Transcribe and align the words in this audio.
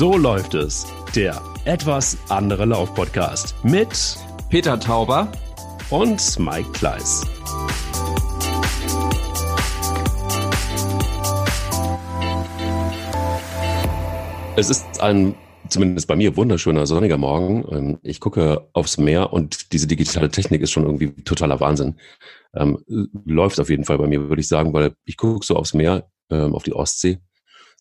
So 0.00 0.16
läuft 0.16 0.54
es. 0.54 0.86
Der 1.14 1.42
etwas 1.66 2.16
andere 2.30 2.64
Lauf-Podcast 2.64 3.54
mit 3.62 4.16
Peter 4.48 4.80
Tauber 4.80 5.30
und 5.90 6.38
Mike 6.38 6.70
Kleiss. 6.72 7.26
Es 14.56 14.70
ist 14.70 15.02
ein, 15.02 15.34
zumindest 15.68 16.08
bei 16.08 16.16
mir, 16.16 16.34
wunderschöner 16.34 16.86
sonniger 16.86 17.18
Morgen. 17.18 17.66
Ähm, 17.70 17.98
ich 18.02 18.20
gucke 18.20 18.70
aufs 18.72 18.96
Meer 18.96 19.34
und 19.34 19.70
diese 19.74 19.86
digitale 19.86 20.30
Technik 20.30 20.62
ist 20.62 20.70
schon 20.70 20.84
irgendwie 20.86 21.12
totaler 21.24 21.60
Wahnsinn. 21.60 21.96
Ähm, 22.54 22.82
läuft 23.26 23.60
auf 23.60 23.68
jeden 23.68 23.84
Fall 23.84 23.98
bei 23.98 24.06
mir, 24.06 24.30
würde 24.30 24.40
ich 24.40 24.48
sagen, 24.48 24.72
weil 24.72 24.94
ich 25.04 25.18
gucke 25.18 25.44
so 25.44 25.56
aufs 25.56 25.74
Meer, 25.74 26.08
ähm, 26.30 26.54
auf 26.54 26.62
die 26.62 26.72
Ostsee, 26.72 27.18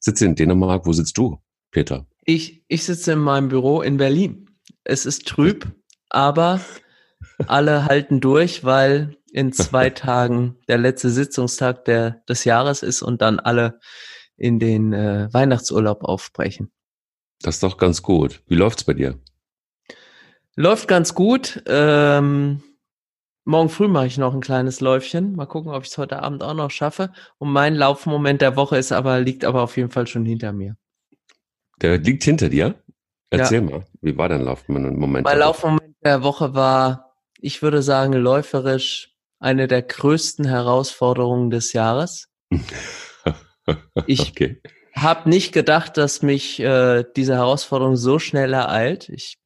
sitze 0.02 0.26
in 0.26 0.36
Dänemark. 0.36 0.86
Wo 0.86 0.92
sitzt 0.92 1.18
du, 1.18 1.40
Peter? 1.72 2.09
Ich, 2.30 2.64
ich 2.68 2.84
sitze 2.84 3.14
in 3.14 3.20
meinem 3.20 3.48
Büro 3.48 3.82
in 3.82 3.98
Berlin. 3.98 4.52
Es 4.84 5.08
ist 5.08 5.28
trüb, 5.28 5.66
aber 6.10 6.62
alle 7.48 7.86
halten 7.86 8.22
durch, 8.22 8.64
weil 8.64 9.18
in 9.34 9.52
zwei 9.52 9.90
Tagen 9.90 10.56
der 10.68 10.78
letzte 10.78 11.10
Sitzungstag 11.10 11.86
der, 11.86 12.22
des 12.30 12.44
Jahres 12.44 12.84
ist 12.84 13.02
und 13.02 13.24
dann 13.24 13.40
alle 13.40 13.80
in 14.38 14.60
den 14.60 14.94
äh, 14.94 15.28
Weihnachtsurlaub 15.34 16.04
aufbrechen. 16.04 16.72
Das 17.42 17.56
ist 17.56 17.64
doch 17.64 17.78
ganz 17.78 18.04
gut. 18.04 18.44
Wie 18.46 18.54
läuft's 18.54 18.84
bei 18.84 18.94
dir? 18.94 19.18
Läuft 20.56 20.88
ganz 20.88 21.16
gut. 21.16 21.64
Ähm, 21.66 22.62
morgen 23.44 23.70
früh 23.70 23.88
mache 23.88 24.06
ich 24.06 24.20
noch 24.20 24.36
ein 24.36 24.42
kleines 24.42 24.82
Läufchen. 24.82 25.36
Mal 25.36 25.48
gucken, 25.48 25.72
ob 25.72 25.82
ich 25.82 25.90
es 25.90 25.98
heute 25.98 26.22
Abend 26.22 26.44
auch 26.44 26.54
noch 26.54 26.70
schaffe. 26.70 27.12
Und 27.40 27.52
mein 27.52 27.74
Laufmoment 27.74 28.40
der 28.44 28.56
Woche 28.56 28.78
ist 28.78 28.92
aber, 28.92 29.20
liegt 29.20 29.46
aber 29.46 29.64
auf 29.64 29.78
jeden 29.78 29.90
Fall 29.90 30.06
schon 30.06 30.26
hinter 30.26 30.54
mir. 30.54 30.78
Der 31.82 31.98
liegt 31.98 32.24
hinter 32.24 32.50
dir? 32.50 32.76
Erzähl 33.30 33.64
ja. 33.64 33.70
mal, 33.70 33.86
wie 34.02 34.18
war 34.18 34.30
dein 34.30 34.42
Laufmoment? 34.42 35.24
Mein 35.24 35.40
Laufmoment 35.40 35.96
der 36.04 36.24
Woche 36.24 36.54
war, 36.54 37.14
ich 37.40 37.62
würde 37.62 37.82
sagen, 37.82 38.14
läuferisch 38.14 39.16
eine 39.40 39.68
der 39.68 39.82
größten 39.82 40.46
Herausforderungen 40.46 41.50
des 41.50 41.74
Jahres. 41.74 42.28
Ich 44.08 44.32
okay. 44.32 44.60
habe 44.96 45.30
nicht 45.30 45.52
gedacht, 45.52 45.96
dass 45.98 46.24
mich 46.24 46.60
äh, 46.60 47.04
diese 47.16 47.36
Herausforderung 47.36 47.98
so 47.98 48.18
schnell 48.18 48.54
ereilt. 48.54 49.10
Ich 49.10 49.38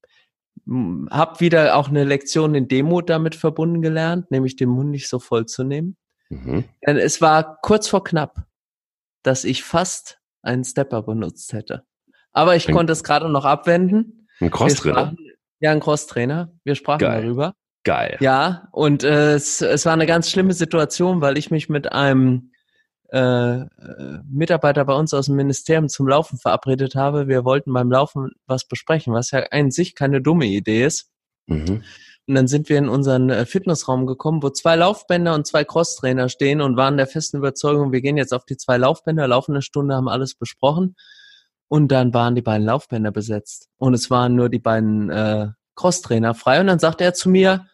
habe 1.09 1.39
wieder 1.41 1.75
auch 1.75 1.89
eine 1.89 2.05
Lektion 2.05 2.55
in 2.55 2.69
Demut 2.69 3.09
damit 3.09 3.35
verbunden 3.35 3.81
gelernt, 3.81 4.31
nämlich 4.31 4.55
den 4.55 4.69
Mund 4.69 4.91
nicht 4.91 5.09
so 5.09 5.19
voll 5.19 5.45
zu 5.45 5.65
nehmen. 5.65 5.97
Mhm. 6.29 6.63
Denn 6.85 6.97
es 6.97 7.19
war 7.19 7.59
kurz 7.61 7.89
vor 7.89 8.03
knapp, 8.03 8.45
dass 9.23 9.43
ich 9.43 9.63
fast 9.63 10.19
einen 10.41 10.63
Stepper 10.63 11.03
benutzt 11.03 11.51
hätte. 11.51 11.85
Aber 12.33 12.55
ich 12.55 12.67
ein, 12.67 12.75
konnte 12.75 12.93
es 12.93 13.03
gerade 13.03 13.29
noch 13.29 13.45
abwenden. 13.45 14.27
Ein 14.39 14.51
Crosstrainer? 14.51 15.15
Ja, 15.59 15.71
ein 15.71 15.79
Crosstrainer. 15.79 16.51
Wir 16.63 16.75
sprachen 16.75 16.99
Geil. 16.99 17.21
darüber. 17.21 17.53
Geil. 17.83 18.17
Ja, 18.19 18.67
und 18.71 19.03
äh, 19.03 19.33
es, 19.33 19.61
es 19.61 19.85
war 19.85 19.93
eine 19.93 20.05
ganz 20.05 20.29
schlimme 20.29 20.53
Situation, 20.53 21.21
weil 21.21 21.37
ich 21.37 21.51
mich 21.51 21.69
mit 21.69 21.91
einem 21.91 22.51
äh, 23.13 23.59
äh, 23.59 23.67
Mitarbeiter 24.27 24.85
bei 24.85 24.93
uns 24.93 25.13
aus 25.13 25.27
dem 25.27 25.35
Ministerium 25.35 25.87
zum 25.87 26.07
Laufen 26.07 26.39
verabredet 26.39 26.95
habe. 26.95 27.27
Wir 27.27 27.45
wollten 27.45 27.71
beim 27.71 27.91
Laufen 27.91 28.31
was 28.47 28.67
besprechen, 28.67 29.13
was 29.13 29.31
ja 29.31 29.39
in 29.39 29.69
sich 29.69 29.93
keine 29.93 30.21
dumme 30.21 30.45
Idee 30.45 30.85
ist. 30.85 31.11
Mhm. 31.45 31.83
Und 32.25 32.35
dann 32.35 32.47
sind 32.47 32.69
wir 32.69 32.77
in 32.77 32.89
unseren 32.89 33.29
äh, 33.29 33.45
Fitnessraum 33.45 34.07
gekommen, 34.07 34.41
wo 34.41 34.49
zwei 34.49 34.75
Laufbänder 34.75 35.35
und 35.35 35.45
zwei 35.45 35.63
Crosstrainer 35.63 36.27
stehen 36.29 36.61
und 36.61 36.77
waren 36.77 36.97
der 36.97 37.05
festen 37.05 37.37
Überzeugung, 37.37 37.91
wir 37.91 38.01
gehen 38.01 38.17
jetzt 38.17 38.33
auf 38.33 38.45
die 38.45 38.57
zwei 38.57 38.77
Laufbänder, 38.77 39.27
laufen 39.27 39.51
eine 39.51 39.61
Stunde, 39.61 39.95
haben 39.95 40.09
alles 40.09 40.35
besprochen. 40.35 40.95
Und 41.73 41.87
dann 41.87 42.13
waren 42.13 42.35
die 42.35 42.43
beiden 42.43 42.67
Laufbänder 42.67 43.09
besetzt. 43.09 43.67
Und 43.77 43.95
es 43.95 44.11
waren 44.11 44.35
nur 44.35 44.47
die 44.47 44.59
beiden 44.59 45.09
äh, 45.09 45.47
Crosstrainer 45.73 46.35
frei. 46.35 46.59
Und 46.59 46.67
dann 46.67 46.77
sagte 46.77 47.03
er 47.03 47.15
zu 47.15 47.29
mir, 47.29 47.65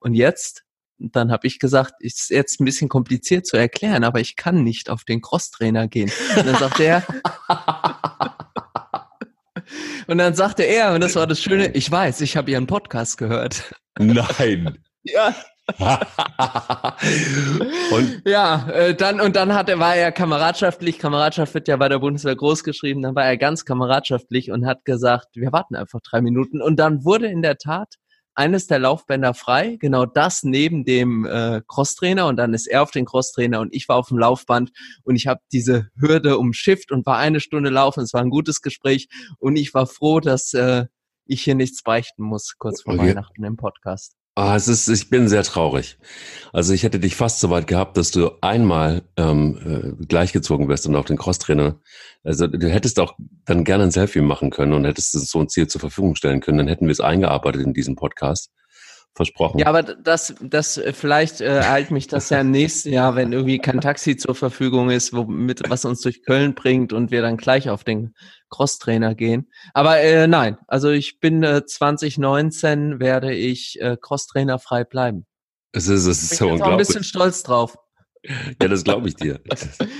und 0.00 0.14
jetzt? 0.14 0.64
Und 0.98 1.14
dann 1.14 1.30
habe 1.30 1.46
ich 1.46 1.60
gesagt, 1.60 1.94
ist 2.00 2.30
jetzt 2.30 2.60
ein 2.60 2.64
bisschen 2.64 2.88
kompliziert 2.88 3.46
zu 3.46 3.56
erklären, 3.56 4.02
aber 4.02 4.18
ich 4.18 4.34
kann 4.34 4.64
nicht 4.64 4.90
auf 4.90 5.04
den 5.04 5.20
Crosstrainer 5.20 5.86
gehen. 5.86 6.10
Und 6.36 6.48
dann 6.48 6.56
sagte 6.56 6.82
er, 6.82 7.06
und 10.08 10.18
dann 10.18 10.34
sagte 10.34 10.64
er, 10.64 10.92
und 10.92 11.00
das 11.00 11.14
war 11.14 11.28
das 11.28 11.40
Schöne, 11.40 11.68
ich 11.74 11.88
weiß, 11.88 12.22
ich 12.22 12.36
habe 12.36 12.50
Ihren 12.50 12.66
Podcast 12.66 13.18
gehört. 13.18 13.72
Nein. 14.00 14.78
ja 15.04 15.32
und 17.90 18.22
ja, 18.26 18.68
äh, 18.68 18.94
dann 18.94 19.20
und 19.20 19.34
dann 19.34 19.54
hat 19.54 19.70
er 19.70 19.78
war 19.78 19.96
er 19.96 20.12
kameradschaftlich. 20.12 20.98
Kameradschaft 20.98 21.54
wird 21.54 21.68
ja 21.68 21.76
bei 21.76 21.88
der 21.88 22.00
Bundeswehr 22.00 22.36
groß 22.36 22.64
geschrieben. 22.64 23.00
Dann 23.00 23.14
war 23.14 23.24
er 23.24 23.38
ganz 23.38 23.64
kameradschaftlich 23.64 24.50
und 24.50 24.66
hat 24.66 24.84
gesagt, 24.84 25.28
wir 25.34 25.52
warten 25.52 25.74
einfach 25.74 26.00
drei 26.00 26.20
Minuten. 26.20 26.60
Und 26.60 26.76
dann 26.76 27.04
wurde 27.04 27.28
in 27.28 27.40
der 27.40 27.56
Tat 27.56 27.94
eines 28.34 28.66
der 28.66 28.78
Laufbänder 28.80 29.32
frei, 29.32 29.76
genau 29.80 30.06
das 30.06 30.42
neben 30.42 30.84
dem 30.84 31.24
äh, 31.24 31.62
Crosstrainer 31.66 32.26
und 32.26 32.36
dann 32.36 32.52
ist 32.52 32.66
er 32.66 32.82
auf 32.82 32.90
den 32.90 33.04
Crosstrainer 33.04 33.60
und 33.60 33.72
ich 33.74 33.88
war 33.88 33.96
auf 33.96 34.08
dem 34.08 34.18
Laufband 34.18 34.72
und 35.04 35.16
ich 35.16 35.26
habe 35.28 35.40
diese 35.52 35.88
Hürde 35.96 36.36
umschifft 36.38 36.90
und 36.90 37.06
war 37.06 37.18
eine 37.18 37.40
Stunde 37.40 37.70
laufen. 37.70 38.00
Es 38.02 38.12
war 38.12 38.20
ein 38.20 38.30
gutes 38.30 38.60
Gespräch 38.60 39.08
und 39.38 39.56
ich 39.56 39.72
war 39.72 39.86
froh, 39.86 40.20
dass 40.20 40.52
äh, 40.52 40.86
ich 41.26 41.42
hier 41.42 41.54
nichts 41.54 41.82
beichten 41.82 42.22
muss 42.22 42.56
kurz 42.58 42.82
vor 42.82 42.94
okay. 42.94 43.08
Weihnachten 43.08 43.44
im 43.44 43.56
Podcast. 43.56 44.14
Ah, 44.36 44.56
es 44.56 44.66
ist, 44.66 44.88
ich 44.88 45.10
bin 45.10 45.28
sehr 45.28 45.44
traurig. 45.44 45.96
Also 46.52 46.72
ich 46.72 46.82
hätte 46.82 46.98
dich 46.98 47.14
fast 47.14 47.38
so 47.38 47.50
weit 47.50 47.68
gehabt, 47.68 47.96
dass 47.96 48.10
du 48.10 48.32
einmal 48.40 49.02
ähm, 49.16 49.96
äh, 50.00 50.04
gleichgezogen 50.06 50.68
wirst 50.68 50.86
und 50.86 50.96
auch 50.96 51.04
den 51.04 51.18
Crosstrainer. 51.18 51.78
Also 52.24 52.48
du 52.48 52.68
hättest 52.68 52.98
auch 52.98 53.14
dann 53.44 53.62
gerne 53.62 53.84
ein 53.84 53.90
Selfie 53.92 54.22
machen 54.22 54.50
können 54.50 54.72
und 54.72 54.86
hättest 54.86 55.12
so 55.12 55.38
ein 55.38 55.48
Ziel 55.48 55.68
zur 55.68 55.80
Verfügung 55.80 56.16
stellen 56.16 56.40
können. 56.40 56.58
Dann 56.58 56.68
hätten 56.68 56.86
wir 56.86 56.92
es 56.92 57.00
eingearbeitet 57.00 57.62
in 57.62 57.74
diesem 57.74 57.94
Podcast 57.94 58.50
versprochen. 59.14 59.58
Ja, 59.58 59.66
aber 59.66 59.82
das, 59.82 60.34
das 60.40 60.76
äh, 60.76 60.92
vielleicht 60.92 61.40
äh, 61.40 61.60
eilt 61.60 61.90
mich 61.90 62.08
das 62.08 62.30
ja 62.30 62.40
im 62.40 62.50
nächsten 62.50 62.92
Jahr, 62.92 63.14
wenn 63.14 63.32
irgendwie 63.32 63.58
kein 63.58 63.80
Taxi 63.80 64.16
zur 64.16 64.34
Verfügung 64.34 64.90
ist, 64.90 65.12
womit 65.12 65.62
was 65.68 65.84
uns 65.84 66.00
durch 66.00 66.22
Köln 66.24 66.54
bringt 66.54 66.92
und 66.92 67.10
wir 67.10 67.22
dann 67.22 67.36
gleich 67.36 67.70
auf 67.70 67.84
den 67.84 68.14
Crosstrainer 68.50 69.14
gehen. 69.14 69.50
Aber 69.72 70.00
äh, 70.00 70.26
nein, 70.26 70.58
also 70.66 70.90
ich 70.90 71.20
bin 71.20 71.42
äh, 71.42 71.64
2019 71.64 72.98
werde 72.98 73.32
ich 73.32 73.80
äh, 73.80 73.96
Crosstrainer 74.00 74.58
frei 74.58 74.84
bleiben. 74.84 75.26
Es 75.72 75.88
ist, 75.88 76.06
es 76.06 76.22
ist 76.22 76.32
ich 76.32 76.38
so 76.38 76.50
bin 76.50 76.62
auch 76.62 76.72
ein 76.72 76.76
bisschen 76.76 77.04
stolz 77.04 77.42
drauf. 77.42 77.76
Ja, 78.58 78.68
das 78.68 78.84
glaube 78.84 79.06
ich 79.06 79.16
dir. 79.16 79.38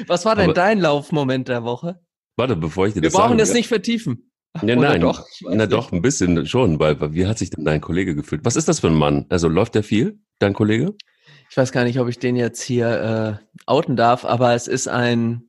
was 0.06 0.24
war 0.24 0.34
denn 0.34 0.44
aber, 0.44 0.54
dein 0.54 0.80
Laufmoment 0.80 1.48
der 1.48 1.62
Woche? 1.62 2.00
Warte, 2.36 2.56
bevor 2.56 2.86
ich 2.86 2.94
dir 2.94 3.02
das 3.02 3.12
Wir 3.12 3.20
brauchen 3.20 3.36
das 3.36 3.52
nicht 3.52 3.68
vertiefen. 3.68 4.30
Ja, 4.62 4.76
nein, 4.76 5.00
doch? 5.00 5.26
na 5.42 5.66
doch, 5.66 5.90
ein 5.90 6.00
bisschen 6.00 6.46
schon, 6.46 6.78
weil, 6.78 7.12
wie 7.12 7.26
hat 7.26 7.38
sich 7.38 7.50
denn 7.50 7.64
dein 7.64 7.80
Kollege 7.80 8.14
gefühlt? 8.14 8.44
Was 8.44 8.54
ist 8.54 8.68
das 8.68 8.80
für 8.80 8.86
ein 8.86 8.94
Mann? 8.94 9.26
Also 9.28 9.48
läuft 9.48 9.74
der 9.74 9.82
viel, 9.82 10.20
dein 10.38 10.54
Kollege? 10.54 10.94
Ich 11.50 11.56
weiß 11.56 11.72
gar 11.72 11.84
nicht, 11.84 11.98
ob 11.98 12.08
ich 12.08 12.18
den 12.18 12.36
jetzt 12.36 12.62
hier 12.62 13.40
äh, 13.42 13.60
outen 13.66 13.96
darf, 13.96 14.24
aber 14.24 14.54
es 14.54 14.68
ist 14.68 14.86
ein, 14.86 15.42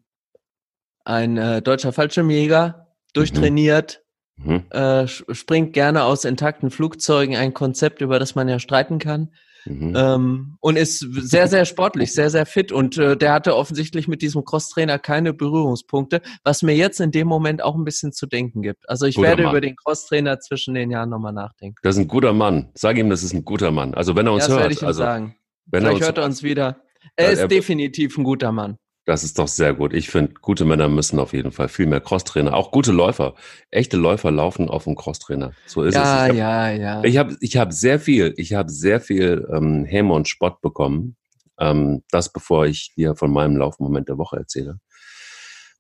ein 1.04 1.38
äh, 1.38 1.62
deutscher 1.62 1.94
Fallschirmjäger, 1.94 2.88
durchtrainiert, 3.14 4.02
mhm. 4.38 4.54
mhm. 4.54 4.72
äh, 4.72 5.08
springt 5.08 5.74
gerne 5.74 6.04
aus 6.04 6.26
intakten 6.26 6.72
Flugzeugen, 6.72 7.36
ein 7.36 7.54
Konzept, 7.54 8.02
über 8.02 8.20
das 8.20 8.36
man 8.36 8.50
ja 8.50 8.60
streiten 8.60 8.98
kann. 8.98 9.32
Mhm. 9.66 9.94
Ähm, 9.96 10.58
und 10.60 10.78
ist 10.78 11.00
sehr, 11.00 11.48
sehr 11.48 11.66
sportlich, 11.66 12.14
sehr, 12.14 12.30
sehr 12.30 12.46
fit. 12.46 12.72
Und 12.72 12.98
äh, 12.98 13.18
der 13.18 13.34
hatte 13.34 13.56
offensichtlich 13.56 14.08
mit 14.08 14.22
diesem 14.22 14.44
Crosstrainer 14.46 15.00
keine 15.00 15.34
Berührungspunkte, 15.34 16.22
was 16.44 16.62
mir 16.62 16.76
jetzt 16.76 17.02
in 17.02 17.12
dem 17.12 17.28
Moment 17.28 17.64
auch 17.64 17.76
ein 17.76 17.84
bisschen 17.84 18.14
zu 18.14 18.28
denken 18.28 18.62
gibt. 18.62 18.88
Also 18.90 19.06
ich 19.06 19.16
guter 19.16 19.30
werde 19.30 19.44
Mann. 19.44 19.52
über 19.52 19.62
den 19.62 19.76
Crosstrainer 19.76 20.40
zwischen 20.40 20.74
den 20.74 20.92
Jahren 20.92 21.10
nochmal 21.10 21.34
nachdenken. 21.34 21.78
Das 21.82 21.96
ist 21.96 22.02
ein 22.02 22.08
guter 22.08 22.34
Mann. 22.34 22.70
Sag 22.76 22.98
ihm, 22.98 23.10
das 23.10 23.24
ist 23.24 23.34
ein 23.34 23.44
guter 23.44 23.72
Mann. 23.72 23.94
Also 23.94 24.16
wenn 24.16 24.28
er 24.28 24.34
uns 24.34 24.44
ja, 24.44 24.48
das 24.48 24.54
hört. 24.54 24.62
Werde 24.64 24.74
ich 24.74 24.82
ihm 24.82 24.88
also, 24.88 25.04
sagen. 25.04 25.36
Wenn 25.66 25.82
Vielleicht 25.82 25.92
er 25.92 25.96
uns, 25.96 26.06
hört 26.06 26.18
er 26.18 26.26
uns 26.26 26.44
wieder. 26.44 26.82
Er 27.16 27.32
ist 27.32 27.40
er, 27.40 27.48
definitiv 27.48 28.18
ein 28.18 28.24
guter 28.24 28.52
Mann. 28.52 28.78
Das 29.06 29.24
ist 29.24 29.38
doch 29.38 29.48
sehr 29.48 29.76
gut. 29.76 29.94
Ich 29.94 30.10
finde, 30.10 30.34
gute 30.42 30.66
Männer 30.66 30.90
müssen 30.90 31.20
auf 31.20 31.34
jeden 31.34 31.52
Fall 31.52 31.70
viel 31.70 31.86
mehr 31.86 32.02
Crosstrainer, 32.02 32.56
auch 32.56 32.72
gute 32.72 32.92
Läufer. 32.92 33.36
Echte 33.70 33.98
Läufer 33.98 34.32
laufen 34.32 34.68
auf 34.68 34.86
dem 34.86 34.96
Crosstrainer. 34.96 35.52
So 35.68 35.84
ist 35.84 35.94
ja, 35.94 36.26
es. 36.26 36.34
Ich 36.34 36.42
hab, 36.42 36.72
ja, 36.72 36.72
ja. 36.72 37.04
Ich 37.04 37.18
habe 37.18 37.38
ich 37.40 37.58
hab 37.58 37.72
sehr 37.72 38.00
viel, 38.00 38.34
ich 38.38 38.56
habe 38.56 38.72
sehr 38.72 39.00
viel 39.00 39.48
ähm, 39.54 39.86
Häme 39.86 40.14
und 40.14 40.28
Spott 40.28 40.60
bekommen. 40.62 41.18
Ähm, 41.60 42.02
das, 42.10 42.34
bevor 42.34 42.66
ich 42.66 42.94
dir 42.96 43.16
von 43.16 43.32
meinem 43.32 43.58
Laufmoment 43.58 44.10
der 44.10 44.18
Woche 44.18 44.38
erzähle. 44.38 44.80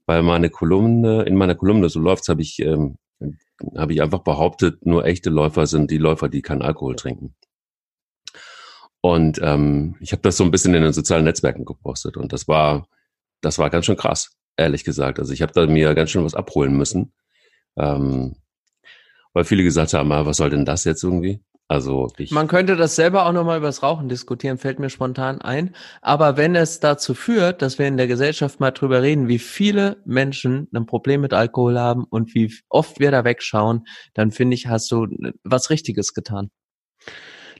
Weil 0.05 0.21
meine 0.21 0.51
Kolumne, 0.51 1.23
in 1.23 1.35
meiner 1.35 1.55
Kolumne, 1.55 1.89
so 1.89 2.00
läuft's, 2.00 2.29
habe 2.29 2.44
ich, 2.44 2.59
ähm, 2.59 2.97
habe 3.75 3.94
ich 3.94 4.03
einfach 4.03 4.19
behauptet, 4.19 4.85
nur 4.85 5.03
echte 5.03 5.31
Läufer 5.31 5.65
sind 5.65 5.89
die 5.89 5.97
Läufer, 5.97 6.29
die 6.29 6.44
keinen 6.44 6.61
Alkohol 6.61 6.95
trinken. 6.95 7.33
Und 9.01 9.39
ähm, 9.41 9.95
ich 10.00 10.11
habe 10.11 10.21
das 10.21 10.38
so 10.38 10.44
ein 10.44 10.51
bisschen 10.51 10.75
in 10.75 10.83
den 10.83 10.94
sozialen 10.94 11.25
Netzwerken 11.25 11.65
gepostet. 11.65 12.17
Und 12.17 12.31
das 12.31 12.47
war 12.47 12.88
das 13.41 13.59
war 13.59 13.69
ganz 13.69 13.85
schön 13.85 13.97
krass, 13.97 14.37
ehrlich 14.57 14.83
gesagt. 14.83 15.19
Also 15.19 15.33
ich 15.33 15.41
habe 15.41 15.53
da 15.53 15.65
mir 15.67 15.93
ganz 15.95 16.11
schön 16.11 16.23
was 16.23 16.35
abholen 16.35 16.75
müssen. 16.75 17.13
Ähm, 17.77 18.35
weil 19.33 19.43
viele 19.43 19.63
gesagt 19.63 19.93
haben, 19.93 20.11
ah, 20.11 20.25
was 20.25 20.37
soll 20.37 20.49
denn 20.49 20.65
das 20.65 20.85
jetzt 20.85 21.03
irgendwie? 21.03 21.43
Also 21.67 22.07
ich 22.17 22.29
Man 22.31 22.47
könnte 22.47 22.75
das 22.75 22.95
selber 22.95 23.25
auch 23.25 23.31
nochmal 23.31 23.57
übers 23.57 23.81
Rauchen 23.81 24.07
diskutieren, 24.07 24.59
fällt 24.59 24.77
mir 24.77 24.91
spontan 24.91 25.41
ein. 25.41 25.75
Aber 26.01 26.37
wenn 26.37 26.55
es 26.55 26.79
dazu 26.79 27.15
führt, 27.15 27.61
dass 27.61 27.79
wir 27.79 27.87
in 27.87 27.97
der 27.97 28.07
Gesellschaft 28.07 28.59
mal 28.59 28.71
drüber 28.71 29.01
reden, 29.01 29.27
wie 29.27 29.39
viele 29.39 29.97
Menschen 30.05 30.67
ein 30.73 30.85
Problem 30.85 31.21
mit 31.21 31.33
Alkohol 31.33 31.79
haben 31.79 32.03
und 32.03 32.35
wie 32.35 32.53
oft 32.69 32.99
wir 32.99 33.09
da 33.09 33.23
wegschauen, 33.23 33.85
dann 34.13 34.31
finde 34.31 34.53
ich, 34.53 34.67
hast 34.67 34.91
du 34.91 35.07
was 35.43 35.71
Richtiges 35.71 36.13
getan. 36.13 36.51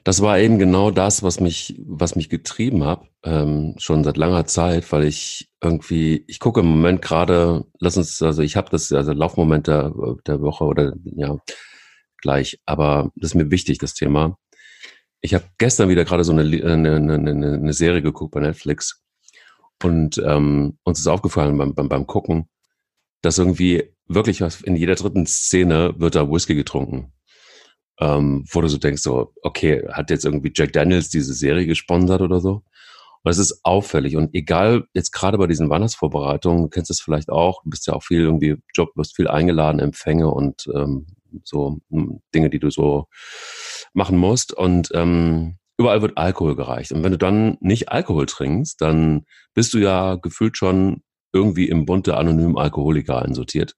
Das 0.06 0.22
war 0.22 0.38
eben 0.38 0.60
genau 0.60 0.92
das, 0.92 1.24
was 1.24 1.40
mich, 1.40 1.74
was 1.84 2.14
mich 2.14 2.28
getrieben 2.28 2.84
hat, 2.84 3.08
ähm, 3.24 3.74
schon 3.78 4.04
seit 4.04 4.16
langer 4.16 4.46
Zeit, 4.46 4.92
weil 4.92 5.02
ich 5.02 5.50
irgendwie, 5.60 6.22
ich 6.28 6.38
gucke 6.38 6.60
im 6.60 6.66
Moment 6.66 7.02
gerade, 7.02 7.64
lass 7.80 7.96
uns, 7.96 8.22
also 8.22 8.40
ich 8.40 8.54
habe 8.54 8.70
das, 8.70 8.92
also 8.92 9.12
Laufmoment 9.12 9.66
der, 9.66 9.92
der 10.24 10.40
Woche 10.42 10.62
oder 10.62 10.94
ja, 11.16 11.36
gleich, 12.18 12.60
aber 12.66 13.10
das 13.16 13.30
ist 13.30 13.34
mir 13.34 13.50
wichtig, 13.50 13.78
das 13.78 13.94
Thema. 13.94 14.38
Ich 15.22 15.34
habe 15.34 15.46
gestern 15.58 15.88
wieder 15.88 16.04
gerade 16.04 16.22
so 16.22 16.30
eine, 16.30 16.42
eine, 16.42 16.94
eine, 16.94 17.54
eine 17.54 17.72
Serie 17.72 18.00
geguckt 18.00 18.32
bei 18.32 18.38
Netflix 18.38 19.02
und 19.82 20.22
ähm, 20.24 20.78
uns 20.84 21.00
ist 21.00 21.08
aufgefallen 21.08 21.58
beim, 21.58 21.74
beim, 21.74 21.88
beim 21.88 22.06
Gucken, 22.06 22.48
dass 23.22 23.38
irgendwie 23.38 23.92
wirklich 24.06 24.40
in 24.62 24.76
jeder 24.76 24.94
dritten 24.94 25.26
Szene 25.26 25.94
wird 25.98 26.14
da 26.14 26.30
Whisky 26.30 26.54
getrunken 26.54 27.12
ähm, 28.00 28.44
wo 28.50 28.60
du 28.60 28.68
so 28.68 28.78
denkst, 28.78 29.02
so, 29.02 29.32
okay, 29.42 29.86
hat 29.90 30.10
jetzt 30.10 30.24
irgendwie 30.24 30.52
Jack 30.54 30.72
Daniels 30.72 31.08
diese 31.08 31.34
Serie 31.34 31.66
gesponsert 31.66 32.20
oder 32.20 32.40
so? 32.40 32.62
Und 33.22 33.30
es 33.30 33.38
ist 33.38 33.60
auffällig. 33.64 34.16
Und 34.16 34.34
egal, 34.34 34.84
jetzt 34.94 35.12
gerade 35.12 35.38
bei 35.38 35.46
diesen 35.46 35.68
Weihnachtsvorbereitungen, 35.68 36.62
du 36.62 36.68
kennst 36.68 36.90
es 36.90 37.00
vielleicht 37.00 37.30
auch, 37.30 37.62
du 37.64 37.70
bist 37.70 37.86
ja 37.86 37.94
auch 37.94 38.02
viel 38.02 38.20
irgendwie 38.20 38.56
Job, 38.74 38.90
du 38.94 39.00
wirst 39.00 39.16
viel 39.16 39.28
eingeladen, 39.28 39.80
Empfänge 39.80 40.28
und 40.30 40.68
ähm, 40.74 41.06
so 41.42 41.80
Dinge, 42.34 42.50
die 42.50 42.60
du 42.60 42.70
so 42.70 43.06
machen 43.94 44.16
musst. 44.16 44.52
Und 44.52 44.90
ähm, 44.94 45.56
überall 45.78 46.02
wird 46.02 46.18
Alkohol 46.18 46.54
gereicht. 46.54 46.92
Und 46.92 47.02
wenn 47.02 47.12
du 47.12 47.18
dann 47.18 47.56
nicht 47.60 47.90
Alkohol 47.90 48.26
trinkst, 48.26 48.80
dann 48.80 49.24
bist 49.54 49.74
du 49.74 49.78
ja 49.78 50.16
gefühlt 50.16 50.56
schon 50.56 51.02
irgendwie 51.32 51.68
im 51.68 51.84
Bund 51.84 52.06
der 52.06 52.18
anonymen 52.18 52.56
Alkoholiker 52.56 53.22
einsortiert 53.22 53.74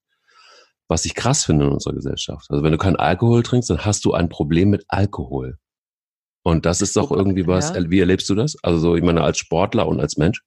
was 0.89 1.05
ich 1.05 1.13
krass 1.13 1.45
finde 1.45 1.65
in 1.65 1.71
unserer 1.71 1.93
Gesellschaft. 1.93 2.47
Also 2.49 2.63
wenn 2.63 2.71
du 2.71 2.77
keinen 2.77 2.95
Alkohol 2.97 3.43
trinkst, 3.43 3.69
dann 3.69 3.85
hast 3.85 4.03
du 4.03 4.13
ein 4.13 4.27
Problem 4.27 4.71
mit 4.71 4.83
Alkohol. 4.89 5.57
Und 6.43 6.65
das 6.65 6.81
ist 6.81 6.97
doch 6.97 7.11
irgendwie 7.11 7.45
was, 7.45 7.75
ja. 7.75 7.89
wie 7.89 7.99
erlebst 7.99 8.29
du 8.29 8.35
das? 8.35 8.57
Also 8.63 8.79
so, 8.79 8.95
ich 8.95 9.03
meine, 9.03 9.21
als 9.21 9.37
Sportler 9.37 9.87
und 9.87 9.99
als 9.99 10.17
Mensch? 10.17 10.41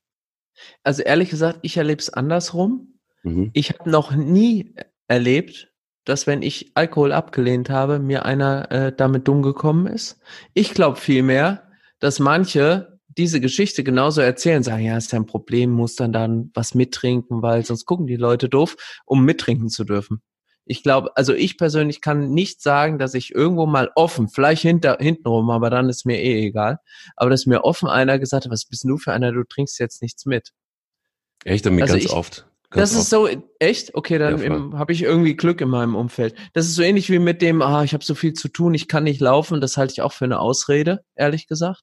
Also 0.82 1.02
ehrlich 1.02 1.30
gesagt, 1.30 1.60
ich 1.62 1.76
erlebe 1.76 2.00
es 2.00 2.10
andersrum. 2.10 2.98
Mhm. 3.22 3.50
Ich 3.52 3.70
habe 3.70 3.88
noch 3.88 4.12
nie 4.14 4.74
erlebt, 5.06 5.72
dass 6.04 6.26
wenn 6.26 6.42
ich 6.42 6.72
Alkohol 6.74 7.12
abgelehnt 7.12 7.70
habe, 7.70 8.00
mir 8.00 8.24
einer 8.24 8.70
äh, 8.72 8.92
damit 8.94 9.28
dumm 9.28 9.42
gekommen 9.42 9.86
ist. 9.86 10.18
Ich 10.54 10.74
glaube 10.74 10.98
vielmehr, 10.98 11.70
dass 12.00 12.18
manche 12.18 12.98
diese 13.06 13.40
Geschichte 13.40 13.84
genauso 13.84 14.22
erzählen, 14.22 14.64
sagen, 14.64 14.84
ja, 14.84 14.96
ist 14.96 15.12
ja 15.12 15.20
ein 15.20 15.26
Problem, 15.26 15.70
muss 15.70 15.94
dann 15.94 16.12
dann 16.12 16.50
was 16.54 16.74
mittrinken, 16.74 17.42
weil 17.42 17.64
sonst 17.64 17.84
gucken 17.84 18.08
die 18.08 18.16
Leute 18.16 18.48
doof, 18.48 18.76
um 19.04 19.24
mittrinken 19.24 19.68
zu 19.68 19.84
dürfen 19.84 20.22
ich 20.64 20.82
glaube, 20.82 21.10
also 21.16 21.34
ich 21.34 21.58
persönlich 21.58 22.00
kann 22.00 22.30
nicht 22.30 22.62
sagen, 22.62 22.98
dass 22.98 23.14
ich 23.14 23.34
irgendwo 23.34 23.66
mal 23.66 23.90
offen, 23.94 24.28
vielleicht 24.28 24.62
hinter, 24.62 24.98
hintenrum, 25.00 25.50
aber 25.50 25.70
dann 25.70 25.88
ist 25.88 26.06
mir 26.06 26.20
eh 26.20 26.46
egal, 26.46 26.78
aber 27.16 27.30
dass 27.30 27.46
mir 27.46 27.64
offen 27.64 27.88
einer 27.88 28.18
gesagt 28.18 28.44
hat, 28.44 28.52
was 28.52 28.66
bist 28.66 28.84
du 28.84 28.96
für 28.96 29.12
einer, 29.12 29.32
du 29.32 29.44
trinkst 29.44 29.78
jetzt 29.78 30.02
nichts 30.02 30.24
mit. 30.24 30.50
Echt, 31.44 31.66
damit 31.66 31.82
also 31.82 31.94
ganz 31.94 32.04
ich, 32.04 32.10
oft. 32.12 32.46
Ganz 32.70 32.90
das 32.90 32.92
oft. 32.92 33.02
ist 33.02 33.10
so, 33.10 33.42
echt? 33.58 33.94
Okay, 33.94 34.18
dann 34.18 34.40
ja, 34.72 34.78
habe 34.78 34.92
ich 34.92 35.02
irgendwie 35.02 35.36
Glück 35.36 35.60
in 35.60 35.68
meinem 35.68 35.96
Umfeld. 35.96 36.34
Das 36.52 36.66
ist 36.66 36.76
so 36.76 36.82
ähnlich 36.82 37.10
wie 37.10 37.18
mit 37.18 37.42
dem, 37.42 37.60
ah, 37.60 37.82
ich 37.82 37.92
habe 37.92 38.04
so 38.04 38.14
viel 38.14 38.32
zu 38.32 38.48
tun, 38.48 38.72
ich 38.74 38.88
kann 38.88 39.04
nicht 39.04 39.20
laufen, 39.20 39.60
das 39.60 39.76
halte 39.76 39.92
ich 39.92 40.02
auch 40.02 40.12
für 40.12 40.24
eine 40.24 40.38
Ausrede, 40.38 41.04
ehrlich 41.16 41.48
gesagt. 41.48 41.82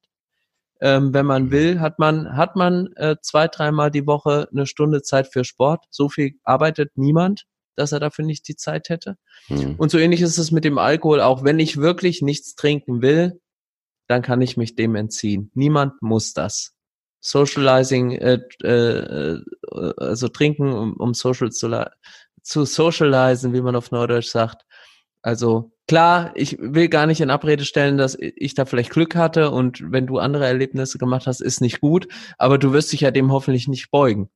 Ähm, 0.82 1.14
wenn 1.14 1.26
man 1.26 1.46
mhm. 1.46 1.52
will, 1.52 1.80
hat 1.82 2.00
man, 2.00 2.38
hat 2.38 2.56
man 2.56 2.88
äh, 2.96 3.18
zwei, 3.22 3.50
dreimal 3.50 3.92
die 3.92 4.08
Woche 4.08 4.48
eine 4.52 4.66
Stunde 4.66 5.02
Zeit 5.02 5.28
für 5.28 5.44
Sport. 5.44 5.84
So 5.90 6.08
viel 6.08 6.36
arbeitet 6.46 6.92
niemand 6.96 7.46
dass 7.80 7.92
er 7.92 8.00
dafür 8.00 8.26
nicht 8.26 8.48
die 8.48 8.56
Zeit 8.56 8.90
hätte. 8.90 9.18
Mhm. 9.48 9.76
Und 9.78 9.90
so 9.90 9.98
ähnlich 9.98 10.22
ist 10.22 10.38
es 10.38 10.52
mit 10.52 10.66
dem 10.66 10.78
Alkohol. 10.78 11.22
Auch 11.22 11.44
wenn 11.44 11.60
ich 11.60 11.78
wirklich 11.78 12.22
nichts 12.22 12.56
trinken 12.56 13.02
will, 13.02 13.40
dann 14.08 14.22
kann 14.22 14.42
ich 14.42 14.58
mich 14.58 14.76
dem 14.76 14.96
entziehen. 14.96 15.52
Niemand 15.54 16.02
muss 16.02 16.34
das. 16.34 16.76
Socializing, 17.22 18.12
äh, 18.12 18.40
äh, 18.64 19.40
also 19.98 20.28
trinken, 20.30 20.72
um, 20.72 20.94
um 20.94 21.14
social 21.14 21.52
zu, 21.52 21.70
zu 22.44 22.66
socialisen, 22.66 23.54
wie 23.54 23.62
man 23.62 23.76
auf 23.76 23.92
Neudeutsch 23.92 24.30
sagt. 24.30 24.64
Also 25.22 25.74
klar, 25.88 26.32
ich 26.36 26.58
will 26.60 26.88
gar 26.88 27.08
nicht 27.08 27.20
in 27.20 27.30
Abrede 27.30 27.66
stellen, 27.66 27.98
dass 27.98 28.18
ich 28.20 28.54
da 28.54 28.66
vielleicht 28.66 28.92
Glück 28.92 29.16
hatte 29.16 29.52
und 29.52 29.92
wenn 29.92 30.08
du 30.08 30.18
andere 30.18 30.46
Erlebnisse 30.46 30.98
gemacht 30.98 31.28
hast, 31.28 31.42
ist 31.42 31.60
nicht 31.60 31.82
gut, 31.82 32.08
aber 32.38 32.58
du 32.58 32.72
wirst 32.72 32.94
dich 32.94 33.02
ja 33.02 33.12
dem 33.12 33.32
hoffentlich 33.32 33.68
nicht 33.68 33.92
beugen. 33.92 34.30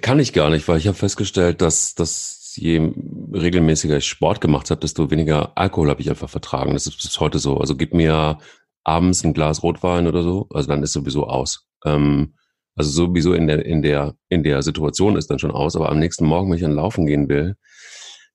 Kann 0.00 0.18
ich 0.18 0.32
gar 0.32 0.50
nicht, 0.50 0.66
weil 0.68 0.78
ich 0.78 0.86
habe 0.86 0.96
festgestellt, 0.96 1.60
dass, 1.60 1.94
dass 1.94 2.54
je 2.56 2.92
regelmäßiger 3.32 3.98
ich 3.98 4.06
Sport 4.06 4.40
gemacht 4.40 4.70
habe, 4.70 4.80
desto 4.80 5.10
weniger 5.10 5.56
Alkohol 5.56 5.90
habe 5.90 6.00
ich 6.00 6.10
einfach 6.10 6.30
vertragen. 6.30 6.72
Das 6.72 6.86
ist 6.86 6.96
bis 6.96 7.20
heute 7.20 7.38
so. 7.38 7.58
Also 7.58 7.76
gib 7.76 7.94
mir 7.94 8.38
abends 8.84 9.24
ein 9.24 9.34
Glas 9.34 9.62
Rotwein 9.62 10.06
oder 10.06 10.22
so, 10.22 10.48
also 10.50 10.68
dann 10.68 10.82
ist 10.82 10.92
sowieso 10.92 11.26
aus. 11.26 11.66
Ähm, 11.84 12.34
also 12.76 12.90
sowieso 12.90 13.32
in 13.32 13.46
der, 13.46 13.64
in 13.66 13.82
der, 13.82 14.14
in 14.28 14.42
der 14.42 14.62
Situation 14.62 15.16
ist 15.16 15.28
dann 15.30 15.38
schon 15.38 15.50
aus, 15.50 15.76
aber 15.76 15.90
am 15.90 15.98
nächsten 15.98 16.26
Morgen, 16.26 16.50
wenn 16.50 16.56
ich 16.56 16.62
dann 16.62 16.72
laufen 16.72 17.06
gehen 17.06 17.28
will, 17.28 17.56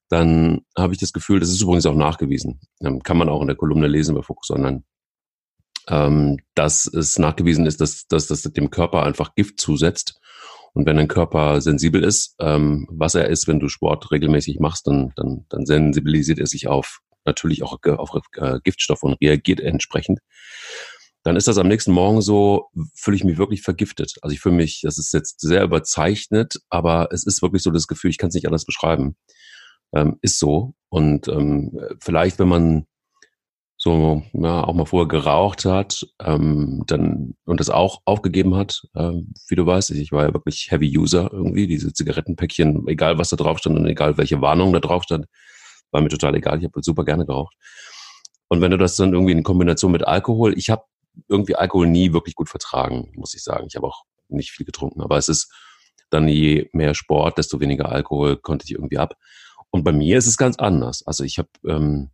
dann 0.08 0.60
habe 0.76 0.92
ich 0.92 1.00
das 1.00 1.12
Gefühl, 1.12 1.40
das 1.40 1.48
ist 1.48 1.62
übrigens 1.62 1.86
auch 1.86 1.94
nachgewiesen. 1.94 2.60
Ähm, 2.82 3.02
kann 3.02 3.16
man 3.16 3.28
auch 3.28 3.40
in 3.40 3.46
der 3.46 3.56
Kolumne 3.56 3.86
lesen 3.86 4.14
bei 4.14 4.22
Focus 4.22 4.50
Online, 4.50 4.82
ähm, 5.88 6.38
dass 6.54 6.86
es 6.86 7.18
nachgewiesen 7.18 7.66
ist, 7.66 7.80
dass, 7.80 8.06
dass 8.08 8.26
das 8.26 8.42
dem 8.42 8.70
Körper 8.70 9.04
einfach 9.04 9.34
Gift 9.34 9.58
zusetzt 9.58 10.20
und 10.74 10.86
wenn 10.86 10.96
dein 10.96 11.08
Körper 11.08 11.60
sensibel 11.60 12.02
ist, 12.02 12.34
ähm, 12.40 12.86
was 12.90 13.14
er 13.14 13.28
ist, 13.28 13.46
wenn 13.48 13.60
du 13.60 13.68
Sport 13.68 14.10
regelmäßig 14.10 14.58
machst, 14.58 14.86
dann, 14.86 15.12
dann, 15.16 15.44
dann 15.48 15.66
sensibilisiert 15.66 16.38
er 16.38 16.46
sich 16.46 16.66
auf 16.66 17.00
natürlich 17.24 17.62
auch 17.62 17.78
auf 17.84 18.10
äh, 18.36 18.58
Giftstoffe 18.64 19.02
und 19.02 19.16
reagiert 19.20 19.60
entsprechend. 19.60 20.20
Dann 21.24 21.36
ist 21.36 21.46
das 21.46 21.58
am 21.58 21.68
nächsten 21.68 21.92
Morgen 21.92 22.20
so, 22.20 22.68
fühle 22.94 23.16
ich 23.16 23.22
mich 23.22 23.38
wirklich 23.38 23.62
vergiftet. 23.62 24.14
Also 24.22 24.34
ich 24.34 24.40
fühle 24.40 24.56
mich, 24.56 24.80
das 24.82 24.98
ist 24.98 25.12
jetzt 25.12 25.40
sehr 25.40 25.62
überzeichnet, 25.62 26.56
aber 26.68 27.08
es 27.12 27.24
ist 27.24 27.42
wirklich 27.42 27.62
so 27.62 27.70
das 27.70 27.86
Gefühl, 27.86 28.10
ich 28.10 28.18
kann 28.18 28.28
es 28.28 28.34
nicht 28.34 28.46
anders 28.46 28.64
beschreiben. 28.64 29.16
Ähm, 29.94 30.18
ist 30.20 30.38
so. 30.40 30.74
Und 30.88 31.28
ähm, 31.28 31.78
vielleicht, 32.00 32.38
wenn 32.40 32.48
man 32.48 32.86
so 33.82 34.22
ja, 34.32 34.62
auch 34.62 34.74
mal 34.74 34.86
vorher 34.86 35.08
geraucht 35.08 35.64
hat, 35.64 36.06
ähm, 36.20 36.84
dann 36.86 37.34
und 37.44 37.58
das 37.58 37.68
auch 37.68 38.00
aufgegeben 38.04 38.54
hat, 38.54 38.80
ähm, 38.94 39.34
wie 39.48 39.56
du 39.56 39.66
weißt, 39.66 39.90
ich 39.90 40.12
war 40.12 40.24
ja 40.24 40.32
wirklich 40.32 40.68
Heavy 40.70 40.96
User 40.96 41.30
irgendwie, 41.32 41.66
diese 41.66 41.92
Zigarettenpäckchen, 41.92 42.86
egal 42.86 43.18
was 43.18 43.30
da 43.30 43.36
drauf 43.36 43.58
stand 43.58 43.76
und 43.76 43.86
egal 43.86 44.16
welche 44.18 44.40
Warnung 44.40 44.72
da 44.72 44.78
drauf 44.78 45.02
stand, 45.02 45.26
war 45.90 46.00
mir 46.00 46.10
total 46.10 46.36
egal, 46.36 46.58
ich 46.58 46.64
habe 46.64 46.80
super 46.80 47.04
gerne 47.04 47.26
geraucht. 47.26 47.56
Und 48.46 48.60
wenn 48.60 48.70
du 48.70 48.78
das 48.78 48.94
dann 48.94 49.14
irgendwie 49.14 49.32
in 49.32 49.42
Kombination 49.42 49.90
mit 49.90 50.06
Alkohol, 50.06 50.56
ich 50.56 50.70
habe 50.70 50.84
irgendwie 51.26 51.56
Alkohol 51.56 51.88
nie 51.88 52.12
wirklich 52.12 52.36
gut 52.36 52.50
vertragen, 52.50 53.10
muss 53.16 53.34
ich 53.34 53.42
sagen. 53.42 53.66
Ich 53.66 53.74
habe 53.74 53.88
auch 53.88 54.04
nicht 54.28 54.52
viel 54.52 54.64
getrunken, 54.64 55.02
aber 55.02 55.16
es 55.16 55.28
ist 55.28 55.52
dann 56.08 56.28
je 56.28 56.68
mehr 56.72 56.94
Sport, 56.94 57.36
desto 57.36 57.58
weniger 57.58 57.90
Alkohol 57.90 58.36
konnte 58.36 58.64
ich 58.64 58.70
irgendwie 58.70 58.98
ab. 58.98 59.16
Und 59.70 59.82
bei 59.82 59.92
mir 59.92 60.18
ist 60.18 60.28
es 60.28 60.36
ganz 60.36 60.56
anders. 60.58 61.04
Also 61.04 61.24
ich 61.24 61.38
habe 61.38 61.48
ähm, 61.66 62.11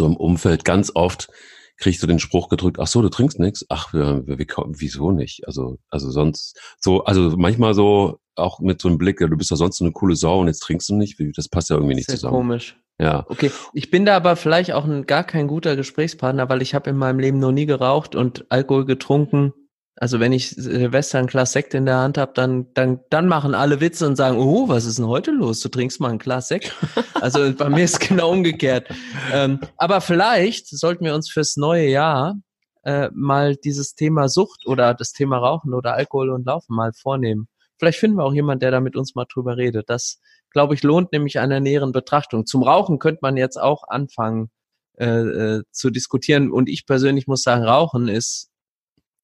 so 0.00 0.06
im 0.06 0.16
Umfeld 0.16 0.64
ganz 0.64 0.90
oft 0.94 1.28
kriegst 1.76 2.02
du 2.02 2.06
den 2.06 2.18
Spruch 2.18 2.48
gedrückt, 2.48 2.78
ach 2.78 2.86
so, 2.86 3.02
du 3.02 3.08
trinkst 3.08 3.38
nichts? 3.38 3.64
Ach, 3.68 3.92
wie, 3.92 4.38
wie, 4.38 4.46
wieso 4.46 5.12
nicht? 5.12 5.46
Also, 5.46 5.78
also 5.88 6.10
sonst, 6.10 6.58
so, 6.78 7.04
also 7.04 7.36
manchmal 7.36 7.74
so 7.74 8.18
auch 8.34 8.60
mit 8.60 8.80
so 8.80 8.88
einem 8.88 8.98
Blick, 8.98 9.20
ja, 9.20 9.26
du 9.26 9.36
bist 9.36 9.50
ja 9.50 9.56
sonst 9.56 9.78
so 9.78 9.84
eine 9.84 9.92
coole 9.92 10.16
Sau 10.16 10.40
und 10.40 10.46
jetzt 10.46 10.60
trinkst 10.60 10.88
du 10.88 10.94
nicht, 10.94 11.18
das 11.36 11.48
passt 11.48 11.70
ja 11.70 11.76
irgendwie 11.76 11.94
nicht 11.94 12.10
zusammen. 12.10 12.34
komisch. 12.34 12.78
Ja. 12.98 13.24
Okay, 13.28 13.50
ich 13.72 13.90
bin 13.90 14.04
da 14.04 14.16
aber 14.16 14.36
vielleicht 14.36 14.72
auch 14.72 14.84
ein, 14.84 15.06
gar 15.06 15.24
kein 15.24 15.48
guter 15.48 15.74
Gesprächspartner, 15.74 16.50
weil 16.50 16.60
ich 16.60 16.74
habe 16.74 16.90
in 16.90 16.96
meinem 16.96 17.18
Leben 17.18 17.38
noch 17.38 17.52
nie 17.52 17.66
geraucht 17.66 18.14
und 18.14 18.44
Alkohol 18.50 18.84
getrunken 18.84 19.54
also 20.00 20.18
wenn 20.18 20.32
ich 20.32 20.48
Silvester 20.48 21.18
ein 21.18 21.26
Glas 21.26 21.52
Sekt 21.52 21.74
in 21.74 21.84
der 21.84 21.98
Hand 21.98 22.16
habe, 22.16 22.32
dann, 22.34 22.72
dann, 22.72 23.00
dann 23.10 23.28
machen 23.28 23.54
alle 23.54 23.82
Witze 23.82 24.06
und 24.06 24.16
sagen, 24.16 24.38
oh, 24.38 24.66
was 24.66 24.86
ist 24.86 24.98
denn 24.98 25.06
heute 25.06 25.30
los? 25.30 25.60
Du 25.60 25.68
trinkst 25.68 26.00
mal 26.00 26.10
ein 26.10 26.18
Glas 26.18 26.48
Sekt. 26.48 26.74
Also 27.20 27.52
bei 27.52 27.68
mir 27.68 27.84
ist 27.84 28.00
genau 28.00 28.30
umgekehrt. 28.30 28.88
Ähm, 29.30 29.60
aber 29.76 30.00
vielleicht 30.00 30.68
sollten 30.68 31.04
wir 31.04 31.14
uns 31.14 31.30
fürs 31.30 31.58
neue 31.58 31.86
Jahr 31.86 32.34
äh, 32.82 33.10
mal 33.12 33.56
dieses 33.56 33.94
Thema 33.94 34.30
Sucht 34.30 34.66
oder 34.66 34.94
das 34.94 35.12
Thema 35.12 35.36
Rauchen 35.36 35.74
oder 35.74 35.92
Alkohol 35.92 36.30
und 36.30 36.46
Laufen 36.46 36.74
mal 36.74 36.94
vornehmen. 36.94 37.46
Vielleicht 37.78 37.98
finden 37.98 38.16
wir 38.16 38.24
auch 38.24 38.32
jemand, 38.32 38.62
der 38.62 38.70
da 38.70 38.80
mit 38.80 38.96
uns 38.96 39.14
mal 39.14 39.26
drüber 39.30 39.58
redet. 39.58 39.90
Das, 39.90 40.18
glaube 40.50 40.72
ich, 40.72 40.82
lohnt 40.82 41.12
nämlich 41.12 41.38
einer 41.38 41.60
näheren 41.60 41.92
Betrachtung. 41.92 42.46
Zum 42.46 42.62
Rauchen 42.62 42.98
könnte 42.98 43.18
man 43.20 43.36
jetzt 43.36 43.60
auch 43.60 43.84
anfangen 43.86 44.50
äh, 44.98 45.06
äh, 45.06 45.62
zu 45.72 45.90
diskutieren. 45.90 46.50
Und 46.50 46.70
ich 46.70 46.86
persönlich 46.86 47.26
muss 47.26 47.42
sagen, 47.42 47.64
Rauchen 47.64 48.08
ist 48.08 48.49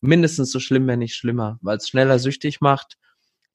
mindestens 0.06 0.50
so 0.50 0.60
schlimm, 0.60 0.86
wenn 0.86 1.00
nicht 1.00 1.14
schlimmer, 1.14 1.58
weil 1.62 1.78
es 1.78 1.88
schneller 1.88 2.18
süchtig 2.18 2.60
macht 2.60 2.96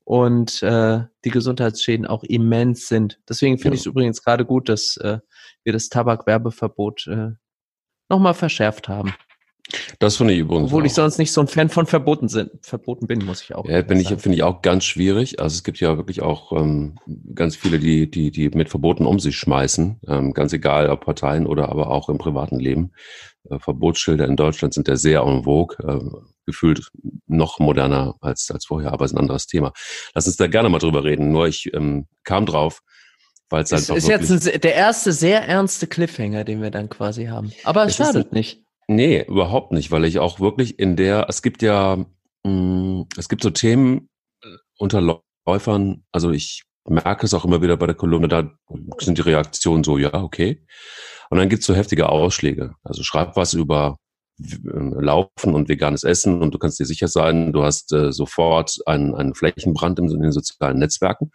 und 0.04 0.62
äh, 0.64 1.02
die 1.24 1.30
Gesundheitsschäden 1.30 2.06
auch 2.06 2.24
immens 2.24 2.88
sind. 2.88 3.20
Deswegen 3.30 3.58
finde 3.58 3.76
ja. 3.76 3.76
ich 3.76 3.82
es 3.82 3.86
übrigens 3.86 4.24
gerade 4.24 4.46
gut, 4.46 4.70
dass 4.70 4.98
äh, 4.98 5.20
wir 5.64 5.74
das 5.74 5.90
Tabakwerbeverbot 5.90 7.08
äh, 7.08 7.32
nochmal 8.10 8.34
verschärft 8.34 8.88
haben. 8.88 9.14
Das 10.00 10.18
finde 10.18 10.34
ich 10.34 10.40
übrigens. 10.40 10.68
Obwohl 10.68 10.84
auch. 10.84 10.86
ich 10.86 10.94
sonst 10.94 11.18
nicht 11.18 11.32
so 11.32 11.42
ein 11.42 11.48
Fan 11.48 11.70
von 11.70 11.86
verboten 11.86 12.28
sind, 12.28 12.52
verboten 12.62 13.08
bin, 13.08 13.24
muss 13.26 13.42
ich 13.42 13.56
auch. 13.56 13.66
Ja, 13.66 13.82
bin 13.82 14.00
ich, 14.00 14.10
finde 14.10 14.36
ich 14.36 14.44
auch 14.44 14.62
ganz 14.62 14.84
schwierig. 14.84 15.40
Also 15.40 15.56
es 15.56 15.64
gibt 15.64 15.80
ja 15.80 15.98
wirklich 15.98 16.22
auch 16.22 16.52
ähm, 16.52 16.98
ganz 17.34 17.56
viele, 17.56 17.80
die, 17.80 18.10
die, 18.10 18.32
die 18.32 18.50
mit 18.50 18.70
Verboten 18.70 19.06
um 19.06 19.20
sich 19.20 19.38
schmeißen. 19.38 20.02
Ähm, 20.08 20.34
ganz 20.34 20.54
egal, 20.54 20.90
ob 20.90 21.06
Parteien 21.06 21.48
oder 21.48 21.70
aber 21.70 21.90
auch 21.90 22.10
im 22.10 22.18
privaten 22.18 22.60
Leben. 22.60 22.92
Äh, 23.50 23.60
Verbotsschilder 23.60 24.26
in 24.26 24.36
Deutschland 24.36 24.74
sind 24.74 24.88
ja 24.88 24.96
sehr 24.96 25.22
en 25.22 25.44
vogue, 25.44 25.78
äh, 25.88 26.31
gefühlt 26.46 26.90
noch 27.28 27.60
moderner 27.60 28.16
als, 28.22 28.50
als 28.52 28.66
vorher, 28.66 28.94
aber 28.94 29.06
ist 29.06 29.14
ein 29.14 29.20
anderes 29.20 29.48
Thema. 29.48 29.74
Lass 30.14 30.28
uns 30.28 30.38
da 30.38 30.48
gerne 30.48 30.70
mal 30.70 30.80
drüber 30.80 31.04
reden. 31.04 31.32
Nur 31.32 31.48
ich 31.48 31.72
ähm, 31.74 32.08
kam 32.24 32.46
drauf, 32.46 32.82
weil 33.50 33.64
es 33.64 33.72
Es 33.72 33.90
einfach 33.90 33.96
ist 33.98 34.08
jetzt 34.08 34.48
ein, 34.48 34.62
der 34.62 34.76
erste 34.76 35.12
sehr 35.12 35.48
ernste 35.48 35.88
Cliffhanger, 35.88 36.44
den 36.44 36.62
wir 36.62 36.72
dann 36.72 36.90
quasi 36.90 37.26
haben. 37.26 37.52
Aber 37.64 37.84
es 37.84 37.94
Es 37.94 38.00
ist 38.00 38.06
schadet 38.06 38.34
nicht. 38.34 38.64
Nee, 38.88 39.24
überhaupt 39.28 39.72
nicht, 39.72 39.92
weil 39.92 40.06
ich 40.06 40.20
auch 40.20 40.40
wirklich 40.40 40.80
in 40.80 40.96
der, 40.96 41.28
es 41.30 41.42
gibt 41.42 41.62
ja, 41.62 42.06
mh, 42.44 43.06
es 43.18 43.30
gibt 43.30 43.44
so 43.44 43.50
Themen 43.50 44.10
äh, 44.44 44.48
unter 44.78 45.22
Läufern, 45.46 46.04
also 46.12 46.32
ich 46.32 46.64
merke 46.86 47.26
es 47.26 47.34
auch 47.34 47.46
immer 47.46 47.62
wieder 47.62 47.78
bei 47.78 47.86
der 47.86 47.96
Kolumne, 47.96 48.28
da 48.28 48.52
sind 49.00 49.18
die 49.18 49.22
Reaktionen 49.22 49.84
so, 49.84 49.98
ja, 49.98 50.14
okay. 50.14 50.66
Und 51.30 51.38
dann 51.38 51.48
gibt's 51.48 51.66
so 51.66 51.74
heftige 51.74 52.10
Ausschläge. 52.10 52.74
Also 52.84 53.04
schreib 53.04 53.36
was 53.38 53.54
über 53.54 53.98
Laufen 54.38 55.54
und 55.54 55.70
veganes 55.70 56.04
Essen 56.04 56.42
und 56.42 56.54
du 56.54 56.58
kannst 56.58 56.80
dir 56.80 56.86
sicher 56.86 57.08
sein, 57.08 57.54
du 57.54 57.64
hast 57.64 57.94
äh, 57.94 58.12
sofort 58.12 58.80
einen, 58.86 59.14
einen 59.14 59.36
Flächenbrand 59.36 60.00
in, 60.00 60.10
in 60.10 60.22
den 60.22 60.32
sozialen 60.32 60.80
Netzwerken. 60.80 61.32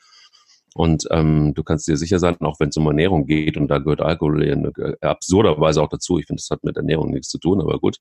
Und 0.75 1.07
ähm, 1.11 1.55
du 1.55 1.63
kannst 1.63 1.89
dir 1.89 1.97
sicher 1.97 2.19
sein, 2.19 2.37
auch 2.41 2.61
wenn 2.61 2.69
es 2.69 2.77
um 2.77 2.87
Ernährung 2.87 3.27
geht, 3.27 3.57
und 3.57 3.69
da 3.69 3.79
gehört 3.79 4.03
Alkohol 4.03 4.43
in, 4.43 4.65
äh, 4.77 4.95
absurderweise 5.01 5.83
auch 5.83 5.89
dazu, 5.89 6.19
ich 6.19 6.27
finde, 6.27 6.41
das 6.41 6.51
hat 6.51 6.65
mit 6.65 6.77
Ernährung 6.77 7.11
nichts 7.11 7.29
zu 7.29 7.39
tun, 7.39 7.61
aber 7.63 7.79
gut, 7.79 7.97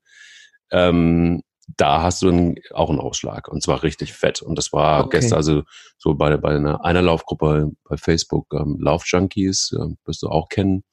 ähm, 0.70 1.42
da 1.76 2.02
hast 2.02 2.22
du 2.22 2.28
einen, 2.28 2.56
auch 2.74 2.90
einen 2.90 3.00
Ausschlag 3.00 3.48
und 3.48 3.62
zwar 3.62 3.82
richtig 3.82 4.12
fett. 4.12 4.42
Und 4.42 4.56
das 4.56 4.72
war 4.72 5.06
Okay. 5.06 5.18
gestern, 5.18 5.38
also 5.38 5.62
so 5.98 6.14
bei, 6.14 6.36
bei 6.36 6.56
einer, 6.56 6.84
einer 6.84 7.02
Laufgruppe 7.02 7.72
bei 7.88 7.96
Facebook, 7.96 8.52
ähm, 8.52 8.76
Laufjunkies, 8.80 9.72
äh, 9.72 9.94
wirst 10.04 10.22
du 10.22 10.28
auch 10.28 10.48
kennen. 10.48 10.84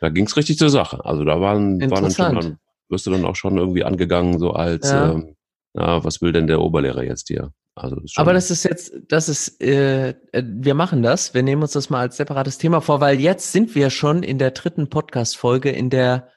Da 0.00 0.10
ging's 0.10 0.36
richtig 0.36 0.58
zur 0.58 0.70
Sache. 0.70 1.04
Also 1.04 1.24
da 1.24 1.40
waren, 1.40 1.80
waren 1.80 2.02
dann 2.02 2.10
schon, 2.12 2.58
wirst 2.88 3.06
du 3.06 3.10
dann 3.10 3.24
auch 3.24 3.36
schon 3.36 3.58
irgendwie 3.58 3.84
angegangen, 3.84 4.38
so 4.38 4.52
als, 4.52 4.90
Ja. 4.90 5.12
ähm, 5.12 5.36
na, 5.74 6.02
was 6.04 6.22
will 6.22 6.32
denn 6.32 6.46
der 6.46 6.60
Oberlehrer 6.60 7.04
jetzt 7.04 7.28
hier? 7.28 7.52
Also 7.74 7.96
das 7.96 8.04
ist 8.04 8.14
schon, 8.14 8.22
Aber 8.22 8.32
das 8.32 8.50
ist 8.50 8.64
jetzt, 8.64 8.94
das 9.08 9.28
ist, 9.28 9.60
äh, 9.60 10.10
äh, 10.32 10.42
wir 10.42 10.74
machen 10.74 11.02
das. 11.02 11.34
Wir 11.34 11.42
nehmen 11.42 11.60
uns 11.62 11.72
das 11.72 11.90
mal 11.90 12.00
als 12.00 12.16
separates 12.16 12.56
Thema 12.56 12.80
vor, 12.80 13.00
weil 13.00 13.20
jetzt 13.20 13.52
sind 13.52 13.74
wir 13.74 13.90
schon 13.90 14.22
in 14.22 14.38
der 14.38 14.52
dritten 14.52 14.88
Podcast-Folge, 14.88 15.70
in 15.70 15.90
der 15.90 16.28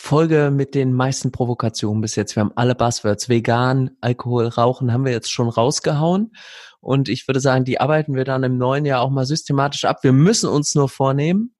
Folge 0.00 0.52
mit 0.52 0.76
den 0.76 0.92
meisten 0.92 1.32
Provokationen 1.32 2.00
bis 2.00 2.14
jetzt. 2.14 2.36
Wir 2.36 2.42
haben 2.42 2.52
alle 2.54 2.76
Buzzwords, 2.76 3.28
vegan, 3.28 3.90
Alkohol, 4.00 4.46
Rauchen 4.46 4.92
haben 4.92 5.04
wir 5.04 5.10
jetzt 5.10 5.32
schon 5.32 5.48
rausgehauen. 5.48 6.30
Und 6.80 7.08
ich 7.08 7.26
würde 7.26 7.40
sagen, 7.40 7.64
die 7.64 7.80
arbeiten 7.80 8.14
wir 8.14 8.22
dann 8.24 8.44
im 8.44 8.56
neuen 8.56 8.84
Jahr 8.84 9.00
auch 9.00 9.10
mal 9.10 9.26
systematisch 9.26 9.84
ab. 9.84 9.98
Wir 10.02 10.12
müssen 10.12 10.48
uns 10.48 10.76
nur 10.76 10.88
vornehmen, 10.88 11.56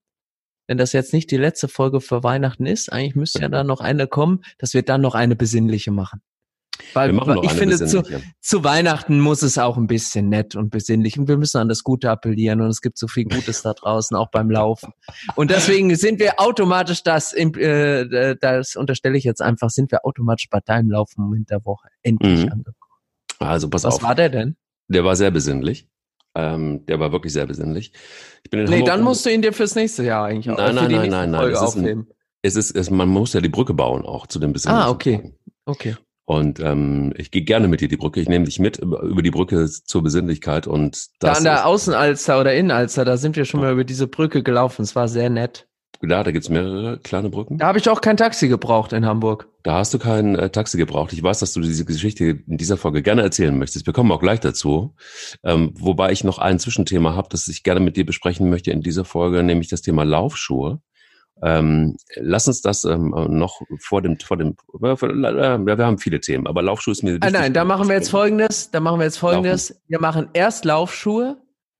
wenn 0.69 0.77
das 0.77 0.93
jetzt 0.93 1.13
nicht 1.13 1.31
die 1.31 1.37
letzte 1.37 1.67
Folge 1.67 1.99
für 1.99 2.21
Weihnachten 2.21 2.67
ist, 2.67 2.93
eigentlich 2.93 3.15
müsste 3.15 3.41
ja 3.41 3.49
dann 3.49 3.65
noch 3.65 3.81
eine 3.81 4.05
kommen, 4.05 4.43
dass 4.59 4.75
wir 4.75 4.83
dann 4.83 5.01
noch 5.01 5.15
eine 5.15 5.35
besinnliche 5.35 5.89
machen. 5.89 6.21
Weil, 6.93 7.17
weil 7.17 7.43
ich 7.43 7.53
finde, 7.53 7.83
zu, 7.83 8.03
zu 8.39 8.63
Weihnachten 8.63 9.19
muss 9.19 9.41
es 9.41 9.57
auch 9.57 9.77
ein 9.77 9.87
bisschen 9.87 10.29
nett 10.29 10.55
und 10.55 10.69
besinnlich 10.69 11.17
und 11.17 11.27
wir 11.27 11.37
müssen 11.37 11.57
an 11.57 11.69
das 11.69 11.83
Gute 11.83 12.11
appellieren 12.11 12.61
und 12.61 12.67
es 12.67 12.81
gibt 12.81 12.99
so 12.99 13.07
viel 13.07 13.25
Gutes 13.25 13.63
da 13.63 13.73
draußen, 13.73 14.15
auch 14.15 14.29
beim 14.29 14.51
Laufen. 14.51 14.93
Und 15.35 15.49
deswegen 15.49 15.93
sind 15.95 16.19
wir 16.19 16.39
automatisch 16.39 17.01
das, 17.01 17.33
äh, 17.33 18.35
das 18.39 18.75
unterstelle 18.75 19.17
ich 19.17 19.23
jetzt 19.23 19.41
einfach, 19.41 19.71
sind 19.71 19.91
wir 19.91 20.05
automatisch 20.05 20.49
bei 20.51 20.59
deinem 20.63 20.91
Laufmoment 20.91 21.49
der 21.49 21.65
Woche 21.65 21.87
endlich 22.03 22.45
Mhm. 22.45 22.51
angekommen. 22.51 22.75
Also 23.39 23.69
pass 23.71 23.85
Was 23.85 23.95
auf. 23.95 24.03
war 24.03 24.13
der 24.13 24.29
denn? 24.29 24.55
Der 24.87 25.03
war 25.03 25.15
sehr 25.15 25.31
besinnlich. 25.31 25.87
Ähm, 26.39 26.85
der 26.85 26.99
war 26.99 27.11
wirklich 27.11 27.33
sehr 27.33 27.45
besinnlich. 27.45 27.91
Ich 28.43 28.49
bin 28.49 28.61
in 28.61 28.65
Nee, 28.67 28.71
Hamburg 28.77 28.87
dann 28.89 29.01
musst 29.03 29.25
du 29.25 29.29
ihn 29.31 29.41
dir 29.41 29.53
fürs 29.53 29.75
nächste 29.75 30.03
Jahr 30.03 30.25
eigentlich 30.25 30.49
auch 30.49 30.57
Nein, 30.57 30.69
für 30.69 30.73
nein, 30.75 30.89
die 30.89 30.95
nein, 30.95 31.09
nein, 31.09 31.31
nein, 31.31 31.39
Folge 31.41 31.53
das 31.55 31.61
ist 31.69 31.75
ein- 31.75 31.79
aufnehmen. 31.81 32.07
es 32.41 32.55
ist, 32.55 32.75
es, 32.75 32.89
man 32.89 33.09
muss 33.09 33.33
ja 33.33 33.41
die 33.41 33.49
Brücke 33.49 33.73
bauen 33.73 34.05
auch 34.05 34.27
zu 34.27 34.39
dem 34.39 34.53
besinnlichen. 34.53 34.83
Ah, 34.85 34.89
okay. 34.89 35.33
Okay. 35.65 35.95
Und 36.25 36.59
ähm, 36.59 37.11
ich 37.17 37.31
gehe 37.31 37.41
gerne 37.41 37.67
mit 37.67 37.81
dir 37.81 37.87
die 37.87 37.97
Brücke. 37.97 38.19
Ich 38.21 38.29
nehme 38.29 38.45
dich 38.45 38.59
mit 38.59 38.77
über, 38.77 39.21
die 39.23 39.31
Brücke 39.31 39.67
zur 39.67 40.03
Besinnlichkeit 40.03 40.67
und 40.67 41.07
Da 41.19 41.29
das 41.29 41.37
an 41.39 41.43
der 41.45 41.65
Außenalster 41.65 42.39
oder 42.39 42.53
Innenalster, 42.53 43.03
da 43.03 43.17
sind 43.17 43.35
wir 43.35 43.45
schon 43.45 43.61
mal 43.61 43.73
über 43.73 43.83
diese 43.83 44.05
Brücke 44.07 44.43
gelaufen. 44.43 44.83
Es 44.83 44.95
war 44.95 45.07
sehr 45.07 45.31
nett. 45.31 45.67
Da, 46.01 46.23
da 46.23 46.31
gibt's 46.31 46.49
mehrere 46.49 46.97
kleine 46.99 47.29
Brücken. 47.29 47.57
Da 47.57 47.67
habe 47.67 47.77
ich 47.77 47.89
auch 47.89 47.99
kein 48.01 48.15
Taxi 48.17 48.47
gebraucht 48.47 48.93
in 48.93 49.05
Hamburg. 49.05 49.47
Da 49.63 49.79
hast 49.79 49.93
du 49.93 49.99
kein 49.99 50.35
äh, 50.35 50.49
Taxi 50.49 50.77
gebraucht. 50.77 51.11
Ich 51.11 51.21
weiß, 51.21 51.39
dass 51.39 51.51
du 51.53 51.59
diese 51.61 51.83
Geschichte 51.83 52.23
in 52.47 52.57
dieser 52.57 52.77
Folge 52.77 53.01
gerne 53.01 53.21
erzählen 53.21 53.57
möchtest. 53.57 53.85
Wir 53.85 53.93
kommen 53.93 54.11
auch 54.11 54.21
gleich 54.21 54.39
dazu. 54.39 54.95
Ähm, 55.43 55.73
wobei 55.77 56.11
ich 56.11 56.23
noch 56.23 56.37
ein 56.39 56.59
Zwischenthema 56.59 57.15
habe, 57.15 57.27
das 57.29 57.47
ich 57.49 57.63
gerne 57.63 57.81
mit 57.81 57.97
dir 57.97 58.05
besprechen 58.05 58.49
möchte 58.49 58.71
in 58.71 58.81
dieser 58.81 59.03
Folge, 59.03 59.43
nämlich 59.43 59.67
das 59.67 59.81
Thema 59.81 60.03
Laufschuhe. 60.03 60.79
Ähm, 61.41 61.95
lass 62.15 62.47
uns 62.47 62.61
das 62.61 62.83
ähm, 62.83 63.13
noch 63.29 63.61
vor 63.79 64.01
dem, 64.01 64.19
vor 64.19 64.35
dem, 64.37 64.55
äh, 64.81 64.87
äh, 64.91 64.95
wir 65.65 65.77
haben 65.77 65.97
viele 65.97 66.19
Themen, 66.19 66.47
aber 66.47 66.61
Laufschuhe 66.61 66.91
ist 66.91 67.03
mir 67.03 67.11
Ah, 67.11 67.25
wichtig. 67.27 67.31
nein, 67.31 67.53
da 67.53 67.63
machen 67.63 67.87
wir 67.87 67.95
jetzt 67.95 68.09
folgendes. 68.09 68.71
Da 68.71 68.79
machen 68.81 68.99
wir 68.99 69.05
jetzt 69.05 69.17
folgendes. 69.17 69.81
Wir 69.87 70.01
machen 70.01 70.27
erst 70.33 70.65
Laufschuhe, 70.65 71.37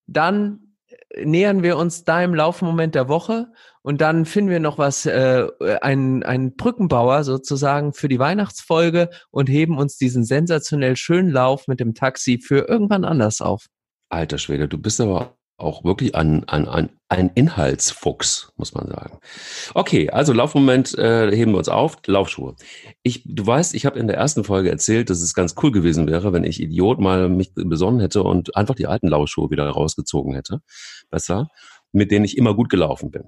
dann 0.07 0.68
nähern 1.17 1.63
wir 1.63 1.77
uns 1.77 2.03
deinem 2.03 2.35
Laufmoment 2.35 2.95
der 2.95 3.07
Woche 3.07 3.47
und 3.81 4.01
dann 4.01 4.25
finden 4.25 4.51
wir 4.51 4.59
noch 4.59 4.77
was, 4.77 5.05
äh, 5.05 5.47
einen, 5.81 6.23
einen 6.23 6.55
Brückenbauer 6.55 7.23
sozusagen 7.23 7.93
für 7.93 8.07
die 8.07 8.19
Weihnachtsfolge 8.19 9.09
und 9.31 9.49
heben 9.49 9.77
uns 9.77 9.97
diesen 9.97 10.23
sensationell 10.23 10.95
schönen 10.95 11.29
Lauf 11.29 11.67
mit 11.67 11.79
dem 11.79 11.93
Taxi 11.93 12.39
für 12.39 12.67
irgendwann 12.67 13.05
anders 13.05 13.41
auf. 13.41 13.65
Alter 14.09 14.37
Schwede, 14.37 14.67
du 14.67 14.77
bist 14.77 15.01
aber 15.01 15.38
auch 15.59 15.83
wirklich 15.83 16.15
ein, 16.15 16.47
ein, 16.47 16.67
ein, 16.67 16.89
ein 17.09 17.31
Inhaltsfuchs, 17.35 18.51
muss 18.57 18.73
man 18.73 18.87
sagen. 18.87 19.19
Okay, 19.73 20.09
also 20.09 20.33
Laufmoment 20.33 20.97
äh, 20.97 21.35
heben 21.35 21.51
wir 21.51 21.57
uns 21.57 21.69
auf. 21.69 21.97
Laufschuhe. 22.05 22.55
Ich, 23.03 23.23
du 23.25 23.45
weißt, 23.45 23.75
ich 23.75 23.85
habe 23.85 23.99
in 23.99 24.07
der 24.07 24.17
ersten 24.17 24.43
Folge 24.43 24.69
erzählt, 24.69 25.09
dass 25.09 25.21
es 25.21 25.33
ganz 25.33 25.55
cool 25.61 25.71
gewesen 25.71 26.07
wäre, 26.07 26.33
wenn 26.33 26.43
ich 26.43 26.61
Idiot 26.61 26.99
mal 26.99 27.29
mich 27.29 27.51
besonnen 27.55 27.99
hätte 27.99 28.23
und 28.23 28.55
einfach 28.55 28.75
die 28.75 28.87
alten 28.87 29.07
Laufschuhe 29.07 29.49
wieder 29.49 29.67
rausgezogen 29.69 30.33
hätte. 30.33 30.61
Besser, 31.09 31.49
mit 31.91 32.11
denen 32.11 32.25
ich 32.25 32.37
immer 32.37 32.53
gut 32.53 32.69
gelaufen 32.69 33.11
bin. 33.11 33.23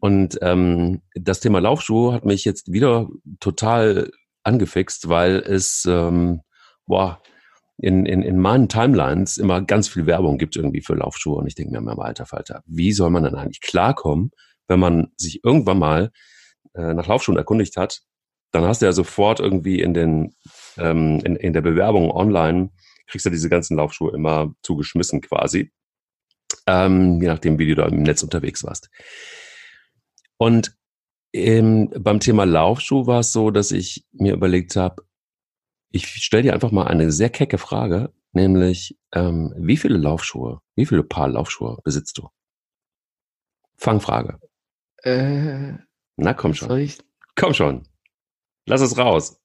Und 0.00 0.38
ähm, 0.40 1.02
das 1.14 1.40
Thema 1.40 1.60
Laufschuhe 1.60 2.12
hat 2.12 2.24
mich 2.24 2.44
jetzt 2.44 2.72
wieder 2.72 3.08
total 3.40 4.10
angefixt, 4.42 5.08
weil 5.08 5.36
es, 5.36 5.84
ähm, 5.86 6.40
boah, 6.86 7.20
in, 7.80 8.06
in, 8.06 8.22
in 8.22 8.38
meinen 8.38 8.68
Timelines 8.68 9.38
immer 9.38 9.62
ganz 9.62 9.88
viel 9.88 10.06
Werbung 10.06 10.38
gibt 10.38 10.56
irgendwie 10.56 10.82
für 10.82 10.94
Laufschuhe. 10.94 11.36
Und 11.36 11.46
ich 11.46 11.54
denke 11.54 11.72
mir 11.72 11.78
immer, 11.78 11.98
alter 11.98 12.26
Falter, 12.26 12.62
wie 12.66 12.92
soll 12.92 13.10
man 13.10 13.24
dann 13.24 13.34
eigentlich 13.34 13.60
klarkommen, 13.60 14.30
wenn 14.68 14.80
man 14.80 15.08
sich 15.16 15.44
irgendwann 15.44 15.78
mal 15.78 16.10
äh, 16.74 16.94
nach 16.94 17.06
Laufschuhen 17.06 17.38
erkundigt 17.38 17.76
hat? 17.76 18.00
Dann 18.52 18.64
hast 18.64 18.82
du 18.82 18.86
ja 18.86 18.92
sofort 18.92 19.40
irgendwie 19.40 19.80
in 19.80 19.94
den 19.94 20.34
ähm, 20.76 21.20
in, 21.24 21.36
in 21.36 21.52
der 21.52 21.60
Bewerbung 21.60 22.10
online 22.10 22.70
kriegst 23.06 23.26
du 23.26 23.30
diese 23.30 23.48
ganzen 23.48 23.76
Laufschuhe 23.76 24.12
immer 24.14 24.54
zugeschmissen 24.62 25.20
quasi, 25.20 25.72
ähm, 26.66 27.20
je 27.20 27.28
nachdem, 27.28 27.58
wie 27.58 27.66
du 27.66 27.74
da 27.74 27.86
im 27.86 28.02
Netz 28.02 28.22
unterwegs 28.22 28.64
warst. 28.64 28.88
Und 30.38 30.76
ähm, 31.32 31.90
beim 31.98 32.20
Thema 32.20 32.44
Laufschuh 32.44 33.06
war 33.06 33.20
es 33.20 33.32
so, 33.32 33.50
dass 33.50 33.72
ich 33.72 34.06
mir 34.12 34.32
überlegt 34.32 34.76
habe, 34.76 35.02
ich 35.90 36.06
stelle 36.06 36.44
dir 36.44 36.54
einfach 36.54 36.70
mal 36.70 36.86
eine 36.86 37.10
sehr 37.12 37.30
kecke 37.30 37.58
Frage, 37.58 38.12
nämlich 38.32 38.98
ähm, 39.12 39.52
wie 39.56 39.76
viele 39.76 39.98
Laufschuhe, 39.98 40.60
wie 40.76 40.86
viele 40.86 41.02
Paar 41.02 41.28
Laufschuhe 41.28 41.78
besitzt 41.84 42.18
du? 42.18 42.28
Fangfrage. 43.76 44.38
Äh, 45.02 45.74
Na 46.16 46.34
komm 46.34 46.54
schon, 46.54 46.78
ich, 46.78 46.98
komm 47.34 47.54
schon, 47.54 47.88
lass 48.66 48.82
es 48.82 48.98
raus. 48.98 49.40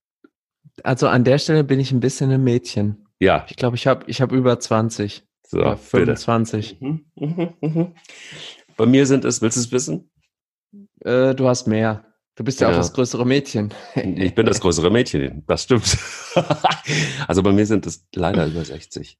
also 0.83 1.07
an 1.07 1.23
der 1.23 1.37
Stelle 1.37 1.63
bin 1.63 1.79
ich 1.79 1.91
ein 1.91 2.01
bisschen 2.01 2.31
ein 2.31 2.43
Mädchen. 2.43 3.07
Ja, 3.19 3.45
Ich 3.49 3.55
glaube, 3.55 3.77
ich 3.77 3.87
habe 3.87 4.03
ich 4.09 4.21
hab 4.21 4.33
über 4.33 4.59
20 4.59 5.25
so, 5.47 5.59
bitte. 5.59 5.77
25. 5.77 6.81
Mhm, 6.81 7.05
mhm, 7.15 7.53
mhm. 7.61 7.95
Bei 8.75 8.85
mir 8.85 9.05
sind 9.05 9.23
es, 9.23 9.41
willst 9.41 9.55
du 9.55 9.61
es 9.61 9.71
wissen? 9.71 10.11
Äh, 10.99 11.33
du 11.33 11.47
hast 11.47 11.67
mehr. 11.67 12.13
Du 12.35 12.43
bist 12.43 12.59
ja, 12.59 12.67
Ja. 12.69 12.73
auch 12.73 12.77
das 12.79 12.91
größere 12.93 13.25
Mädchen. 13.25 13.73
Ich 13.95 14.35
bin 14.35 14.45
das 14.45 14.59
größere 14.59 14.91
Mädchen, 14.91 15.43
das 15.47 15.63
stimmt. 15.63 15.97
also 17.27 17.41
bei 17.41 17.51
mir 17.53 17.65
sind 17.65 17.85
es 17.87 18.05
leider 18.13 18.45
über 18.45 18.63
60. 18.63 19.17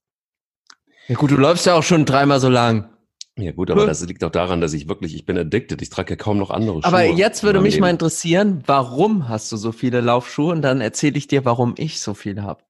Ja 1.07 1.15
gut, 1.15 1.31
du 1.31 1.38
läufst 1.38 1.65
ja 1.65 1.75
auch 1.75 1.84
schon 1.84 2.05
dreimal 2.05 2.39
so 2.39 2.50
lang. 2.50 2.89
Ja 3.38 3.51
gut, 3.51 3.69
aber 3.69 3.86
das 3.86 4.01
liegt 4.05 4.24
auch 4.24 4.31
daran, 4.31 4.62
dass 4.62 4.72
ich 4.74 4.88
wirklich, 4.88 5.13
ich 5.13 5.25
bin 5.25 5.38
addicted. 5.38 5.81
Ich 5.81 5.89
trage 5.89 6.12
ja 6.12 6.15
kaum 6.15 6.38
noch 6.38 6.51
andere 6.51 6.75
Schuhe. 6.81 6.86
Aber 6.86 7.03
jetzt 7.03 7.43
würde 7.43 7.60
mich 7.60 7.79
mal 7.79 7.88
Leben. 7.88 7.95
interessieren, 7.95 8.63
warum 8.65 9.27
hast 9.27 9.51
du 9.51 9.57
so 9.57 9.74
viele 9.74 10.00
Laufschuhe? 10.00 10.53
Und 10.53 10.62
dann 10.62 10.79
erzähle 10.79 11.17
ich 11.17 11.27
dir, 11.27 11.43
warum 11.43 11.75
ich 11.77 12.00
so 12.00 12.13
viele 12.13 12.43
habe. 12.43 12.63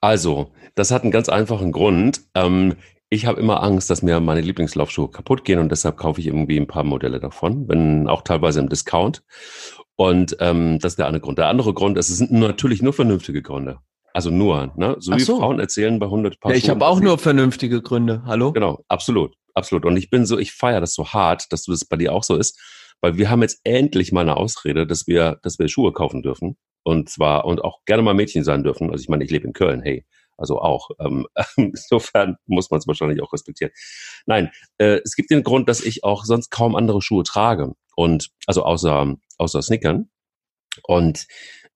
Also, 0.00 0.50
das 0.74 0.90
hat 0.90 1.02
einen 1.02 1.12
ganz 1.12 1.28
einfachen 1.28 1.70
Grund. 1.70 2.22
Ähm, 2.34 2.74
ich 3.14 3.26
habe 3.26 3.40
immer 3.40 3.62
Angst, 3.62 3.88
dass 3.90 4.02
mir 4.02 4.20
meine 4.20 4.40
Lieblingslaufschuhe 4.40 5.10
kaputt 5.10 5.44
gehen 5.44 5.58
und 5.58 5.70
deshalb 5.70 5.96
kaufe 5.96 6.20
ich 6.20 6.26
irgendwie 6.26 6.58
ein 6.58 6.66
paar 6.66 6.84
Modelle 6.84 7.20
davon, 7.20 7.68
wenn 7.68 8.08
auch 8.08 8.22
teilweise 8.22 8.60
im 8.60 8.68
Discount. 8.68 9.22
Und 9.96 10.36
ähm, 10.40 10.78
das 10.80 10.92
ist 10.92 10.98
der 10.98 11.06
eine 11.06 11.20
Grund. 11.20 11.38
Der 11.38 11.48
andere 11.48 11.72
Grund, 11.72 11.96
es 11.96 12.08
sind 12.08 12.32
natürlich 12.32 12.82
nur 12.82 12.92
vernünftige 12.92 13.42
Gründe. 13.42 13.78
Also 14.12 14.30
nur, 14.30 14.72
ne? 14.76 14.96
So 14.98 15.12
Ach 15.12 15.18
wie 15.18 15.22
so. 15.22 15.38
Frauen 15.38 15.58
erzählen 15.60 15.98
bei 15.98 16.06
100 16.06 16.40
Paar 16.40 16.52
Ja, 16.52 16.58
ich 16.58 16.68
habe 16.70 16.86
auch 16.86 17.00
nur 17.00 17.18
vernünftige 17.18 17.82
Gründe. 17.82 18.22
Hallo? 18.26 18.52
Genau, 18.52 18.84
absolut, 18.88 19.34
absolut. 19.54 19.84
Und 19.84 19.96
ich 19.96 20.10
bin 20.10 20.26
so, 20.26 20.38
ich 20.38 20.52
feiere 20.52 20.80
das 20.80 20.94
so 20.94 21.08
hart, 21.08 21.52
dass 21.52 21.64
du 21.64 21.72
das 21.72 21.84
bei 21.84 21.96
dir 21.96 22.12
auch 22.12 22.22
so 22.22 22.36
ist, 22.36 22.60
weil 23.00 23.16
wir 23.16 23.30
haben 23.30 23.42
jetzt 23.42 23.60
endlich 23.64 24.12
mal 24.12 24.22
eine 24.22 24.36
Ausrede, 24.36 24.86
dass 24.86 25.06
wir, 25.06 25.38
dass 25.42 25.58
wir 25.58 25.68
Schuhe 25.68 25.92
kaufen 25.92 26.22
dürfen. 26.22 26.56
Und 26.84 27.08
zwar, 27.08 27.44
und 27.44 27.64
auch 27.64 27.84
gerne 27.86 28.02
mal 28.02 28.14
Mädchen 28.14 28.44
sein 28.44 28.62
dürfen. 28.62 28.90
Also 28.90 29.02
ich 29.02 29.08
meine, 29.08 29.24
ich 29.24 29.30
lebe 29.30 29.46
in 29.46 29.52
Köln, 29.52 29.82
hey. 29.82 30.04
Also 30.36 30.60
auch. 30.60 30.90
Ähm, 30.98 31.26
insofern 31.56 32.36
muss 32.46 32.70
man 32.70 32.78
es 32.78 32.86
wahrscheinlich 32.86 33.22
auch 33.22 33.32
respektieren. 33.32 33.72
Nein, 34.26 34.50
äh, 34.78 35.00
es 35.04 35.16
gibt 35.16 35.30
den 35.30 35.42
Grund, 35.42 35.68
dass 35.68 35.80
ich 35.80 36.04
auch 36.04 36.24
sonst 36.24 36.50
kaum 36.50 36.76
andere 36.76 37.02
Schuhe 37.02 37.24
trage. 37.24 37.72
Und 37.96 38.30
also 38.46 38.64
außer, 38.64 39.14
außer 39.38 39.62
Sneakern. 39.62 40.10
Und 40.82 41.26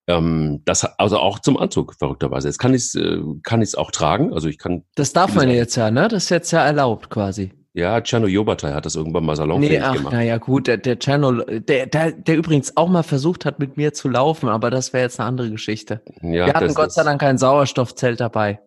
ähm, 0.09 0.63
das 0.65 0.85
also 0.99 1.19
auch 1.19 1.39
zum 1.39 1.59
Anzug, 1.59 1.95
verrückterweise. 1.95 2.49
Jetzt 2.49 2.59
kann 2.59 2.75
ich 2.75 2.83
es 2.83 2.95
äh, 2.95 3.21
kann 3.43 3.63
ich's 3.63 3.75
auch 3.75 3.91
tragen. 3.91 4.33
Also 4.33 4.49
ich 4.49 4.59
kann, 4.59 4.85
Das 4.95 5.13
darf 5.13 5.35
man 5.35 5.49
ja 5.49 5.55
jetzt 5.55 5.77
ja, 5.77 5.91
ne? 5.91 6.09
Das 6.09 6.25
ist 6.25 6.31
jetzt 6.31 6.51
ja 6.51 6.65
erlaubt 6.65 7.11
quasi. 7.11 7.53
Ja, 7.79 8.01
Czerno 8.01 8.27
Jobatai 8.27 8.73
hat 8.73 8.85
das 8.87 8.97
irgendwann 8.97 9.25
mal 9.25 9.37
salonfähig 9.37 9.79
Nee, 9.79 9.81
ach, 9.85 9.95
gemacht. 9.95 10.13
naja, 10.13 10.37
gut, 10.39 10.67
der, 10.67 10.79
der 10.79 10.99
Channel, 10.99 11.63
der, 11.67 11.87
der, 11.87 12.13
der 12.13 12.37
übrigens 12.37 12.77
auch 12.77 12.89
mal 12.89 13.03
versucht 13.03 13.45
hat, 13.45 13.59
mit 13.59 13.77
mir 13.77 13.93
zu 13.93 14.09
laufen, 14.09 14.49
aber 14.49 14.71
das 14.71 14.93
wäre 14.93 15.05
jetzt 15.05 15.21
eine 15.21 15.29
andere 15.29 15.51
Geschichte. 15.51 16.03
Ja, 16.23 16.47
Wir 16.47 16.55
hatten 16.55 16.75
Gott 16.75 16.93
sei 16.93 17.05
Dank 17.05 17.21
kein 17.21 17.39
Sauerstoffzelt 17.39 18.21
dabei. 18.21 18.61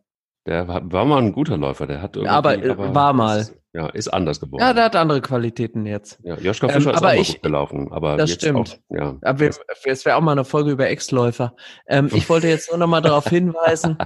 Der 0.47 0.67
war, 0.67 0.81
war 0.91 1.05
mal 1.05 1.19
ein 1.21 1.33
guter 1.33 1.57
Läufer, 1.57 1.85
der 1.87 2.01
hat 2.01 2.15
irgendwie, 2.15 2.31
Aber, 2.31 2.55
äh, 2.55 2.77
war 2.95 3.13
mal. 3.13 3.41
Ist, 3.41 3.55
ja, 3.73 3.87
ist 3.87 4.09
anders 4.09 4.39
geworden. 4.41 4.59
Ja, 4.61 4.73
der 4.73 4.85
hat 4.85 4.95
andere 4.97 5.21
Qualitäten 5.21 5.85
jetzt. 5.85 6.19
ja, 6.23 6.35
Joschka 6.37 6.67
Ähm, 6.67 6.73
Fischer 6.73 6.91
ist 6.91 6.97
aber 6.97 7.07
auch 7.07 7.13
mal 7.13 7.21
ich- 7.21 7.33
gut 7.35 7.43
gelaufen, 7.43 7.87
aber 7.91 8.17
das 8.17 8.31
jetzt 8.31 8.41
stimmt. 8.41 8.79
Auch, 8.89 8.97
ja, 8.97 9.15
Aber 9.21 9.39
wir, 9.39 9.47
das- 9.47 9.59
es 9.85 10.03
wäre 10.05 10.17
auch 10.17 10.21
mal 10.21 10.33
eine 10.33 10.43
Folge 10.43 10.71
über 10.71 10.89
Ex-Läufer. 10.89 11.55
Ähm, 11.87 12.09
ich 12.13 12.27
wollte 12.27 12.47
jetzt 12.49 12.69
nur 12.69 12.79
noch 12.79 12.87
mal 12.87 12.99
darauf 13.01 13.25
hinweisen. 13.29 13.97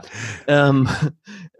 Ähm, 0.47 0.87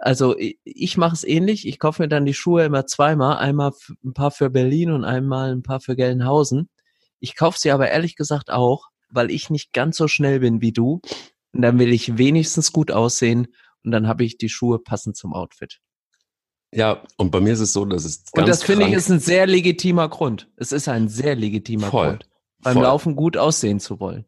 also 0.06 0.36
ich, 0.38 0.98
mache 0.98 1.16
es 1.16 1.24
ähnlich. 1.24 1.68
Ich 1.68 1.80
kaufe 1.80 2.04
mir 2.04 2.08
dann 2.08 2.26
die 2.26 2.36
Schuhe 2.36 2.64
immer 2.64 2.86
zweimal. 2.86 3.38
Einmal 3.38 3.72
ein 4.04 4.14
paar 4.14 4.30
für 4.30 4.52
Berlin 4.52 4.92
und 4.92 5.04
einmal 5.04 5.52
ein 5.52 5.64
paar 5.64 5.80
für 5.80 5.96
Gelnhausen. 5.96 6.70
Ich 7.20 7.36
kaufe 7.36 7.58
sie 7.60 7.72
aber 7.72 7.90
ehrlich 7.90 8.16
gesagt 8.16 8.52
auch, 8.52 8.90
weil 9.10 9.32
ich 9.32 9.50
nicht 9.50 9.74
ganz 9.74 9.98
so 9.98 10.08
schnell 10.08 10.42
bin 10.42 10.62
wie 10.62 10.72
du. 10.72 11.02
Und 11.54 11.62
dann 11.64 11.80
will 11.80 11.92
ich 11.92 12.20
wenigstens 12.20 12.72
gut 12.72 12.92
aussehen. 12.92 13.48
Und 13.84 13.90
dann 13.90 14.08
habe 14.08 14.24
ich 14.24 14.38
die 14.38 14.50
Schuhe 14.50 14.78
passend 14.78 15.18
zum 15.18 15.34
Outfit. 15.34 15.80
ja, 16.72 17.02
und 17.18 17.32
bei 17.32 17.40
mir 17.40 17.54
ist 17.54 17.62
es 17.62 17.74
so, 17.74 17.84
dass 17.84 18.06
es 18.06 18.26
Und 18.32 18.46
ganz 18.46 18.50
das 18.50 18.64
finde 18.64 18.86
ich 18.86 18.94
ist 18.94 19.10
ein 19.10 19.20
sehr 19.20 19.48
legitimer 19.48 20.08
Grund. 20.08 20.52
Es 20.56 20.72
ist 20.72 20.88
ein 20.88 21.10
sehr 21.10 21.36
legitimer 21.36 21.88
Voll. 21.88 22.10
Grund, 22.10 22.30
beim 22.62 22.74
Voll. 22.76 22.84
Laufen 22.84 23.16
gut 23.16 23.38
aussehen 23.38 23.80
zu 23.80 24.00
wollen. 24.00 24.26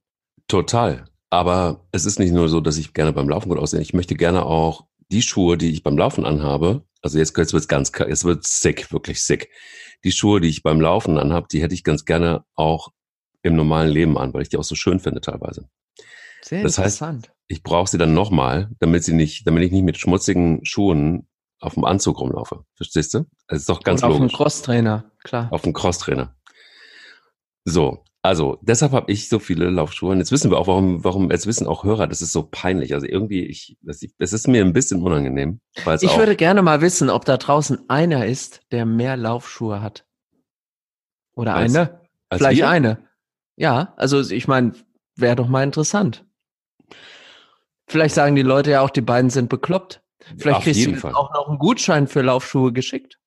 Total. 0.48 1.06
Aber 1.30 1.86
es 1.92 2.08
ist 2.08 2.18
nicht 2.18 2.34
nur 2.34 2.50
so, 2.50 2.62
dass 2.62 2.80
ich 2.80 2.96
gerne 2.96 3.14
beim 3.14 3.30
Laufen 3.30 3.50
gut 3.50 3.60
aussehe. 3.60 3.82
Ich 3.82 3.94
möchte 3.94 4.16
gerne 4.16 4.44
auch 4.44 4.88
die 5.12 5.22
Schuhe, 5.22 5.58
die 5.58 5.72
ich 5.72 5.84
beim 5.84 5.98
Laufen 5.98 6.26
anhabe, 6.26 6.84
also 7.02 7.18
jetzt, 7.18 7.38
jetzt 7.38 7.54
wird's 7.54 7.68
ganz, 7.68 7.92
jetzt 7.98 8.26
wird's 8.26 8.62
sick, 8.62 8.92
wirklich 8.92 9.24
sick. 9.24 9.50
Die 10.04 10.12
Schuhe, 10.12 10.42
die 10.42 10.50
ich 10.50 10.64
beim 10.64 10.82
Laufen 10.82 11.18
anhabe, 11.18 11.48
die 11.52 11.62
hätte 11.62 11.74
ich 11.74 11.84
ganz 11.84 12.06
gerne 12.06 12.44
auch 12.56 12.90
im 13.44 13.56
normalen 13.56 13.90
Leben 13.90 14.18
an, 14.18 14.34
weil 14.34 14.42
ich 14.42 14.50
die 14.50 14.58
auch 14.58 14.64
so 14.64 14.76
schön 14.76 15.00
finde 15.00 15.22
teilweise. 15.22 15.70
Sehr 16.42 16.64
Das 16.64 16.78
heißt, 16.78 17.02
interessant. 17.02 17.32
Ich 17.48 17.64
brauche 17.64 17.90
sie 17.90 17.98
dann 17.98 18.14
nochmal, 18.14 18.70
damit 18.80 19.04
sie 19.04 19.14
nicht, 19.14 19.48
damit 19.48 19.64
ich 19.64 19.72
nicht 19.72 19.84
mit 19.84 19.98
schmutzigen 19.98 20.66
Schuhen 20.66 21.28
auf 21.60 21.76
dem 21.76 21.86
Anzug 21.86 22.20
rumlaufe. 22.20 22.66
Verstehst 22.76 23.14
du? 23.14 23.26
Das 23.48 23.60
ist 23.60 23.70
doch 23.70 23.82
ganz 23.84 24.04
Und 24.04 24.10
auf 24.10 24.16
dem 24.16 24.22
logisch. 24.24 24.38
Crosstrainer, 24.38 25.12
klar. 25.24 25.48
Auf 25.52 25.62
dem 25.62 25.74
Crosstrainer. 25.74 26.36
So, 27.66 28.04
also 28.28 28.60
deshalb 28.62 28.92
habe 28.92 29.12
ich 29.12 29.30
so 29.30 29.40
viele 29.40 29.70
Laufschuhe. 29.70 30.12
Und 30.12 30.20
jetzt 30.20 30.32
wissen 30.32 30.52
wir 30.52 30.58
auch, 30.58 30.68
warum, 30.68 31.04
warum, 31.04 31.32
jetzt 31.32 31.48
wissen 31.48 31.66
auch 31.68 31.84
Hörer, 31.84 32.08
das 32.08 32.22
ist 32.22 32.32
so 32.32 32.44
peinlich. 32.44 32.94
Also 32.94 33.08
irgendwie, 33.08 33.46
ich, 33.46 33.78
das, 33.82 34.06
es 34.18 34.34
ist 34.34 34.48
mir 34.48 34.64
ein 34.64 34.74
bisschen 34.74 35.02
unangenehm. 35.02 35.60
Ich 36.02 36.18
würde 36.18 36.36
gerne 36.36 36.62
mal 36.62 36.82
wissen, 36.82 37.10
ob 37.10 37.26
da 37.26 37.38
draußen 37.38 37.90
einer 37.90 38.26
ist, 38.26 38.62
der 38.72 38.86
mehr 38.86 39.18
Laufschuhe 39.18 39.82
hat. 39.82 40.06
Oder 41.36 41.56
Als- 41.56 41.76
eine? 41.76 42.02
als 42.30 42.40
Vielleicht 42.40 42.60
wir? 42.60 42.70
eine. 42.70 43.08
Ja, 43.56 43.94
also 43.98 44.20
ich 44.20 44.48
meine, 44.48 44.74
wäre 45.16 45.36
doch 45.36 45.48
mal 45.48 45.64
interessant. 45.64 46.26
Vielleicht 47.88 48.16
sagen 48.16 48.36
die 48.36 48.42
Leute 48.42 48.72
ja 48.72 48.82
auch, 48.82 48.90
die 48.90 49.02
beiden 49.02 49.30
sind 49.30 49.50
bekloppt. 49.50 50.04
Vielleicht 50.38 50.58
Auf 50.58 50.64
kriegst 50.64 50.86
du 50.86 51.08
auch 51.16 51.34
noch 51.34 51.48
einen 51.48 51.58
Gutschein 51.58 52.08
für 52.08 52.22
Laufschuhe 52.22 52.74
geschickt. 52.74 53.20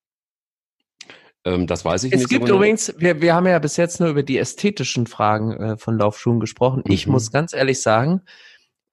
Ähm, 1.43 1.65
das 1.67 1.83
weiß 1.85 2.03
ich 2.03 2.13
Es 2.13 2.19
nicht. 2.19 2.29
gibt 2.29 2.41
so 2.41 2.45
genau. 2.47 2.57
übrigens, 2.57 2.93
wir, 2.97 3.21
wir 3.21 3.33
haben 3.33 3.47
ja 3.47 3.57
bis 3.59 3.77
jetzt 3.77 3.99
nur 3.99 4.09
über 4.09 4.23
die 4.23 4.37
ästhetischen 4.37 5.07
Fragen 5.07 5.53
äh, 5.53 5.77
von 5.77 5.97
Laufschuhen 5.97 6.39
gesprochen. 6.39 6.83
Ich 6.87 7.07
Mhm. 7.07 7.13
muss 7.13 7.31
ganz 7.31 7.53
ehrlich 7.53 7.81
sagen, 7.81 8.21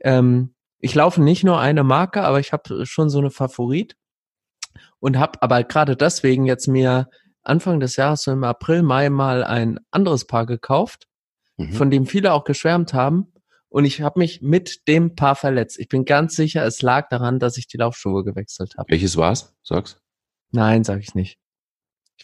ähm, 0.00 0.54
ich 0.80 0.94
laufe 0.94 1.20
nicht 1.22 1.44
nur 1.44 1.58
eine 1.60 1.84
Marke, 1.84 2.22
aber 2.22 2.40
ich 2.40 2.52
habe 2.52 2.86
schon 2.86 3.10
so 3.10 3.18
eine 3.18 3.30
Favorit 3.30 3.96
und 5.00 5.18
habe 5.18 5.42
aber 5.42 5.62
gerade 5.64 5.96
deswegen 5.96 6.46
jetzt 6.46 6.68
mir 6.68 7.08
Anfang 7.42 7.80
des 7.80 7.96
Jahres, 7.96 8.22
so 8.22 8.30
im 8.32 8.44
April, 8.44 8.82
Mai 8.82 9.10
mal 9.10 9.42
ein 9.44 9.78
anderes 9.90 10.26
Paar 10.26 10.46
gekauft, 10.46 11.06
Mhm. 11.56 11.72
von 11.72 11.90
dem 11.90 12.06
viele 12.06 12.32
auch 12.32 12.44
geschwärmt 12.44 12.94
haben. 12.94 13.32
Und 13.70 13.84
ich 13.84 14.00
habe 14.00 14.20
mich 14.20 14.40
mit 14.40 14.86
dem 14.88 15.16
Paar 15.16 15.34
verletzt. 15.34 15.78
Ich 15.78 15.88
bin 15.88 16.04
ganz 16.04 16.36
sicher, 16.36 16.64
es 16.64 16.80
lag 16.82 17.08
daran, 17.10 17.38
dass 17.40 17.56
ich 17.58 17.66
die 17.66 17.76
Laufschuhe 17.76 18.22
gewechselt 18.24 18.76
habe. 18.78 18.88
Welches 18.90 19.16
war's? 19.16 19.54
Sag's. 19.62 20.00
Nein, 20.52 20.84
sage 20.84 21.00
ich 21.00 21.14
nicht. 21.14 21.36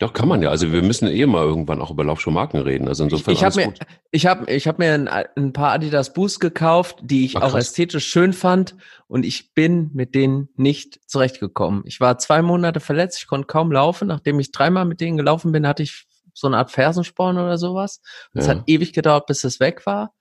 Doch, 0.00 0.12
kann 0.12 0.28
man 0.28 0.42
ja. 0.42 0.50
Also 0.50 0.72
wir 0.72 0.82
müssen 0.82 1.06
eh 1.06 1.24
mal 1.24 1.44
irgendwann 1.44 1.80
auch 1.80 1.90
über 1.90 2.02
Laufschuhmarken 2.02 2.60
reden. 2.60 2.88
Also 2.88 3.04
insofern 3.04 3.32
ich 3.32 3.44
habe 3.44 3.54
alles 3.54 3.56
mir, 3.56 3.64
gut. 3.66 3.78
ich 4.10 4.26
habe, 4.26 4.50
ich 4.52 4.66
habe 4.66 4.82
mir 4.82 4.92
ein, 4.94 5.08
ein 5.08 5.52
paar 5.52 5.70
Adidas 5.72 6.12
Boost 6.12 6.40
gekauft, 6.40 6.98
die 7.02 7.24
ich 7.24 7.36
Ach, 7.36 7.42
auch 7.42 7.50
krass. 7.52 7.66
ästhetisch 7.68 8.06
schön 8.06 8.32
fand, 8.32 8.74
und 9.06 9.24
ich 9.24 9.54
bin 9.54 9.90
mit 9.94 10.14
denen 10.16 10.48
nicht 10.56 10.98
zurechtgekommen. 11.08 11.82
Ich 11.86 12.00
war 12.00 12.18
zwei 12.18 12.42
Monate 12.42 12.80
verletzt, 12.80 13.18
ich 13.20 13.28
konnte 13.28 13.46
kaum 13.46 13.70
laufen. 13.70 14.08
Nachdem 14.08 14.40
ich 14.40 14.50
dreimal 14.50 14.84
mit 14.84 15.00
denen 15.00 15.16
gelaufen 15.16 15.52
bin, 15.52 15.66
hatte 15.66 15.84
ich 15.84 16.06
so 16.32 16.48
eine 16.48 16.56
Art 16.56 16.72
Fersensporn 16.72 17.38
oder 17.38 17.56
sowas. 17.58 18.00
Es 18.32 18.46
Ja. 18.46 18.54
hat 18.56 18.64
ewig 18.66 18.92
gedauert, 18.92 19.26
bis 19.26 19.44
es 19.44 19.60
weg 19.60 19.86
war. 19.86 20.12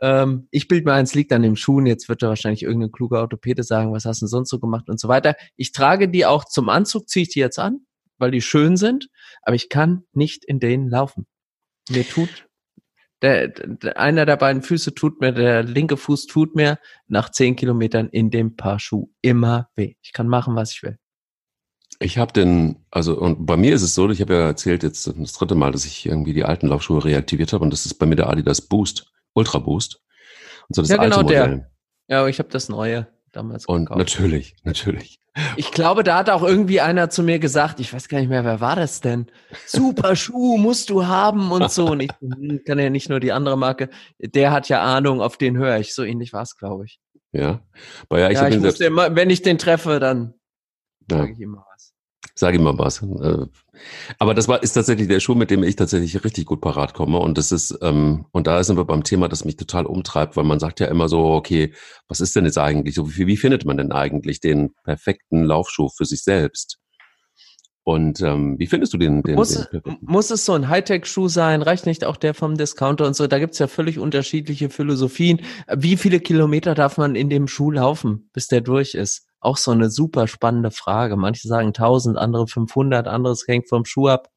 Ähm, 0.00 0.48
ich 0.50 0.68
bild 0.68 0.86
mir 0.86 0.94
ein, 0.94 1.04
es 1.04 1.14
liegt 1.14 1.32
an 1.34 1.42
den 1.42 1.56
Schuhen. 1.56 1.84
Jetzt 1.84 2.08
wird 2.08 2.22
da 2.22 2.28
wahrscheinlich 2.28 2.62
irgendein 2.62 2.92
kluger 2.92 3.20
Orthopäde 3.20 3.62
sagen, 3.62 3.92
was 3.92 4.06
hast 4.06 4.22
du 4.22 4.24
denn 4.24 4.30
sonst 4.30 4.48
so 4.48 4.58
gemacht 4.58 4.88
und 4.88 4.98
so 4.98 5.08
weiter. 5.08 5.36
Ich 5.56 5.72
trage 5.72 6.08
die 6.08 6.24
auch 6.24 6.46
zum 6.46 6.70
Anzug, 6.70 7.10
ziehe 7.10 7.24
ich 7.24 7.28
die 7.28 7.40
jetzt 7.40 7.58
an, 7.58 7.80
weil 8.22 8.30
die 8.30 8.40
schön 8.40 8.78
sind, 8.78 9.08
aber 9.42 9.54
ich 9.56 9.68
kann 9.68 10.04
nicht 10.12 10.44
in 10.44 10.60
denen 10.60 10.88
laufen. 10.88 11.26
Mir 11.90 12.08
tut 12.08 12.46
der, 13.22 13.48
der 13.48 13.98
einer 13.98 14.26
der 14.26 14.36
beiden 14.36 14.62
Füße 14.62 14.94
tut 14.94 15.20
mir, 15.20 15.32
der 15.32 15.62
linke 15.62 15.96
Fuß 15.96 16.26
tut 16.26 16.56
mir 16.56 16.78
nach 17.06 17.30
zehn 17.30 17.56
Kilometern 17.56 18.08
in 18.08 18.30
dem 18.30 18.56
Paar 18.56 18.80
Schuh 18.80 19.08
immer 19.22 19.68
weh. 19.76 19.94
Ich 20.02 20.12
kann 20.12 20.28
machen, 20.28 20.56
was 20.56 20.72
ich 20.72 20.82
will. 20.82 20.98
Ich 22.00 22.18
habe 22.18 22.32
den, 22.32 22.84
also 22.90 23.16
und 23.16 23.46
bei 23.46 23.56
mir 23.56 23.74
ist 23.74 23.82
es 23.82 23.94
so, 23.94 24.10
ich 24.10 24.20
habe 24.20 24.34
ja 24.34 24.46
erzählt 24.46 24.82
jetzt 24.82 25.06
das 25.06 25.32
dritte 25.34 25.54
Mal, 25.54 25.70
dass 25.70 25.84
ich 25.84 26.04
irgendwie 26.04 26.32
die 26.32 26.44
alten 26.44 26.66
Laufschuhe 26.66 27.04
reaktiviert 27.04 27.52
habe 27.52 27.62
und 27.62 27.72
das 27.72 27.86
ist 27.86 27.94
bei 27.94 28.06
mir 28.06 28.16
der 28.16 28.28
Adidas 28.28 28.60
Boost, 28.60 29.12
Ultra 29.34 29.58
Boost. 29.60 30.02
Und 30.68 30.74
so 30.74 30.82
das 30.82 30.90
Ja, 30.90 30.98
alte 30.98 31.16
genau 31.16 31.28
der. 31.28 31.48
Modell. 31.48 31.66
Ja, 32.08 32.26
ich 32.26 32.40
habe 32.40 32.48
das 32.48 32.68
neue 32.68 33.06
damals 33.32 33.66
Und 33.66 33.86
gekauft. 33.86 33.98
natürlich, 33.98 34.54
natürlich. 34.64 35.18
Ich 35.56 35.70
glaube, 35.70 36.04
da 36.04 36.18
hat 36.18 36.28
auch 36.28 36.42
irgendwie 36.42 36.82
einer 36.82 37.08
zu 37.08 37.22
mir 37.22 37.38
gesagt, 37.38 37.80
ich 37.80 37.92
weiß 37.92 38.08
gar 38.08 38.18
nicht 38.18 38.28
mehr, 38.28 38.44
wer 38.44 38.60
war 38.60 38.76
das 38.76 39.00
denn? 39.00 39.28
Super 39.66 40.14
Schuh 40.14 40.58
musst 40.58 40.90
du 40.90 41.06
haben 41.06 41.50
und 41.50 41.70
so. 41.70 41.86
Und 41.86 42.00
ich 42.00 42.10
hm, 42.20 42.60
kann 42.66 42.78
ja 42.78 42.90
nicht 42.90 43.08
nur 43.08 43.18
die 43.18 43.32
andere 43.32 43.56
Marke. 43.56 43.88
Der 44.18 44.52
hat 44.52 44.68
ja 44.68 44.82
Ahnung, 44.82 45.22
auf 45.22 45.38
den 45.38 45.56
höre 45.56 45.78
ich. 45.78 45.94
So 45.94 46.04
ähnlich 46.04 46.34
war 46.34 46.42
es, 46.42 46.56
glaube 46.56 46.84
ich. 46.84 47.00
Ja. 47.32 47.60
Aber 48.10 48.20
ja, 48.20 48.30
ich 48.30 48.38
ja, 48.38 48.48
ich 48.48 48.54
den 48.56 48.62
muss 48.62 48.80
immer, 48.80 49.16
wenn 49.16 49.30
ich 49.30 49.40
den 49.40 49.56
treffe, 49.56 50.00
dann 50.00 50.34
ja, 51.10 51.18
sage 51.18 51.32
ich 51.32 51.40
ihm 51.40 51.52
mal 51.52 51.64
was. 52.34 52.40
sag 52.40 52.54
ihm 52.54 52.62
mal 52.62 52.78
was. 52.78 53.02
Äh, 53.02 53.46
Aber 54.18 54.34
das 54.34 54.48
war, 54.48 54.62
ist 54.62 54.72
tatsächlich 54.72 55.08
der 55.08 55.20
Schuh, 55.20 55.34
mit 55.34 55.50
dem 55.50 55.62
ich 55.62 55.76
tatsächlich 55.76 56.24
richtig 56.24 56.46
gut 56.46 56.60
parat 56.60 56.94
komme. 56.94 57.18
Und 57.18 57.38
das 57.38 57.52
ist, 57.52 57.78
ähm, 57.82 58.26
und 58.32 58.46
da 58.46 58.62
sind 58.64 58.76
wir 58.76 58.84
beim 58.84 59.04
Thema, 59.04 59.28
das 59.28 59.44
mich 59.44 59.56
total 59.56 59.86
umtreibt, 59.86 60.36
weil 60.36 60.44
man 60.44 60.60
sagt 60.60 60.80
ja 60.80 60.86
immer 60.86 61.08
so, 61.08 61.24
okay, 61.24 61.74
was 62.08 62.20
ist 62.20 62.36
denn 62.36 62.44
jetzt 62.44 62.58
eigentlich 62.58 62.94
so? 62.94 63.14
Wie, 63.16 63.26
wie 63.26 63.36
findet 63.36 63.64
man 63.64 63.76
denn 63.76 63.92
eigentlich 63.92 64.40
den 64.40 64.72
perfekten 64.84 65.44
Laufschuh 65.44 65.88
für 65.88 66.04
sich 66.04 66.22
selbst? 66.22 66.78
Und 67.84 68.20
ähm, 68.20 68.58
wie 68.58 68.68
findest 68.68 68.92
du 68.92 68.98
den? 68.98 69.22
den, 69.22 69.34
Muss, 69.34 69.68
den 69.70 69.82
muss 70.00 70.30
es 70.30 70.44
so 70.44 70.52
ein 70.52 70.68
Hightech-Schuh 70.68 71.28
sein? 71.28 71.62
Reicht 71.62 71.84
nicht 71.84 72.04
auch 72.04 72.16
der 72.16 72.32
vom 72.32 72.56
Discounter 72.56 73.06
und 73.06 73.16
so? 73.16 73.26
Da 73.26 73.40
gibt's 73.40 73.58
ja 73.58 73.66
völlig 73.66 73.98
unterschiedliche 73.98 74.70
Philosophien. 74.70 75.40
Wie 75.74 75.96
viele 75.96 76.20
Kilometer 76.20 76.76
darf 76.76 76.96
man 76.96 77.16
in 77.16 77.28
dem 77.28 77.48
Schuh 77.48 77.72
laufen, 77.72 78.30
bis 78.32 78.46
der 78.46 78.60
durch 78.60 78.94
ist? 78.94 79.26
Auch 79.42 79.56
so 79.56 79.72
eine 79.72 79.90
super 79.90 80.28
spannende 80.28 80.70
Frage. 80.70 81.16
Manche 81.16 81.48
sagen 81.48 81.68
1000, 81.68 82.16
andere 82.16 82.46
500, 82.46 83.08
anderes 83.08 83.46
hängt 83.48 83.68
vom 83.68 83.84
Schuh 83.84 84.06
ab. 84.08 84.30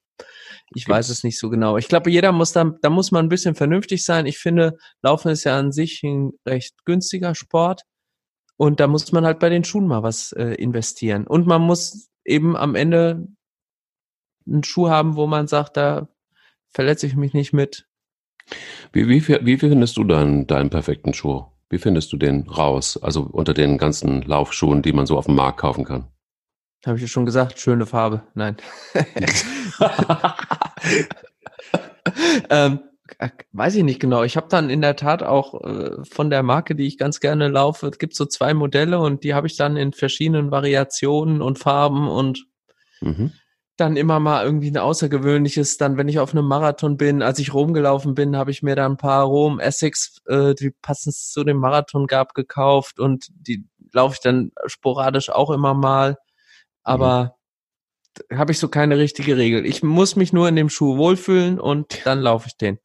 Ich 0.73 0.89
weiß 0.89 1.09
es 1.09 1.23
nicht 1.23 1.39
so 1.39 1.49
genau. 1.49 1.77
Ich 1.77 1.87
glaube, 1.87 2.09
jeder 2.09 2.31
muss 2.31 2.53
da, 2.53 2.73
da 2.81 2.89
muss 2.89 3.11
man 3.11 3.25
ein 3.25 3.29
bisschen 3.29 3.53
vernünftig 3.53 4.03
sein. 4.03 4.25
Ich 4.25 4.39
finde, 4.39 4.77
Laufen 5.03 5.29
ist 5.29 5.43
ja 5.43 5.57
an 5.57 5.71
sich 5.71 6.01
ein 6.03 6.31
recht 6.45 6.83
günstiger 6.85 7.35
Sport. 7.35 7.83
Und 8.57 8.79
da 8.79 8.87
muss 8.87 9.11
man 9.11 9.25
halt 9.25 9.39
bei 9.39 9.49
den 9.49 9.63
Schuhen 9.63 9.85
mal 9.85 10.01
was 10.01 10.31
äh, 10.31 10.55
investieren. 10.55 11.27
Und 11.27 11.45
man 11.45 11.61
muss 11.61 12.09
eben 12.23 12.57
am 12.57 12.73
Ende 12.73 13.27
einen 14.47 14.63
Schuh 14.63 14.89
haben, 14.89 15.15
wo 15.15 15.27
man 15.27 15.47
sagt, 15.47 15.77
da 15.77 16.07
verletze 16.71 17.05
ich 17.05 17.15
mich 17.15 17.33
nicht 17.33 17.53
mit. 17.53 17.87
Wie, 18.91 19.07
wie, 19.07 19.27
wie 19.27 19.57
findest 19.57 19.97
du 19.97 20.03
dann 20.03 20.47
deinen 20.47 20.69
perfekten 20.71 21.13
Schuh? 21.13 21.45
Wie 21.69 21.77
findest 21.77 22.13
du 22.13 22.17
den 22.17 22.47
raus? 22.47 22.97
Also 23.01 23.21
unter 23.23 23.53
den 23.53 23.77
ganzen 23.77 24.21
Laufschuhen, 24.21 24.81
die 24.81 24.93
man 24.93 25.05
so 25.05 25.17
auf 25.17 25.25
dem 25.25 25.35
Markt 25.35 25.59
kaufen 25.59 25.83
kann? 25.83 26.07
Habe 26.85 26.97
ich 26.97 27.01
ja 27.01 27.07
schon 27.07 27.25
gesagt, 27.25 27.59
schöne 27.59 27.87
Farbe. 27.87 28.21
Nein. 28.35 28.57
ähm, 32.51 32.79
weiß 33.53 33.75
ich 33.75 33.83
nicht 33.83 33.99
genau. 33.99 34.23
Ich 34.23 34.37
habe 34.37 34.47
dann 34.49 34.69
in 34.69 34.81
der 34.81 34.95
Tat 34.95 35.23
auch 35.23 35.63
äh, 35.63 36.03
von 36.03 36.29
der 36.29 36.43
Marke, 36.43 36.75
die 36.75 36.85
ich 36.85 36.99
ganz 36.99 37.19
gerne 37.19 37.47
laufe, 37.47 37.87
es 37.87 37.97
gibt 37.97 38.15
so 38.15 38.25
zwei 38.25 38.53
Modelle 38.53 38.99
und 38.99 39.23
die 39.23 39.33
habe 39.33 39.47
ich 39.47 39.57
dann 39.57 39.77
in 39.77 39.93
verschiedenen 39.93 40.51
Variationen 40.51 41.41
und 41.41 41.57
Farben 41.57 42.07
und 42.07 42.45
mhm. 43.01 43.31
Dann 43.77 43.97
immer 43.97 44.19
mal 44.19 44.45
irgendwie 44.45 44.71
ein 44.71 44.77
außergewöhnliches. 44.77 45.77
Dann, 45.77 45.97
wenn 45.97 46.07
ich 46.07 46.19
auf 46.19 46.31
einem 46.31 46.45
Marathon 46.45 46.97
bin, 46.97 47.21
als 47.21 47.39
ich 47.39 47.53
Rom 47.53 47.73
gelaufen 47.73 48.15
bin, 48.15 48.35
habe 48.35 48.51
ich 48.51 48.63
mir 48.63 48.75
da 48.75 48.85
ein 48.85 48.97
paar 48.97 49.25
Rom 49.25 49.59
Essex, 49.59 50.21
äh, 50.27 50.55
die 50.55 50.71
passend 50.71 51.15
zu 51.15 51.43
dem 51.43 51.57
Marathon 51.57 52.07
gab, 52.07 52.33
gekauft 52.33 52.99
und 52.99 53.27
die 53.33 53.65
laufe 53.91 54.15
ich 54.15 54.21
dann 54.21 54.51
sporadisch 54.65 55.29
auch 55.29 55.51
immer 55.51 55.73
mal. 55.73 56.17
Aber 56.83 57.23
mhm 57.23 57.29
habe 58.33 58.51
ich 58.51 58.59
so 58.59 58.67
keine 58.67 58.97
richtige 58.97 59.37
Regel. 59.37 59.65
Ich 59.65 59.83
muss 59.83 60.15
mich 60.15 60.33
nur 60.33 60.47
in 60.47 60.55
dem 60.55 60.69
Schuh 60.69 60.97
wohlfühlen 60.97 61.59
und 61.59 62.05
dann 62.05 62.21
laufe 62.21 62.47
ich 62.47 62.57
den. 62.57 62.79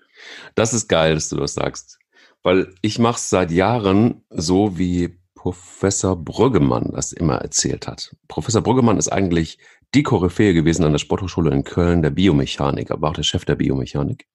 Das 0.55 0.73
ist 0.73 0.89
geil, 0.89 1.15
dass 1.15 1.29
du 1.29 1.37
das 1.37 1.55
sagst. 1.55 1.99
Weil 2.43 2.75
ich 2.83 2.99
mache 2.99 3.17
es 3.17 3.31
seit 3.31 3.51
Jahren 3.51 4.25
so, 4.31 4.79
wie 4.79 5.19
Professor 5.35 6.17
Brüggemann 6.17 6.93
das 6.93 7.13
immer 7.13 7.37
erzählt 7.37 7.87
hat. 7.87 8.15
Professor 8.29 8.63
Brüggemann 8.63 8.99
ist 8.99 9.09
eigentlich 9.09 9.59
die 9.95 10.03
Koryphäe 10.03 10.55
gewesen 10.55 10.85
an 10.85 10.93
der 10.93 10.99
Sporthochschule 10.99 11.51
in 11.51 11.65
Köln, 11.65 12.03
der 12.03 12.11
Biomechanik, 12.11 12.91
aber 12.91 13.09
auch 13.09 13.15
der 13.15 13.23
Chef 13.23 13.45
der 13.45 13.57
Biomechanik. 13.57 14.27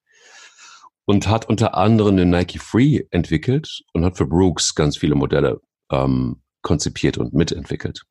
Und 1.04 1.28
hat 1.28 1.48
unter 1.48 1.74
anderem 1.74 2.16
den 2.16 2.30
Nike 2.30 2.58
Free 2.58 3.02
entwickelt 3.10 3.82
und 3.92 4.04
hat 4.04 4.16
für 4.16 4.26
Brooks 4.26 4.74
ganz 4.74 4.96
viele 4.96 5.14
Modelle 5.14 5.60
ähm, 5.90 6.42
konzipiert 6.62 7.16
und 7.16 7.32
mitentwickelt. 7.32 8.02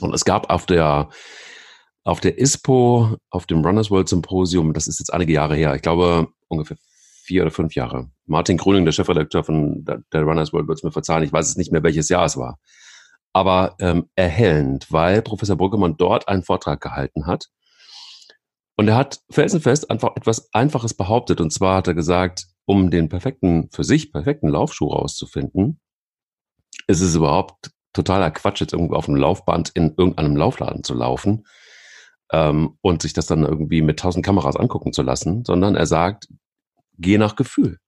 Und 0.00 0.14
es 0.14 0.24
gab 0.24 0.50
auf 0.50 0.66
der 0.66 1.08
auf 2.02 2.20
der 2.20 2.38
ISPO, 2.38 3.18
auf 3.28 3.46
dem 3.46 3.64
Runners 3.64 3.90
World 3.90 4.08
Symposium, 4.08 4.72
das 4.72 4.86
ist 4.86 5.00
jetzt 5.00 5.12
einige 5.12 5.34
Jahre 5.34 5.54
her, 5.54 5.74
ich 5.74 5.82
glaube 5.82 6.28
ungefähr 6.48 6.78
vier 7.24 7.42
oder 7.42 7.50
fünf 7.50 7.74
Jahre. 7.74 8.10
Martin 8.26 8.56
Grüning, 8.56 8.84
der 8.84 8.92
Chefredakteur 8.92 9.44
von 9.44 9.84
der 9.84 10.22
Runners 10.22 10.52
World, 10.52 10.66
wird 10.66 10.78
es 10.78 10.82
mir 10.82 10.92
verzeihen, 10.92 11.22
ich 11.22 11.32
weiß 11.32 11.48
es 11.48 11.56
nicht 11.56 11.72
mehr, 11.72 11.82
welches 11.82 12.08
Jahr 12.08 12.24
es 12.24 12.36
war. 12.36 12.58
Aber 13.32 13.76
ähm, 13.78 14.08
erhellend, 14.16 14.90
weil 14.90 15.22
Professor 15.22 15.56
Brüggemann 15.56 15.96
dort 15.96 16.28
einen 16.28 16.42
Vortrag 16.42 16.80
gehalten 16.80 17.26
hat. 17.26 17.46
Und 18.76 18.88
er 18.88 18.96
hat 18.96 19.20
felsenfest 19.30 19.90
einfach 19.90 20.16
etwas 20.16 20.52
Einfaches 20.52 20.94
behauptet. 20.94 21.40
Und 21.40 21.52
zwar 21.52 21.76
hat 21.76 21.88
er 21.88 21.94
gesagt, 21.94 22.46
um 22.64 22.90
den 22.90 23.08
perfekten, 23.08 23.68
für 23.72 23.84
sich 23.84 24.12
perfekten 24.12 24.48
Laufschuh 24.48 24.88
rauszufinden, 24.88 25.80
ist 26.86 27.00
es 27.00 27.14
überhaupt 27.14 27.70
totaler 27.92 28.30
Quatsch, 28.30 28.60
jetzt 28.60 28.72
irgendwo 28.72 28.94
auf 28.94 29.06
dem 29.06 29.16
Laufband 29.16 29.70
in 29.74 29.94
irgendeinem 29.96 30.36
Laufladen 30.36 30.84
zu 30.84 30.94
laufen 30.94 31.46
ähm, 32.32 32.78
und 32.80 33.02
sich 33.02 33.12
das 33.12 33.26
dann 33.26 33.44
irgendwie 33.44 33.82
mit 33.82 33.98
tausend 33.98 34.24
Kameras 34.24 34.56
angucken 34.56 34.92
zu 34.92 35.02
lassen, 35.02 35.44
sondern 35.44 35.74
er 35.74 35.86
sagt, 35.86 36.28
geh 36.98 37.18
nach 37.18 37.36
Gefühl. 37.36 37.78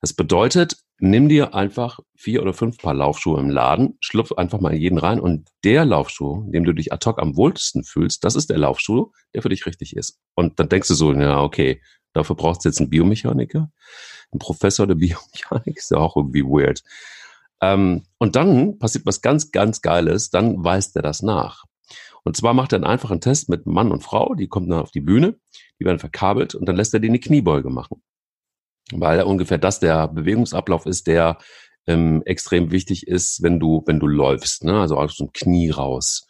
Das 0.00 0.12
bedeutet, 0.12 0.76
nimm 1.00 1.28
dir 1.28 1.54
einfach 1.54 2.00
vier 2.16 2.42
oder 2.42 2.52
fünf 2.52 2.78
Paar 2.78 2.94
Laufschuhe 2.94 3.38
im 3.40 3.50
Laden, 3.50 3.96
schlupf 4.00 4.32
einfach 4.32 4.60
mal 4.60 4.74
in 4.74 4.80
jeden 4.80 4.98
rein 4.98 5.20
und 5.20 5.48
der 5.64 5.84
Laufschuh, 5.84 6.50
dem 6.50 6.64
du 6.64 6.72
dich 6.72 6.92
ad 6.92 7.08
hoc 7.08 7.20
am 7.20 7.36
wohlsten 7.36 7.84
fühlst, 7.84 8.24
das 8.24 8.34
ist 8.34 8.50
der 8.50 8.58
Laufschuh, 8.58 9.12
der 9.34 9.42
für 9.42 9.48
dich 9.48 9.66
richtig 9.66 9.96
ist. 9.96 10.18
Und 10.34 10.58
dann 10.58 10.68
denkst 10.68 10.88
du 10.88 10.94
so, 10.94 11.12
ja, 11.12 11.40
okay, 11.40 11.80
dafür 12.12 12.36
brauchst 12.36 12.64
du 12.64 12.68
jetzt 12.68 12.80
einen 12.80 12.90
Biomechaniker, 12.90 13.70
einen 14.32 14.38
Professor 14.38 14.86
der 14.86 14.94
Biomechanik, 14.96 15.76
ist 15.78 15.90
ja 15.90 15.98
auch 15.98 16.16
irgendwie 16.16 16.42
weird. 16.42 16.82
Ähm, 17.60 18.04
und 18.18 18.36
dann 18.36 18.78
passiert 18.78 19.06
was 19.06 19.20
ganz, 19.20 19.50
ganz 19.52 19.80
Geiles, 19.82 20.30
dann 20.30 20.64
weist 20.64 20.96
er 20.96 21.02
das 21.02 21.22
nach. 21.22 21.64
Und 22.24 22.36
zwar 22.36 22.54
macht 22.54 22.72
er 22.72 22.76
einen 22.76 22.84
einfachen 22.84 23.20
Test 23.20 23.48
mit 23.48 23.66
Mann 23.66 23.90
und 23.90 24.02
Frau, 24.02 24.34
die 24.34 24.48
kommen 24.48 24.68
dann 24.68 24.80
auf 24.80 24.90
die 24.90 25.00
Bühne, 25.00 25.38
die 25.80 25.84
werden 25.84 25.98
verkabelt 25.98 26.54
und 26.54 26.66
dann 26.66 26.76
lässt 26.76 26.92
er 26.92 27.00
die 27.00 27.08
eine 27.08 27.20
Kniebeuge 27.20 27.70
machen. 27.70 28.02
Weil 28.92 29.22
ungefähr 29.22 29.58
das 29.58 29.80
der 29.80 30.08
Bewegungsablauf 30.08 30.86
ist, 30.86 31.06
der 31.06 31.38
ähm, 31.86 32.22
extrem 32.24 32.70
wichtig 32.70 33.06
ist, 33.06 33.42
wenn 33.42 33.60
du, 33.60 33.82
wenn 33.86 34.00
du 34.00 34.06
läufst, 34.06 34.64
ne? 34.64 34.80
also 34.80 34.96
aus 34.96 35.16
dem 35.16 35.32
Knie 35.32 35.70
raus. 35.70 36.26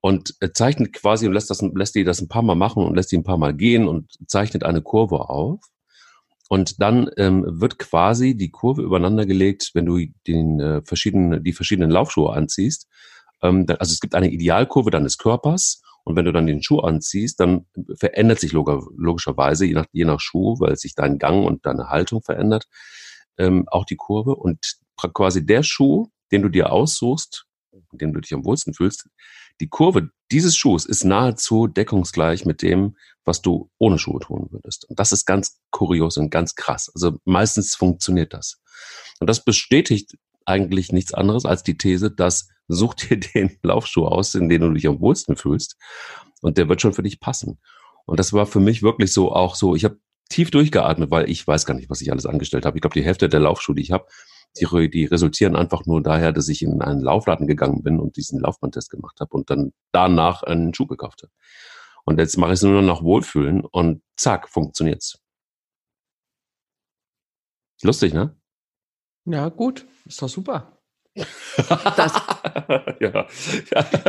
Und 0.00 0.34
er 0.40 0.52
zeichnet 0.52 0.92
quasi 0.92 1.26
und 1.26 1.32
lässt, 1.32 1.50
das, 1.50 1.62
lässt 1.62 1.94
die 1.94 2.04
das 2.04 2.20
ein 2.20 2.28
paar 2.28 2.42
Mal 2.42 2.56
machen 2.56 2.84
und 2.84 2.94
lässt 2.94 3.10
die 3.10 3.16
ein 3.16 3.24
paar 3.24 3.38
Mal 3.38 3.54
gehen 3.54 3.88
und 3.88 4.12
zeichnet 4.26 4.62
eine 4.64 4.82
Kurve 4.82 5.30
auf. 5.30 5.60
Und 6.48 6.80
dann 6.82 7.10
ähm, 7.16 7.44
wird 7.46 7.78
quasi 7.78 8.36
die 8.36 8.50
Kurve 8.50 8.82
übereinander 8.82 9.24
gelegt, 9.24 9.70
wenn 9.72 9.86
du 9.86 9.98
den, 10.26 10.60
äh, 10.60 10.82
verschiedenen, 10.84 11.42
die 11.42 11.54
verschiedenen 11.54 11.90
Laufschuhe 11.90 12.32
anziehst, 12.34 12.86
ähm, 13.42 13.66
also 13.78 13.92
es 13.92 14.00
gibt 14.00 14.14
eine 14.14 14.30
Idealkurve 14.30 14.90
deines 14.90 15.18
Körpers 15.18 15.82
und 16.04 16.16
wenn 16.16 16.26
du 16.26 16.32
dann 16.32 16.46
den 16.46 16.62
Schuh 16.62 16.80
anziehst, 16.80 17.40
dann 17.40 17.66
verändert 17.98 18.38
sich 18.38 18.52
log 18.52 18.68
logischerweise, 18.96 19.64
je 19.64 19.72
nach, 19.72 19.86
je 19.92 20.04
nach 20.04 20.20
Schuh, 20.20 20.60
weil 20.60 20.76
sich 20.76 20.94
dein 20.94 21.18
Gang 21.18 21.46
und 21.46 21.64
deine 21.64 21.88
Haltung 21.88 22.22
verändert, 22.22 22.66
ähm, 23.38 23.64
auch 23.68 23.86
die 23.86 23.96
Kurve. 23.96 24.34
Und 24.34 24.76
quasi 24.96 25.44
der 25.44 25.62
Schuh, 25.62 26.08
den 26.30 26.42
du 26.42 26.50
dir 26.50 26.72
aussuchst, 26.72 27.46
in 27.72 27.98
dem 27.98 28.12
du 28.12 28.20
dich 28.20 28.34
am 28.34 28.44
wohlsten 28.44 28.74
fühlst, 28.74 29.08
die 29.60 29.68
Kurve 29.68 30.10
dieses 30.30 30.56
Schuhs 30.56 30.84
ist 30.84 31.04
nahezu 31.04 31.68
deckungsgleich 31.68 32.44
mit 32.44 32.60
dem, 32.60 32.96
was 33.24 33.40
du 33.40 33.70
ohne 33.78 33.98
Schuhe 33.98 34.20
tun 34.20 34.48
würdest. 34.50 34.84
Und 34.88 34.98
das 34.98 35.12
ist 35.12 35.24
ganz 35.24 35.60
kurios 35.70 36.16
und 36.16 36.30
ganz 36.30 36.54
krass. 36.54 36.90
Also 36.94 37.18
meistens 37.24 37.74
funktioniert 37.74 38.34
das. 38.34 38.60
Und 39.20 39.30
das 39.30 39.44
bestätigt 39.44 40.16
eigentlich 40.46 40.92
nichts 40.92 41.14
anderes 41.14 41.44
als 41.44 41.62
die 41.62 41.76
These, 41.76 42.10
dass 42.10 42.48
such 42.68 42.94
dir 42.94 43.18
den 43.34 43.56
Laufschuh 43.62 44.06
aus, 44.06 44.34
in 44.34 44.48
dem 44.48 44.62
du 44.62 44.70
dich 44.72 44.86
am 44.86 45.00
wohlsten 45.00 45.36
fühlst 45.36 45.76
und 46.42 46.58
der 46.58 46.68
wird 46.68 46.80
schon 46.80 46.92
für 46.92 47.02
dich 47.02 47.20
passen. 47.20 47.58
Und 48.06 48.20
das 48.20 48.32
war 48.32 48.46
für 48.46 48.60
mich 48.60 48.82
wirklich 48.82 49.12
so 49.12 49.32
auch 49.32 49.54
so, 49.54 49.74
ich 49.74 49.84
habe 49.84 49.98
tief 50.28 50.50
durchgeatmet, 50.50 51.10
weil 51.10 51.30
ich 51.30 51.46
weiß 51.46 51.66
gar 51.66 51.74
nicht, 51.74 51.90
was 51.90 52.00
ich 52.00 52.10
alles 52.10 52.26
angestellt 52.26 52.66
habe. 52.66 52.76
Ich 52.76 52.82
glaube, 52.82 52.94
die 52.94 53.04
Hälfte 53.04 53.28
der 53.28 53.40
Laufschuhe, 53.40 53.74
die 53.74 53.82
ich 53.82 53.92
habe, 53.92 54.06
die, 54.58 54.90
die 54.90 55.04
resultieren 55.06 55.56
einfach 55.56 55.86
nur 55.86 56.02
daher, 56.02 56.32
dass 56.32 56.48
ich 56.48 56.62
in 56.62 56.80
einen 56.82 57.00
Laufladen 57.00 57.46
gegangen 57.46 57.82
bin 57.82 57.98
und 57.98 58.16
diesen 58.16 58.40
Laufbandtest 58.40 58.90
gemacht 58.90 59.20
habe 59.20 59.34
und 59.34 59.50
dann 59.50 59.72
danach 59.92 60.42
einen 60.42 60.74
Schuh 60.74 60.86
gekauft 60.86 61.22
habe. 61.22 61.32
Und 62.04 62.18
jetzt 62.18 62.36
mache 62.36 62.52
ich 62.52 62.56
es 62.56 62.62
nur 62.62 62.80
noch 62.82 62.96
nach 62.96 63.02
Wohlfühlen 63.02 63.64
und 63.64 64.02
zack, 64.16 64.48
funktioniert's. 64.48 65.18
Lustig, 67.82 68.14
ne? 68.14 68.36
Ja, 69.24 69.48
gut. 69.48 69.86
Ist 70.06 70.20
doch 70.20 70.28
super. 70.28 70.74
Das, 71.96 72.12
ja. 73.00 73.26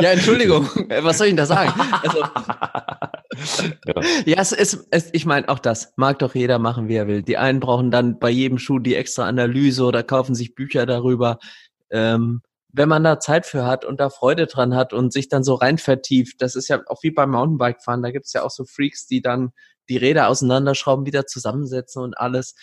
ja, 0.00 0.10
Entschuldigung, 0.10 0.68
was 1.02 1.18
soll 1.18 1.28
ich 1.28 1.30
denn 1.30 1.36
da 1.36 1.46
sagen? 1.46 1.72
Also, 2.02 2.18
ja. 3.86 4.24
ja, 4.24 4.40
es 4.40 4.50
ist, 4.50 4.88
es, 4.90 5.10
ich 5.12 5.24
meine, 5.24 5.48
auch 5.48 5.60
das 5.60 5.92
mag 5.96 6.18
doch 6.18 6.34
jeder 6.34 6.58
machen, 6.58 6.88
wie 6.88 6.96
er 6.96 7.06
will. 7.06 7.22
Die 7.22 7.36
einen 7.36 7.60
brauchen 7.60 7.92
dann 7.92 8.18
bei 8.18 8.30
jedem 8.30 8.58
Schuh 8.58 8.80
die 8.80 8.96
extra 8.96 9.26
Analyse 9.26 9.84
oder 9.84 10.02
kaufen 10.02 10.34
sich 10.34 10.56
Bücher 10.56 10.84
darüber. 10.84 11.38
Ähm, 11.90 12.42
wenn 12.72 12.88
man 12.88 13.04
da 13.04 13.20
Zeit 13.20 13.46
für 13.46 13.64
hat 13.64 13.84
und 13.84 14.00
da 14.00 14.10
Freude 14.10 14.46
dran 14.46 14.74
hat 14.74 14.92
und 14.92 15.12
sich 15.12 15.28
dann 15.28 15.44
so 15.44 15.54
rein 15.54 15.78
vertieft, 15.78 16.42
das 16.42 16.56
ist 16.56 16.68
ja 16.68 16.82
auch 16.88 17.02
wie 17.02 17.12
beim 17.12 17.30
Mountainbike-Fahren, 17.30 18.02
da 18.02 18.10
gibt 18.10 18.26
es 18.26 18.32
ja 18.32 18.42
auch 18.42 18.50
so 18.50 18.64
Freaks, 18.64 19.06
die 19.06 19.22
dann 19.22 19.52
die 19.88 19.96
Räder 19.96 20.28
auseinanderschrauben, 20.28 21.06
wieder 21.06 21.26
zusammensetzen 21.26 22.02
und 22.02 22.18
alles 22.18 22.54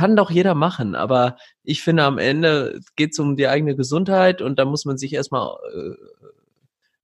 kann 0.00 0.16
doch 0.16 0.30
jeder 0.30 0.54
machen, 0.54 0.94
aber 0.94 1.36
ich 1.62 1.82
finde, 1.82 2.04
am 2.04 2.16
Ende 2.16 2.80
geht 2.96 3.10
es 3.12 3.18
um 3.18 3.36
die 3.36 3.48
eigene 3.48 3.76
Gesundheit 3.76 4.40
und 4.40 4.58
da 4.58 4.64
muss 4.64 4.86
man 4.86 4.96
sich 4.96 5.12
erstmal, 5.12 5.54
äh, 5.74 5.94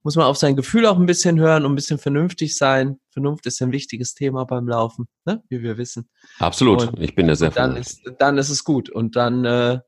muss 0.01 0.15
man 0.15 0.25
auf 0.25 0.37
sein 0.37 0.55
Gefühl 0.55 0.87
auch 0.87 0.97
ein 0.97 1.05
bisschen 1.05 1.39
hören 1.39 1.63
und 1.63 1.73
ein 1.73 1.75
bisschen 1.75 1.99
vernünftig 1.99 2.57
sein. 2.57 2.99
Vernunft 3.11 3.45
ist 3.45 3.61
ein 3.61 3.71
wichtiges 3.71 4.15
Thema 4.15 4.45
beim 4.45 4.67
Laufen, 4.67 5.07
ne? 5.25 5.43
wie 5.47 5.61
wir 5.61 5.77
wissen. 5.77 6.09
Absolut, 6.39 6.87
und, 6.87 6.99
ich 6.99 7.13
bin 7.13 7.27
ja 7.27 7.35
sehr 7.35 7.51
dann 7.51 7.75
ist, 7.75 8.01
dann 8.17 8.39
ist 8.39 8.49
es 8.49 8.63
gut 8.63 8.89
und 8.89 9.15
dann, 9.15 9.45
äh, 9.45 9.79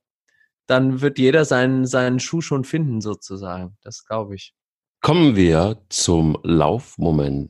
dann 0.68 1.02
wird 1.02 1.18
jeder 1.18 1.46
seinen, 1.46 1.88
seinen 1.88 2.20
Schuh 2.20 2.42
schon 2.42 2.64
finden, 2.64 3.02
sozusagen. 3.02 3.76
Das 3.82 4.06
glaube 4.06 4.36
ich. 4.36 4.54
Kommen 5.02 5.36
wir 5.36 5.82
zum 5.90 6.38
Laufmoment 6.44 7.50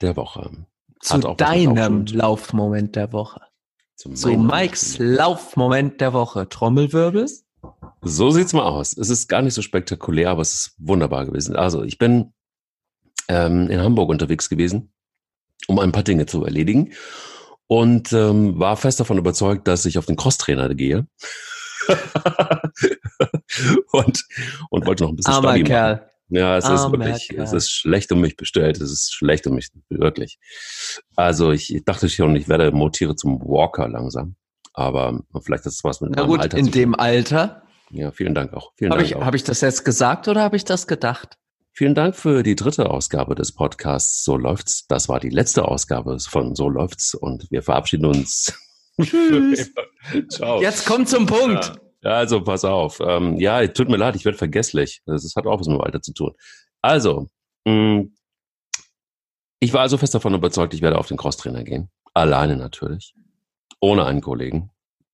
der 0.00 0.14
Woche. 0.14 0.52
Zu 1.00 1.18
deinem 1.18 2.06
Laufmoment 2.06 2.94
der 2.94 3.12
Woche. 3.12 3.40
Zum 3.96 4.16
so 4.16 4.36
Mikes 4.36 4.98
Laufmoment 4.98 6.00
der 6.00 6.12
Woche. 6.12 6.48
Trommelwirbel? 6.48 7.28
So 8.00 8.30
sieht's 8.30 8.52
mal 8.52 8.64
aus. 8.64 8.96
Es 8.96 9.10
ist 9.10 9.28
gar 9.28 9.42
nicht 9.42 9.54
so 9.54 9.62
spektakulär, 9.62 10.30
aber 10.30 10.42
es 10.42 10.54
ist 10.54 10.74
wunderbar 10.78 11.24
gewesen. 11.26 11.54
Also 11.54 11.84
ich 11.84 11.98
bin 11.98 12.32
ähm, 13.28 13.70
in 13.70 13.80
Hamburg 13.80 14.08
unterwegs 14.10 14.48
gewesen, 14.48 14.92
um 15.68 15.78
ein 15.78 15.92
paar 15.92 16.02
Dinge 16.02 16.26
zu 16.26 16.44
erledigen 16.44 16.92
und 17.68 18.12
ähm, 18.12 18.58
war 18.58 18.76
fest 18.76 18.98
davon 19.00 19.18
überzeugt, 19.18 19.68
dass 19.68 19.84
ich 19.86 19.98
auf 19.98 20.06
den 20.06 20.16
Crosstrainer 20.16 20.74
gehe. 20.74 21.06
und, 23.92 24.24
und 24.70 24.86
wollte 24.86 25.04
noch 25.04 25.10
ein 25.10 25.16
bisschen 25.16 25.34
Armer 25.34 25.60
Kerl. 25.60 25.94
machen 25.96 26.11
Ja, 26.32 26.56
es 26.56 26.64
ist 26.66 26.90
wirklich, 26.90 27.28
Kerl. 27.28 27.42
es 27.42 27.52
ist 27.52 27.70
schlecht 27.70 28.10
um 28.10 28.22
mich 28.22 28.36
bestellt. 28.36 28.80
Es 28.80 28.90
ist 28.90 29.12
schlecht 29.12 29.46
um 29.46 29.54
mich, 29.54 29.68
wirklich. 29.90 30.38
Also 31.14 31.52
ich, 31.52 31.74
ich 31.74 31.84
dachte 31.84 32.08
schon, 32.08 32.34
ich 32.36 32.48
werde 32.48 32.72
mutiere 32.72 33.14
zum 33.16 33.38
Walker 33.40 33.86
langsam. 33.86 34.36
Aber 34.72 35.20
vielleicht 35.44 35.66
ist 35.66 35.74
es 35.74 35.84
was 35.84 36.00
mit 36.00 36.12
Na 36.16 36.22
gut, 36.22 36.40
Alter 36.40 36.56
in 36.56 36.70
dem 36.70 36.94
Alter. 36.94 37.64
Ja, 37.90 38.10
vielen 38.12 38.34
Dank 38.34 38.54
auch. 38.54 38.72
Vielen 38.76 38.92
habe 38.92 39.02
Dank 39.02 39.14
ich, 39.14 39.22
Habe 39.22 39.36
ich 39.36 39.44
das 39.44 39.60
jetzt 39.60 39.84
gesagt 39.84 40.26
oder 40.26 40.40
habe 40.40 40.56
ich 40.56 40.64
das 40.64 40.86
gedacht? 40.86 41.36
Vielen 41.74 41.94
Dank 41.94 42.16
für 42.16 42.42
die 42.42 42.56
dritte 42.56 42.88
Ausgabe 42.88 43.34
des 43.34 43.52
Podcasts 43.52 44.24
So 44.24 44.38
läuft's. 44.38 44.86
Das 44.86 45.10
war 45.10 45.20
die 45.20 45.28
letzte 45.28 45.66
Ausgabe 45.66 46.18
von 46.18 46.54
So 46.54 46.70
läuft's 46.70 47.14
und 47.14 47.50
wir 47.50 47.62
verabschieden 47.62 48.06
uns. 48.06 48.58
Tschüss. 49.02 49.70
Ciao. 50.30 50.62
Jetzt 50.62 50.86
kommt 50.86 51.10
zum 51.10 51.26
Punkt. 51.26 51.64
Ja, 51.64 51.81
also 52.02 52.42
pass 52.42 52.64
auf. 52.64 53.00
Ähm, 53.00 53.38
ja, 53.38 53.66
tut 53.68 53.88
mir 53.88 53.96
leid, 53.96 54.16
ich 54.16 54.24
werde 54.24 54.38
vergesslich. 54.38 55.02
Das 55.06 55.32
hat 55.36 55.46
auch 55.46 55.60
was 55.60 55.66
mit 55.66 55.76
dem 55.76 55.82
Alter 55.82 56.02
zu 56.02 56.12
tun. 56.12 56.32
Also, 56.80 57.28
mh, 57.64 57.72
mm, 57.72 58.12
ich 59.60 59.72
war 59.72 59.82
also 59.82 59.96
fest 59.96 60.14
davon 60.14 60.34
überzeugt, 60.34 60.74
ich 60.74 60.82
werde 60.82 60.98
auf 60.98 61.06
den 61.06 61.16
Crosstrainer 61.16 61.62
gehen. 61.62 61.88
Alleine 62.14 62.56
natürlich. 62.56 63.14
Ohne 63.80 64.04
einen 64.04 64.20
Kollegen. 64.20 64.70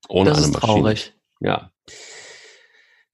Ohne 0.08 0.30
das 0.30 0.38
eine 0.38 0.48
Maschine. 0.48 0.72
Traurig. 0.72 1.14
Ja. 1.40 1.70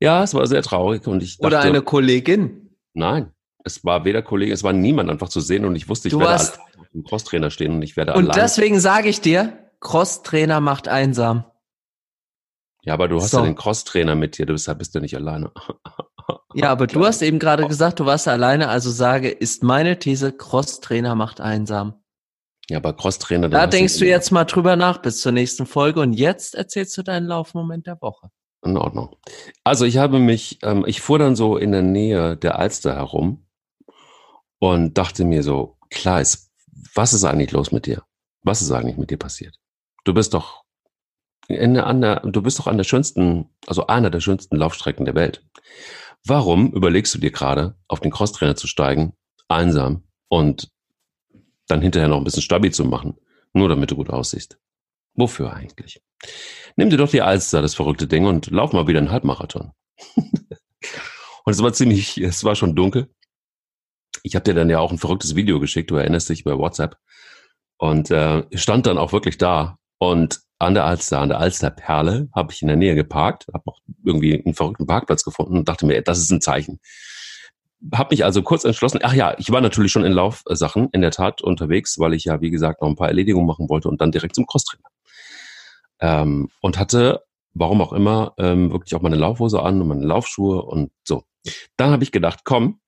Ja, 0.00 0.22
es 0.22 0.34
war 0.34 0.46
sehr 0.46 0.62
traurig 0.62 1.06
und 1.06 1.22
ich 1.22 1.38
dachte, 1.38 1.46
Oder 1.46 1.60
eine 1.62 1.82
Kollegin. 1.82 2.76
Nein, 2.92 3.32
es 3.64 3.84
war 3.84 4.04
weder 4.04 4.22
Kollege, 4.22 4.52
es 4.52 4.62
war 4.62 4.72
niemand 4.72 5.10
einfach 5.10 5.28
zu 5.28 5.40
sehen 5.40 5.64
und 5.64 5.74
ich 5.74 5.88
wusste, 5.88 6.08
ich 6.08 6.12
du 6.12 6.20
werde 6.20 6.34
hast, 6.34 6.60
auf 6.78 6.88
dem 6.92 7.02
Crosstrainer 7.02 7.50
stehen 7.50 7.72
und 7.72 7.82
ich 7.82 7.96
werde 7.96 8.12
Und 8.12 8.30
allein. 8.30 8.40
deswegen 8.40 8.78
sage 8.78 9.08
ich 9.08 9.20
dir, 9.20 9.58
Crosstrainer 9.80 10.60
macht 10.60 10.86
einsam. 10.86 11.44
Ja, 12.84 12.94
aber 12.94 13.08
du 13.08 13.16
hast 13.16 13.30
so. 13.30 13.38
ja 13.38 13.44
den 13.44 13.54
Crosstrainer 13.54 14.14
mit 14.14 14.36
dir, 14.36 14.46
deshalb 14.46 14.78
bist 14.78 14.94
du 14.94 15.00
nicht 15.00 15.16
alleine. 15.16 15.50
ja, 16.54 16.70
aber 16.70 16.86
du 16.86 17.04
hast 17.04 17.22
eben 17.22 17.38
gerade 17.38 17.66
gesagt, 17.66 18.00
du 18.00 18.06
warst 18.06 18.28
alleine, 18.28 18.68
also 18.68 18.90
sage, 18.90 19.30
ist 19.30 19.62
meine 19.62 19.98
These, 19.98 20.32
Crosstrainer 20.32 21.14
macht 21.14 21.40
einsam. 21.40 22.02
Ja, 22.68 22.78
aber 22.78 22.94
Crosstrainer. 22.94 23.48
Da 23.48 23.66
denkst 23.66 23.98
du 23.98 24.06
jetzt 24.06 24.30
mal 24.30 24.44
drüber 24.44 24.76
nach 24.76 24.98
bis 24.98 25.20
zur 25.20 25.32
nächsten 25.32 25.66
Folge 25.66 26.00
und 26.00 26.12
jetzt 26.12 26.54
erzählst 26.54 26.96
du 26.96 27.02
deinen 27.02 27.26
Laufmoment 27.26 27.86
der 27.86 28.00
Woche. 28.00 28.30
In 28.64 28.76
Ordnung. 28.78 29.16
Also 29.62 29.84
ich 29.84 29.98
habe 29.98 30.18
mich, 30.18 30.58
ähm, 30.62 30.84
ich 30.86 31.02
fuhr 31.02 31.18
dann 31.18 31.36
so 31.36 31.58
in 31.58 31.72
der 31.72 31.82
Nähe 31.82 32.36
der 32.36 32.58
Alster 32.58 32.94
herum 32.94 33.46
und 34.58 34.96
dachte 34.96 35.24
mir 35.24 35.42
so, 35.42 35.76
klar 35.90 36.22
ist, 36.22 36.50
was 36.94 37.12
ist 37.12 37.24
eigentlich 37.24 37.52
los 37.52 37.72
mit 37.72 37.84
dir? 37.86 38.02
Was 38.42 38.62
ist 38.62 38.70
eigentlich 38.70 38.96
mit 38.96 39.10
dir 39.10 39.18
passiert? 39.18 39.58
Du 40.04 40.14
bist 40.14 40.32
doch 40.32 40.63
in 41.48 41.74
der, 41.74 41.86
an 41.86 42.00
der, 42.00 42.20
du 42.20 42.42
bist 42.42 42.58
doch 42.58 42.66
an 42.66 42.76
der 42.76 42.84
schönsten, 42.84 43.50
also 43.66 43.86
einer 43.86 44.10
der 44.10 44.20
schönsten 44.20 44.56
Laufstrecken 44.56 45.04
der 45.04 45.14
Welt. 45.14 45.44
Warum 46.26 46.72
überlegst 46.72 47.14
du 47.14 47.18
dir 47.18 47.30
gerade, 47.30 47.76
auf 47.86 48.00
den 48.00 48.10
Crosstrainer 48.10 48.56
zu 48.56 48.66
steigen, 48.66 49.14
einsam 49.48 50.04
und 50.28 50.70
dann 51.68 51.82
hinterher 51.82 52.08
noch 52.08 52.18
ein 52.18 52.24
bisschen 52.24 52.42
stabil 52.42 52.72
zu 52.72 52.84
machen, 52.84 53.18
nur 53.52 53.68
damit 53.68 53.90
du 53.90 53.96
gut 53.96 54.10
aussiehst? 54.10 54.58
Wofür 55.14 55.52
eigentlich? 55.52 56.02
Nimm 56.76 56.90
dir 56.90 56.96
doch 56.96 57.10
die 57.10 57.22
Alster, 57.22 57.62
das 57.62 57.74
verrückte 57.74 58.06
Ding, 58.06 58.26
und 58.26 58.50
lauf 58.50 58.72
mal 58.72 58.86
wieder 58.86 58.98
einen 58.98 59.10
Halbmarathon. 59.10 59.72
und 60.16 61.52
es 61.52 61.62
war 61.62 61.72
ziemlich, 61.72 62.18
es 62.18 62.42
war 62.42 62.56
schon 62.56 62.74
dunkel. 62.74 63.14
Ich 64.22 64.34
habe 64.34 64.44
dir 64.44 64.54
dann 64.54 64.70
ja 64.70 64.78
auch 64.80 64.90
ein 64.90 64.98
verrücktes 64.98 65.36
Video 65.36 65.60
geschickt, 65.60 65.90
du 65.90 65.96
erinnerst 65.96 66.30
dich 66.30 66.44
bei 66.44 66.56
WhatsApp. 66.56 66.96
Und 67.76 68.10
äh, 68.10 68.44
stand 68.56 68.86
dann 68.86 68.98
auch 68.98 69.12
wirklich 69.12 69.36
da. 69.36 69.78
Und 69.98 70.40
an 70.64 70.74
der 70.74 70.84
Alster, 70.84 71.20
an 71.20 71.28
der 71.28 71.38
Alsterperle, 71.38 72.28
habe 72.34 72.52
ich 72.52 72.62
in 72.62 72.68
der 72.68 72.76
Nähe 72.76 72.94
geparkt, 72.94 73.46
habe 73.52 73.66
auch 73.66 73.80
irgendwie 74.04 74.42
einen 74.44 74.54
verrückten 74.54 74.86
Parkplatz 74.86 75.24
gefunden 75.24 75.58
und 75.58 75.68
dachte 75.68 75.86
mir, 75.86 76.00
das 76.02 76.18
ist 76.18 76.30
ein 76.30 76.40
Zeichen. 76.40 76.80
Habe 77.94 78.14
mich 78.14 78.24
also 78.24 78.42
kurz 78.42 78.64
entschlossen, 78.64 79.00
ach 79.02 79.12
ja, 79.12 79.34
ich 79.38 79.50
war 79.50 79.60
natürlich 79.60 79.92
schon 79.92 80.04
in 80.04 80.12
Laufsachen 80.12 80.88
in 80.92 81.02
der 81.02 81.10
Tat 81.10 81.42
unterwegs, 81.42 81.98
weil 81.98 82.14
ich 82.14 82.24
ja, 82.24 82.40
wie 82.40 82.50
gesagt, 82.50 82.80
noch 82.80 82.88
ein 82.88 82.96
paar 82.96 83.08
Erledigungen 83.08 83.46
machen 83.46 83.68
wollte 83.68 83.88
und 83.88 84.00
dann 84.00 84.12
direkt 84.12 84.34
zum 84.34 84.46
Crosstrainer. 84.46 84.88
Ähm, 86.00 86.48
und 86.60 86.78
hatte, 86.78 87.22
warum 87.52 87.80
auch 87.80 87.92
immer, 87.92 88.34
ähm, 88.38 88.72
wirklich 88.72 88.94
auch 88.94 89.02
meine 89.02 89.16
Laufhose 89.16 89.62
an 89.62 89.80
und 89.80 89.88
meine 89.88 90.04
Laufschuhe 90.04 90.62
und 90.62 90.90
so. 91.04 91.24
Dann 91.76 91.90
habe 91.90 92.02
ich 92.02 92.12
gedacht, 92.12 92.40
komm, 92.44 92.80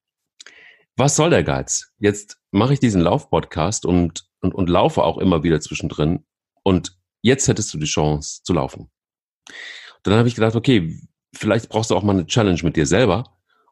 was 0.96 1.14
soll 1.14 1.28
der 1.28 1.44
Geiz? 1.44 1.92
Jetzt 1.98 2.38
mache 2.50 2.72
ich 2.72 2.80
diesen 2.80 3.02
Laufpodcast 3.02 3.84
und, 3.84 4.24
und, 4.40 4.54
und 4.54 4.70
laufe 4.70 5.02
auch 5.02 5.18
immer 5.18 5.42
wieder 5.42 5.60
zwischendrin. 5.60 6.24
Und 6.62 6.96
jetzt 7.26 7.48
hättest 7.48 7.74
du 7.74 7.78
die 7.78 7.86
Chance 7.86 8.42
zu 8.44 8.52
laufen. 8.52 8.82
Und 8.82 10.06
dann 10.12 10.18
habe 10.18 10.28
ich 10.28 10.36
gedacht, 10.36 10.54
okay, 10.54 11.00
vielleicht 11.34 11.68
brauchst 11.68 11.90
du 11.90 11.96
auch 11.96 12.04
mal 12.04 12.12
eine 12.12 12.26
Challenge 12.26 12.60
mit 12.62 12.76
dir 12.76 12.86
selber 12.86 13.24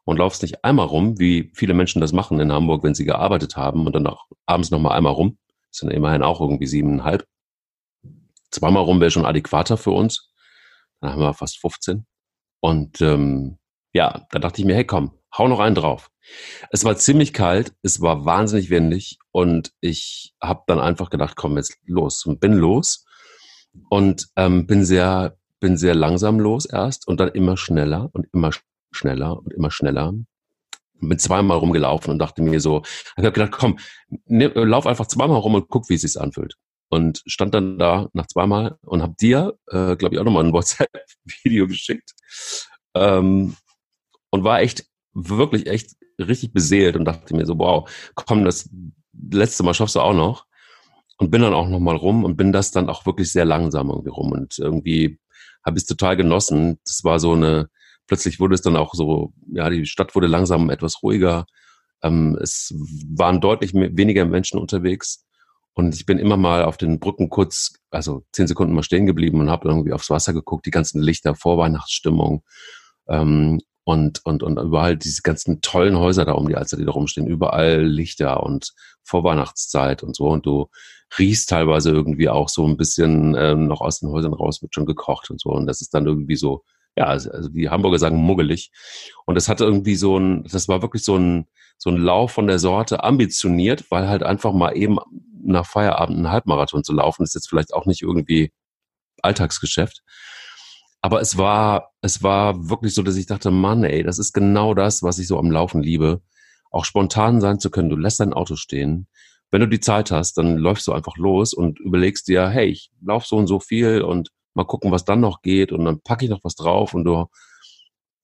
und 0.03 0.17
laufst 0.17 0.41
nicht 0.41 0.63
einmal 0.65 0.85
rum, 0.85 1.17
wie 1.19 1.51
viele 1.55 1.73
Menschen 1.73 2.01
das 2.01 2.11
machen 2.11 2.39
in 2.39 2.51
Hamburg, 2.51 2.83
wenn 2.83 2.93
sie 2.93 3.05
gearbeitet 3.05 3.55
haben 3.55 3.85
und 3.85 3.95
dann 3.95 4.07
auch 4.07 4.25
abends 4.45 4.71
nochmal 4.71 4.97
einmal 4.97 5.13
rum. 5.13 5.37
Das 5.71 5.79
sind 5.79 5.91
immerhin 5.91 6.21
auch 6.21 6.41
irgendwie 6.41 6.67
siebeneinhalb. 6.67 7.25
Zweimal 8.51 8.83
rum 8.83 8.99
wäre 8.99 9.11
schon 9.11 9.25
adäquater 9.25 9.77
für 9.77 9.91
uns. 9.91 10.31
Dann 10.99 11.11
haben 11.11 11.21
wir 11.21 11.33
fast 11.33 11.59
15. 11.59 12.05
Und 12.59 13.01
ähm, 13.01 13.57
ja, 13.93 14.25
da 14.31 14.39
dachte 14.39 14.61
ich 14.61 14.67
mir, 14.67 14.75
hey 14.75 14.85
komm, 14.85 15.17
hau 15.37 15.47
noch 15.47 15.59
einen 15.59 15.75
drauf. 15.75 16.11
Es 16.71 16.83
war 16.83 16.97
ziemlich 16.97 17.31
kalt, 17.33 17.73
es 17.83 18.01
war 18.01 18.25
wahnsinnig 18.25 18.69
windig 18.69 19.19
und 19.31 19.71
ich 19.79 20.33
habe 20.41 20.63
dann 20.67 20.79
einfach 20.79 21.09
gedacht, 21.09 21.35
komm 21.35 21.57
jetzt 21.57 21.77
los 21.85 22.25
und 22.25 22.39
bin 22.39 22.53
los 22.53 23.05
und 23.89 24.27
ähm, 24.35 24.67
bin 24.67 24.85
sehr 24.85 25.37
bin 25.59 25.77
sehr 25.77 25.95
langsam 25.95 26.39
los 26.39 26.65
erst 26.65 27.07
und 27.07 27.19
dann 27.19 27.29
immer 27.29 27.57
schneller 27.57 28.09
und 28.13 28.27
immer 28.33 28.51
schneller 28.91 29.37
und 29.37 29.53
immer 29.53 29.71
schneller. 29.71 30.13
Bin 31.01 31.19
zweimal 31.19 31.57
rumgelaufen 31.57 32.11
und 32.11 32.19
dachte 32.19 32.41
mir 32.41 32.59
so, 32.59 32.83
ich 33.17 33.23
habe 33.23 33.31
gedacht, 33.31 33.51
komm, 33.51 33.79
ne, 34.25 34.47
lauf 34.47 34.85
einfach 34.87 35.07
zweimal 35.07 35.39
rum 35.39 35.55
und 35.55 35.67
guck, 35.67 35.89
wie 35.89 35.95
es 35.95 36.01
sich 36.01 36.19
anfühlt. 36.19 36.55
Und 36.89 37.23
stand 37.25 37.53
dann 37.53 37.79
da 37.79 38.09
nach 38.13 38.27
zweimal 38.27 38.77
und 38.83 39.01
habe 39.01 39.15
dir, 39.19 39.57
äh, 39.67 39.95
glaube 39.95 40.15
ich, 40.15 40.19
auch 40.19 40.23
nochmal 40.23 40.45
ein 40.45 40.53
WhatsApp-Video 40.53 41.67
geschickt. 41.67 42.11
Ähm, 42.95 43.55
und 44.29 44.43
war 44.43 44.59
echt, 44.59 44.85
wirklich 45.13 45.67
echt 45.67 45.95
richtig 46.19 46.53
beseelt 46.53 46.95
und 46.95 47.05
dachte 47.05 47.35
mir 47.35 47.45
so, 47.45 47.57
wow, 47.57 47.89
komm, 48.13 48.45
das 48.45 48.69
letzte 49.31 49.63
Mal 49.63 49.73
schaffst 49.73 49.95
du 49.95 50.01
auch 50.01 50.13
noch 50.13 50.44
und 51.17 51.31
bin 51.31 51.41
dann 51.41 51.53
auch 51.53 51.67
nochmal 51.67 51.95
rum 51.95 52.23
und 52.23 52.35
bin 52.35 52.51
das 52.51 52.71
dann 52.71 52.89
auch 52.89 53.05
wirklich 53.05 53.31
sehr 53.31 53.45
langsam 53.45 53.89
irgendwie 53.89 54.09
rum 54.09 54.31
und 54.31 54.57
irgendwie 54.59 55.19
habe 55.65 55.77
ich 55.77 55.83
es 55.83 55.87
total 55.87 56.15
genossen. 56.15 56.79
Das 56.85 57.03
war 57.03 57.19
so 57.19 57.33
eine, 57.33 57.69
plötzlich 58.07 58.39
wurde 58.39 58.55
es 58.55 58.61
dann 58.61 58.75
auch 58.75 58.93
so, 58.93 59.33
ja, 59.51 59.69
die 59.69 59.85
Stadt 59.85 60.13
wurde 60.15 60.27
langsam 60.27 60.69
etwas 60.69 61.01
ruhiger. 61.01 61.45
Ähm, 62.03 62.37
es 62.41 62.73
waren 62.75 63.41
deutlich 63.41 63.73
weniger 63.73 64.25
Menschen 64.25 64.59
unterwegs 64.59 65.25
und 65.73 65.95
ich 65.95 66.05
bin 66.05 66.19
immer 66.19 66.37
mal 66.37 66.63
auf 66.63 66.77
den 66.77 66.99
Brücken 66.99 67.29
kurz, 67.29 67.73
also 67.89 68.23
zehn 68.31 68.47
Sekunden 68.47 68.73
mal 68.73 68.83
stehen 68.83 69.05
geblieben 69.05 69.39
und 69.39 69.49
habe 69.49 69.67
irgendwie 69.67 69.93
aufs 69.93 70.09
Wasser 70.09 70.33
geguckt, 70.33 70.65
die 70.65 70.71
ganzen 70.71 71.01
Lichter, 71.01 71.35
Vorweihnachtsstimmung 71.35 72.43
ähm, 73.07 73.59
und, 73.85 74.25
und, 74.25 74.41
und 74.43 74.59
überall 74.59 74.97
diese 74.97 75.21
ganzen 75.21 75.61
tollen 75.61 75.97
Häuser 75.97 76.25
da 76.25 76.33
um 76.33 76.49
die 76.49 76.55
Alster, 76.55 76.75
die 76.75 76.85
da 76.85 76.91
rumstehen, 76.91 77.27
überall 77.27 77.85
Lichter 77.85 78.43
und 78.43 78.73
Vorweihnachtszeit 79.03 80.01
und 80.01 80.15
so. 80.15 80.27
Und 80.27 80.45
du 80.47 80.67
riechst 81.19 81.49
teilweise 81.49 81.91
irgendwie 81.91 82.27
auch 82.27 82.49
so 82.49 82.67
ein 82.67 82.77
bisschen 82.77 83.35
ähm, 83.37 83.67
noch 83.67 83.81
aus 83.81 83.99
den 83.99 84.09
Häusern 84.09 84.33
raus, 84.33 84.63
wird 84.63 84.73
schon 84.73 84.87
gekocht 84.87 85.29
und 85.29 85.39
so. 85.39 85.51
Und 85.51 85.67
das 85.67 85.81
ist 85.81 85.93
dann 85.93 86.07
irgendwie 86.07 86.35
so, 86.35 86.63
ja, 86.97 87.05
also, 87.05 87.29
also 87.29 87.47
die 87.49 87.69
Hamburger 87.69 87.99
sagen 87.99 88.17
muggelig. 88.17 88.71
Und 89.27 89.35
das 89.35 89.47
hatte 89.47 89.65
irgendwie 89.65 89.95
so 89.95 90.17
ein, 90.17 90.43
das 90.45 90.67
war 90.67 90.81
wirklich 90.81 91.03
so 91.03 91.15
ein, 91.17 91.45
so 91.77 91.91
ein 91.91 91.97
Lauf 91.97 92.31
von 92.31 92.47
der 92.47 92.57
Sorte 92.57 93.03
ambitioniert, 93.03 93.85
weil 93.91 94.09
halt 94.09 94.23
einfach 94.23 94.51
mal 94.51 94.75
eben 94.75 94.97
nach 95.43 95.67
Feierabend 95.67 96.17
einen 96.17 96.31
Halbmarathon 96.31 96.83
zu 96.83 96.93
laufen, 96.93 97.21
ist 97.21 97.35
jetzt 97.35 97.49
vielleicht 97.49 97.73
auch 97.73 97.85
nicht 97.85 98.01
irgendwie 98.01 98.51
Alltagsgeschäft. 99.21 100.01
Aber 101.05 101.21
es 101.21 101.37
war, 101.37 101.93
es 102.01 102.23
war 102.23 102.67
wirklich 102.67 102.95
so, 102.95 103.03
dass 103.03 103.15
ich 103.15 103.27
dachte, 103.27 103.51
Mann, 103.51 103.83
ey, 103.83 104.01
das 104.01 104.17
ist 104.17 104.33
genau 104.33 104.73
das, 104.73 105.03
was 105.03 105.19
ich 105.19 105.27
so 105.27 105.37
am 105.37 105.51
Laufen 105.51 105.83
liebe. 105.83 106.23
Auch 106.71 106.83
spontan 106.83 107.41
sein 107.41 107.59
zu 107.59 107.69
können. 107.69 107.91
Du 107.91 107.95
lässt 107.95 108.19
dein 108.19 108.33
Auto 108.33 108.55
stehen. 108.55 109.07
Wenn 109.51 109.61
du 109.61 109.67
die 109.67 109.79
Zeit 109.79 110.09
hast, 110.09 110.39
dann 110.39 110.57
läufst 110.57 110.87
du 110.87 110.93
einfach 110.93 111.15
los 111.15 111.53
und 111.53 111.79
überlegst 111.79 112.27
dir, 112.27 112.49
hey, 112.49 112.69
ich 112.69 112.89
laufe 113.05 113.27
so 113.27 113.37
und 113.37 113.45
so 113.45 113.59
viel 113.59 114.01
und 114.01 114.31
mal 114.55 114.63
gucken, 114.63 114.89
was 114.89 115.05
dann 115.05 115.19
noch 115.19 115.43
geht 115.43 115.71
und 115.71 115.85
dann 115.85 116.01
packe 116.01 116.25
ich 116.25 116.31
noch 116.31 116.43
was 116.43 116.55
drauf 116.55 116.95
und 116.95 117.03
du 117.03 117.27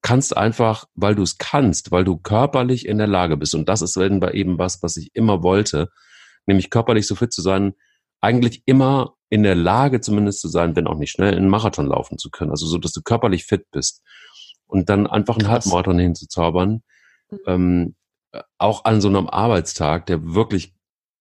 kannst 0.01 0.35
einfach, 0.35 0.85
weil 0.95 1.13
du 1.13 1.21
es 1.21 1.37
kannst, 1.37 1.91
weil 1.91 2.03
du 2.03 2.17
körperlich 2.17 2.87
in 2.87 2.97
der 2.97 3.05
Lage 3.05 3.37
bist 3.37 3.53
und 3.53 3.69
das 3.69 3.83
ist 3.83 3.95
eben 3.95 4.57
was, 4.57 4.81
was 4.81 4.97
ich 4.97 5.11
immer 5.13 5.43
wollte, 5.43 5.91
nämlich 6.47 6.71
körperlich 6.71 7.05
so 7.05 7.13
fit 7.13 7.31
zu 7.31 7.43
sein, 7.43 7.73
eigentlich 8.21 8.63
immer 8.65 9.13
in 9.31 9.43
der 9.43 9.55
Lage 9.55 10.01
zumindest 10.01 10.41
zu 10.41 10.49
sein, 10.49 10.75
wenn 10.75 10.87
auch 10.87 10.97
nicht 10.97 11.11
schnell, 11.11 11.33
einen 11.33 11.47
Marathon 11.47 11.87
laufen 11.87 12.17
zu 12.17 12.29
können. 12.29 12.51
Also 12.51 12.67
so, 12.67 12.77
dass 12.77 12.91
du 12.91 13.01
körperlich 13.01 13.45
fit 13.45 13.65
bist. 13.71 14.03
Und 14.67 14.89
dann 14.89 15.07
einfach 15.07 15.37
einen 15.37 15.47
Krass. 15.47 15.65
Halbmarathon 15.65 15.99
hinzuzaubern, 15.99 16.83
mhm. 17.29 17.39
ähm, 17.47 17.95
auch 18.57 18.83
an 18.83 18.99
so 18.99 19.07
einem 19.07 19.27
Arbeitstag, 19.27 20.05
der 20.05 20.33
wirklich 20.33 20.75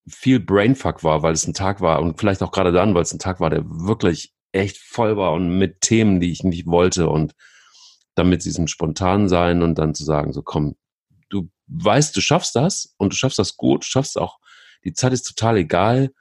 viel 0.09 0.41
Brainfuck 0.41 1.05
war, 1.05 1.23
weil 1.23 1.33
es 1.33 1.47
ein 1.47 1.53
Tag 1.53 1.79
war 1.79 2.01
und 2.01 2.19
vielleicht 2.19 2.43
auch 2.43 2.51
gerade 2.51 2.73
dann, 2.73 2.93
weil 2.93 3.03
es 3.03 3.13
ein 3.13 3.19
Tag 3.19 3.39
war, 3.39 3.49
der 3.49 3.63
wirklich 3.65 4.33
echt 4.51 4.77
voll 4.77 5.15
war 5.15 5.31
und 5.31 5.57
mit 5.57 5.79
Themen, 5.79 6.19
die 6.19 6.31
ich 6.31 6.43
nicht 6.43 6.65
wollte 6.67 7.07
und 7.07 7.33
dann 8.15 8.29
mit 8.29 8.43
diesem 8.43 8.67
spontan 8.67 9.29
sein 9.29 9.61
und 9.61 9.75
dann 9.75 9.95
zu 9.95 10.03
sagen, 10.03 10.33
so 10.33 10.41
komm, 10.41 10.75
du 11.29 11.49
weißt, 11.67 12.15
du 12.15 12.19
schaffst 12.19 12.55
das 12.57 12.93
und 12.97 13.13
du 13.13 13.15
schaffst 13.15 13.39
das 13.39 13.55
gut, 13.55 13.83
du 13.83 13.87
schaffst 13.87 14.19
auch, 14.19 14.39
die 14.83 14.93
Zeit 14.93 15.13
ist 15.13 15.23
total 15.23 15.57
egal, 15.57 16.11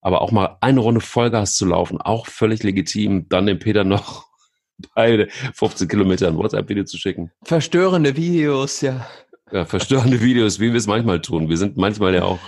aber 0.00 0.20
auch 0.20 0.30
mal 0.30 0.56
eine 0.60 0.80
Runde 0.80 1.00
Vollgas 1.00 1.56
zu 1.56 1.66
laufen, 1.66 2.00
auch 2.00 2.26
völlig 2.26 2.62
legitim, 2.62 3.28
dann 3.28 3.46
dem 3.46 3.58
Peter 3.58 3.84
noch 3.84 4.26
bei 4.94 5.28
15 5.54 5.88
Kilometern 5.88 6.36
WhatsApp-Video 6.36 6.84
zu 6.84 6.98
schicken. 6.98 7.30
Verstörende 7.44 8.16
Videos, 8.16 8.80
ja. 8.80 9.06
Ja, 9.52 9.64
verstörende 9.64 10.20
Videos, 10.20 10.58
wie 10.58 10.72
wir 10.72 10.78
es 10.78 10.86
manchmal 10.86 11.20
tun. 11.20 11.48
Wir 11.48 11.56
sind 11.56 11.76
manchmal 11.76 12.14
ja 12.14 12.24
auch 12.24 12.40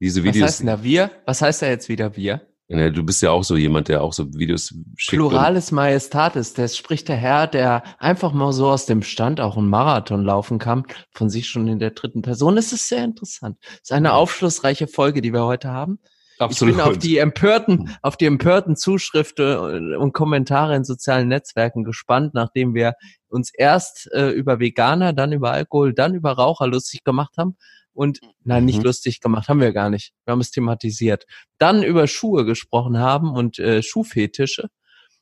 diese 0.00 0.22
Videos. 0.22 0.42
Was 0.42 0.48
heißt 0.48 0.60
denn 0.60 0.66
da 0.68 0.82
wir? 0.82 1.10
Was 1.24 1.42
heißt 1.42 1.62
da 1.62 1.66
jetzt 1.66 1.88
wieder 1.88 2.16
wir? 2.16 2.40
Ja, 2.68 2.90
du 2.90 3.04
bist 3.04 3.22
ja 3.22 3.30
auch 3.30 3.44
so 3.44 3.56
jemand, 3.56 3.86
der 3.88 4.02
auch 4.02 4.12
so 4.12 4.26
Videos 4.34 4.74
schickt. 4.96 5.20
Pluralis 5.20 5.70
Majestatis, 5.70 6.52
das 6.52 6.76
spricht 6.76 7.08
der 7.08 7.16
Herr, 7.16 7.46
der 7.46 7.84
einfach 7.98 8.32
mal 8.32 8.52
so 8.52 8.68
aus 8.68 8.86
dem 8.86 9.02
Stand 9.02 9.40
auch 9.40 9.56
einen 9.56 9.68
Marathon 9.68 10.24
laufen 10.24 10.58
kann, 10.58 10.84
von 11.12 11.30
sich 11.30 11.48
schon 11.48 11.68
in 11.68 11.78
der 11.78 11.92
dritten 11.92 12.22
Person. 12.22 12.56
Das 12.56 12.72
ist 12.72 12.88
sehr 12.88 13.04
interessant. 13.04 13.58
Das 13.62 13.82
ist 13.82 13.92
eine 13.92 14.14
aufschlussreiche 14.14 14.88
Folge, 14.88 15.22
die 15.22 15.32
wir 15.32 15.44
heute 15.44 15.70
haben. 15.70 16.00
Absolut. 16.38 16.74
Ich 16.74 16.82
bin 16.82 16.90
auf 16.90 16.98
die 16.98 17.18
empörten, 17.18 17.96
auf 18.02 18.16
die 18.16 18.26
empörten 18.26 18.76
Zuschriften 18.76 19.96
und 19.96 20.12
Kommentare 20.12 20.76
in 20.76 20.84
sozialen 20.84 21.28
Netzwerken 21.28 21.84
gespannt, 21.84 22.34
nachdem 22.34 22.74
wir 22.74 22.94
uns 23.28 23.52
erst 23.54 24.10
äh, 24.12 24.30
über 24.30 24.60
Veganer, 24.60 25.12
dann 25.12 25.32
über 25.32 25.52
Alkohol, 25.52 25.94
dann 25.94 26.14
über 26.14 26.32
Raucher 26.32 26.66
lustig 26.66 27.04
gemacht 27.04 27.34
haben 27.38 27.56
und 27.96 28.20
nein, 28.44 28.64
nicht 28.64 28.78
mhm. 28.78 28.84
lustig 28.84 29.20
gemacht, 29.20 29.48
haben 29.48 29.60
wir 29.60 29.72
gar 29.72 29.90
nicht. 29.90 30.12
Wir 30.24 30.32
haben 30.32 30.40
es 30.40 30.50
thematisiert. 30.50 31.24
Dann 31.58 31.82
über 31.82 32.06
Schuhe 32.06 32.44
gesprochen 32.44 32.98
haben 32.98 33.32
und 33.32 33.58
äh, 33.58 33.82
Schuhfetische. 33.82 34.68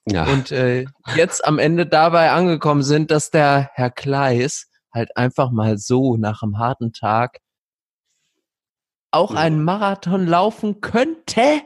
Ja. 0.07 0.27
Und 0.27 0.51
äh, 0.51 0.85
jetzt 1.17 1.47
am 1.47 1.59
Ende 1.59 1.87
dabei 1.87 2.33
angekommen 2.33 2.83
sind, 2.83 3.11
dass 3.11 3.31
der 3.31 3.71
Herr 3.75 3.91
Kleis 3.91 4.67
halt 4.93 5.17
einfach 5.17 5.51
mal 5.51 5.79
so 5.79 6.17
nach 6.17 6.43
einem 6.43 6.59
harten 6.59 6.93
Tag 6.93 7.39
auch 9.15 9.33
ja. 9.33 9.41
einen 9.41 9.65
Marathon 9.65 10.27
laufen 10.27 10.81
könnte, 10.81 11.63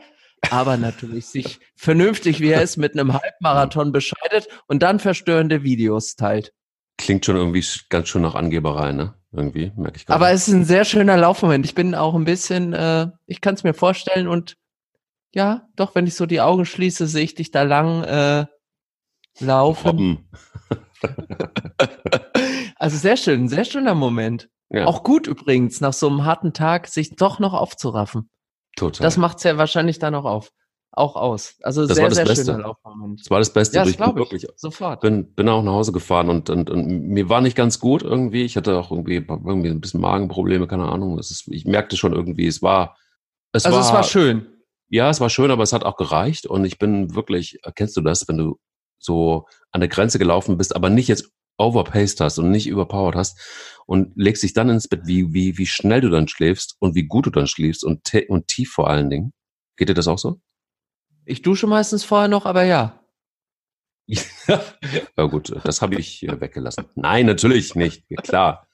aber 0.50 0.76
natürlich 0.76 1.26
sich 1.26 1.60
vernünftig, 1.74 2.40
wie 2.40 2.50
er 2.50 2.62
ist, 2.62 2.76
mit 2.76 2.92
einem 2.92 3.12
Halbmarathon 3.12 3.92
bescheidet 3.92 4.48
und 4.66 4.82
dann 4.82 5.00
verstörende 5.00 5.62
Videos 5.62 6.16
teilt. 6.16 6.52
Klingt 6.96 7.24
schon 7.24 7.36
irgendwie 7.36 7.64
ganz 7.88 8.08
schön 8.08 8.22
nach 8.22 8.34
Angeberei, 8.34 8.92
ne? 8.92 9.14
Irgendwie, 9.32 9.72
merke 9.76 9.98
ich 9.98 10.06
gerade. 10.06 10.16
Aber 10.16 10.30
es 10.30 10.48
ist 10.48 10.54
ein 10.54 10.64
sehr 10.64 10.84
schöner 10.84 11.16
Laufmoment. 11.16 11.64
Ich 11.64 11.74
bin 11.74 11.94
auch 11.94 12.14
ein 12.14 12.24
bisschen, 12.24 12.72
äh, 12.72 13.08
ich 13.26 13.40
kann 13.40 13.54
es 13.54 13.62
mir 13.62 13.74
vorstellen 13.74 14.26
und 14.26 14.56
ja, 15.34 15.68
doch, 15.76 15.94
wenn 15.94 16.06
ich 16.06 16.14
so 16.14 16.24
die 16.26 16.40
Augen 16.40 16.64
schließe, 16.64 17.06
sehe 17.06 17.24
ich 17.24 17.34
dich 17.34 17.50
da 17.50 17.62
lang 17.62 18.04
äh, 18.04 18.46
laufen. 19.40 20.30
also 22.76 22.96
sehr 22.96 23.16
schön, 23.16 23.48
sehr 23.48 23.64
schöner 23.64 23.94
Moment. 23.94 24.48
Ja. 24.70 24.86
Auch 24.86 25.02
gut 25.02 25.26
übrigens, 25.26 25.80
nach 25.80 25.92
so 25.92 26.08
einem 26.08 26.24
harten 26.24 26.52
Tag 26.52 26.88
sich 26.88 27.16
doch 27.16 27.38
noch 27.38 27.54
aufzuraffen. 27.54 28.30
Total. 28.76 29.02
Das 29.02 29.16
macht's 29.16 29.44
ja 29.44 29.56
wahrscheinlich 29.56 29.98
dann 29.98 30.14
auch 30.14 30.24
auf 30.24 30.50
auch 30.92 31.16
aus. 31.16 31.56
Also 31.62 31.86
das 31.86 31.96
sehr, 31.96 32.10
sehr 32.10 32.24
Beste. 32.24 32.44
schöner 32.44 32.64
Laufmoment. 32.64 33.20
Das 33.20 33.30
war 33.30 33.38
das 33.38 33.52
Beste. 33.52 33.76
Ja, 33.76 33.84
das 33.84 33.96
glaube 33.96 34.22
ich. 34.22 34.30
Wirklich, 34.30 34.46
sofort. 34.56 35.00
Bin, 35.00 35.32
bin 35.34 35.48
auch 35.48 35.62
nach 35.62 35.72
Hause 35.72 35.92
gefahren 35.92 36.28
und, 36.28 36.50
und, 36.50 36.70
und 36.70 36.86
mir 36.86 37.28
war 37.28 37.40
nicht 37.40 37.56
ganz 37.56 37.78
gut 37.78 38.02
irgendwie. 38.02 38.42
Ich 38.42 38.56
hatte 38.56 38.78
auch 38.78 38.90
irgendwie, 38.90 39.16
irgendwie 39.16 39.68
ein 39.68 39.80
bisschen 39.80 40.00
Magenprobleme, 40.00 40.66
keine 40.66 40.88
Ahnung. 40.88 41.18
Ist, 41.18 41.46
ich 41.48 41.64
merkte 41.64 41.96
schon 41.96 42.12
irgendwie, 42.12 42.46
es 42.46 42.62
war. 42.62 42.96
Es 43.52 43.64
also 43.64 43.78
war, 43.78 43.84
es 43.84 43.92
war 43.92 44.02
schön. 44.02 44.46
Ja, 44.88 45.10
es 45.10 45.20
war 45.20 45.30
schön, 45.30 45.50
aber 45.50 45.62
es 45.62 45.72
hat 45.72 45.84
auch 45.84 45.96
gereicht. 45.96 46.46
Und 46.46 46.64
ich 46.64 46.78
bin 46.78 47.14
wirklich, 47.14 47.60
kennst 47.74 47.96
du 47.96 48.00
das, 48.00 48.26
wenn 48.28 48.38
du 48.38 48.58
so 48.98 49.46
an 49.70 49.80
der 49.80 49.88
Grenze 49.88 50.18
gelaufen 50.18 50.56
bist, 50.56 50.74
aber 50.74 50.90
nicht 50.90 51.08
jetzt 51.08 51.30
overpaced 51.58 52.20
hast 52.20 52.38
und 52.38 52.50
nicht 52.50 52.66
überpowered 52.66 53.16
hast 53.16 53.38
und 53.86 54.12
legst 54.16 54.42
dich 54.42 54.52
dann 54.52 54.70
ins 54.70 54.88
Bett, 54.88 55.02
wie, 55.04 55.32
wie, 55.34 55.58
wie 55.58 55.66
schnell 55.66 56.00
du 56.00 56.08
dann 56.08 56.28
schläfst 56.28 56.76
und 56.78 56.94
wie 56.94 57.04
gut 57.04 57.26
du 57.26 57.30
dann 57.30 57.46
schläfst 57.46 57.84
und, 57.84 58.00
und 58.28 58.46
tief 58.46 58.70
vor 58.70 58.88
allen 58.88 59.10
Dingen. 59.10 59.32
Geht 59.76 59.88
dir 59.88 59.94
das 59.94 60.08
auch 60.08 60.18
so? 60.18 60.40
Ich 61.24 61.42
dusche 61.42 61.66
meistens 61.66 62.04
vorher 62.04 62.28
noch, 62.28 62.46
aber 62.46 62.64
ja. 62.64 63.00
ja 64.08 65.24
gut, 65.26 65.54
das 65.64 65.82
habe 65.82 65.96
ich 65.96 66.22
weggelassen. 66.22 66.86
Nein, 66.94 67.26
natürlich 67.26 67.74
nicht. 67.74 68.04
Klar. 68.22 68.66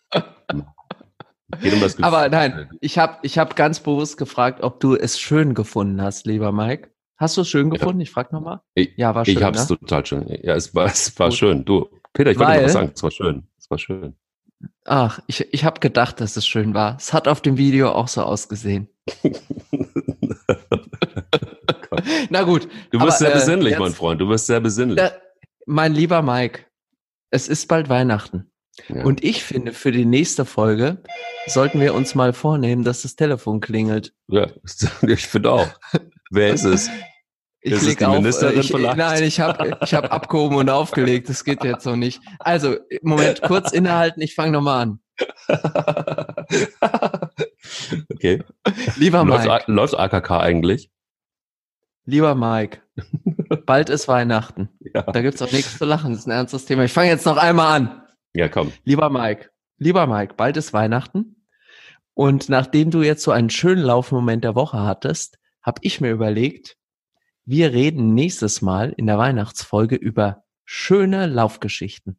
Geht 1.61 1.73
um 1.73 1.81
das 1.81 2.01
aber 2.03 2.29
nein, 2.29 2.71
ich 2.81 2.99
habe 2.99 3.19
ich 3.23 3.39
hab 3.39 3.57
ganz 3.57 3.81
bewusst 3.81 4.17
gefragt, 4.17 4.63
ob 4.63 4.81
du 4.81 4.95
es 4.95 5.21
schön 5.21 5.55
gefunden 5.55 6.01
hast, 6.01 6.27
lieber 6.27 6.53
Mike. 6.53 6.91
Hast 7.17 7.37
du 7.37 7.43
es 7.43 7.49
schön 7.49 7.71
gefunden? 7.71 8.01
Ja. 8.01 8.05
Ich 8.05 8.11
frage 8.11 8.35
nochmal. 8.35 8.61
Ja, 8.77 9.15
war 9.15 9.25
schön. 9.25 9.37
Ich 9.37 9.43
habe 9.43 9.57
es 9.57 9.69
ne? 9.69 9.79
total 9.79 10.07
schön. 10.07 10.27
Ja, 10.43 10.55
es 10.55 10.75
war, 10.75 10.87
es 10.87 11.17
war 11.19 11.31
schön. 11.31 11.65
Du, 11.65 11.89
Peter, 12.15 12.31
ich 12.31 12.39
wollte 12.39 12.53
dir 12.59 12.65
was 12.65 12.73
sagen. 12.73 12.93
Es 12.95 13.03
war 13.03 13.11
schön. 13.11 13.49
Es 13.59 13.69
war 13.71 13.79
schön. 13.79 14.15
Ach, 14.85 15.21
ich, 15.27 15.53
ich 15.53 15.65
habe 15.65 15.81
gedacht, 15.81 16.21
dass 16.21 16.37
es 16.37 16.47
schön 16.47 16.73
war. 16.73 16.97
Es 16.97 17.13
hat 17.13 17.27
auf 17.29 17.43
dem 17.43 17.59
Video 17.59 17.91
auch 17.91 18.09
so 18.09 18.23
ausgesehen. 18.23 18.89
Na 22.31 22.43
gut. 22.43 22.69
Du 22.91 22.99
bist 22.99 23.03
aber, 23.03 23.11
sehr 23.11 23.31
äh, 23.31 23.35
besinnlich, 23.35 23.71
jetzt, 23.73 23.81
mein 23.81 23.93
Freund. 23.93 24.21
Du 24.21 24.29
bist 24.29 24.47
sehr 24.47 24.61
besinnlich. 24.61 24.97
Da, 24.97 25.13
mein 25.67 25.93
lieber 25.93 26.23
Mike, 26.23 26.61
es 27.31 27.49
ist 27.49 27.67
bald 27.67 27.89
Weihnachten. 27.89 28.51
Ja. 28.89 29.05
Und 29.05 29.23
ich 29.23 29.43
finde, 29.43 29.73
für 29.73 29.93
die 29.93 30.05
nächste 30.05 30.45
Folge 30.45 31.03
sollten 31.47 31.81
wir 31.81 31.95
uns 31.95 32.15
mal 32.15 32.33
vornehmen, 32.33 32.85
dass 32.85 33.03
das 33.03 33.17
Telefon 33.17 33.61
klingelt. 33.61 34.15
Ja, 34.29 34.49
ich 35.03 35.27
finde 35.27 35.51
auch. 35.51 35.69
Wer 36.31 36.55
ist 36.55 36.65
es? 36.65 36.89
Ich 37.67 37.73
ist 37.73 37.83
es 37.87 37.97
die 37.97 38.05
auf, 38.05 38.17
Ministerin 38.17 38.61
ich, 38.61 38.71
vielleicht? 38.71 38.99
Nein, 38.99 39.23
ich 39.23 39.41
habe 39.41 39.79
ich 39.83 39.95
hab 39.95 40.13
abgehoben 40.13 40.57
und 40.57 40.69
aufgelegt. 40.69 41.31
Das 41.31 41.45
geht 41.45 41.65
jetzt 41.65 41.87
noch 41.87 41.97
nicht. 41.97 42.21
Also, 42.39 42.77
Moment, 43.01 43.41
kurz 43.41 43.73
innehalten. 43.73 44.21
Ich 44.21 44.35
fange 44.35 44.53
nochmal 44.53 44.83
an. 44.83 44.99
okay. 48.13 48.43
Lieber 48.97 49.25
Mike. 49.25 49.47
Läuft, 49.47 49.69
läuft 49.69 49.99
AKK 49.99 50.31
eigentlich? 50.41 50.91
Lieber 52.05 52.35
Mike, 52.35 52.83
bald 53.65 53.89
ist 53.89 54.09
Weihnachten. 54.09 54.69
Ja. 54.95 55.01
Da 55.01 55.23
gibt's 55.23 55.41
auch 55.41 55.51
nichts 55.51 55.79
zu 55.79 55.87
lachen. 55.87 56.11
Das 56.11 56.21
ist 56.21 56.27
ein 56.27 56.33
ernstes 56.33 56.67
Thema. 56.67 56.85
Ich 56.85 56.93
fange 56.93 57.09
jetzt 57.09 57.25
noch 57.25 57.39
einmal 57.39 57.81
an. 57.81 58.03
Ja, 58.35 58.49
komm. 58.49 58.73
Lieber 58.85 59.09
Mike, 59.09 59.49
lieber 59.79 60.07
Mike, 60.07 60.35
bald 60.37 60.59
ist 60.59 60.75
Weihnachten. 60.75 61.47
Und 62.13 62.51
nachdem 62.51 62.91
du 62.91 63.01
jetzt 63.01 63.23
so 63.23 63.31
einen 63.31 63.49
schönen 63.49 63.83
Laufmoment 63.83 64.45
der 64.45 64.55
Woche 64.55 64.83
hattest, 64.83 65.39
habe 65.63 65.81
ich 65.83 66.03
mir 66.03 66.11
überlegt, 66.11 66.77
wir 67.47 67.73
reden 67.73 68.15
nächstes 68.15 68.63
Mal 68.63 68.93
in 68.97 69.07
der 69.07 69.19
Weihnachtsfolge 69.19 69.97
über 69.97 70.45
schöne 70.65 71.27
Laufgeschichten. 71.27 72.19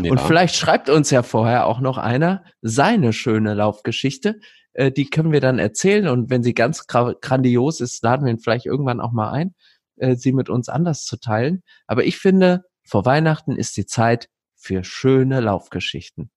Ja. 0.00 0.10
Und 0.10 0.20
vielleicht 0.20 0.56
schreibt 0.56 0.88
uns 0.88 1.10
ja 1.10 1.22
vorher 1.22 1.66
auch 1.66 1.80
noch 1.80 1.98
einer 1.98 2.44
seine 2.62 3.12
schöne 3.12 3.54
Laufgeschichte. 3.54 4.40
Äh, 4.72 4.92
die 4.92 5.06
können 5.06 5.32
wir 5.32 5.40
dann 5.40 5.58
erzählen 5.58 6.08
und 6.08 6.30
wenn 6.30 6.42
sie 6.42 6.54
ganz 6.54 6.86
grandios 6.86 7.80
ist, 7.80 8.02
laden 8.02 8.24
wir 8.24 8.32
ihn 8.32 8.38
vielleicht 8.38 8.66
irgendwann 8.66 9.00
auch 9.00 9.12
mal 9.12 9.30
ein, 9.30 9.54
äh, 9.96 10.16
sie 10.16 10.32
mit 10.32 10.48
uns 10.48 10.68
anders 10.68 11.04
zu 11.04 11.18
teilen. 11.18 11.62
Aber 11.86 12.04
ich 12.04 12.18
finde, 12.18 12.64
vor 12.86 13.04
Weihnachten 13.04 13.56
ist 13.56 13.76
die 13.76 13.86
Zeit 13.86 14.28
für 14.56 14.84
schöne 14.84 15.40
Laufgeschichten. 15.40 16.30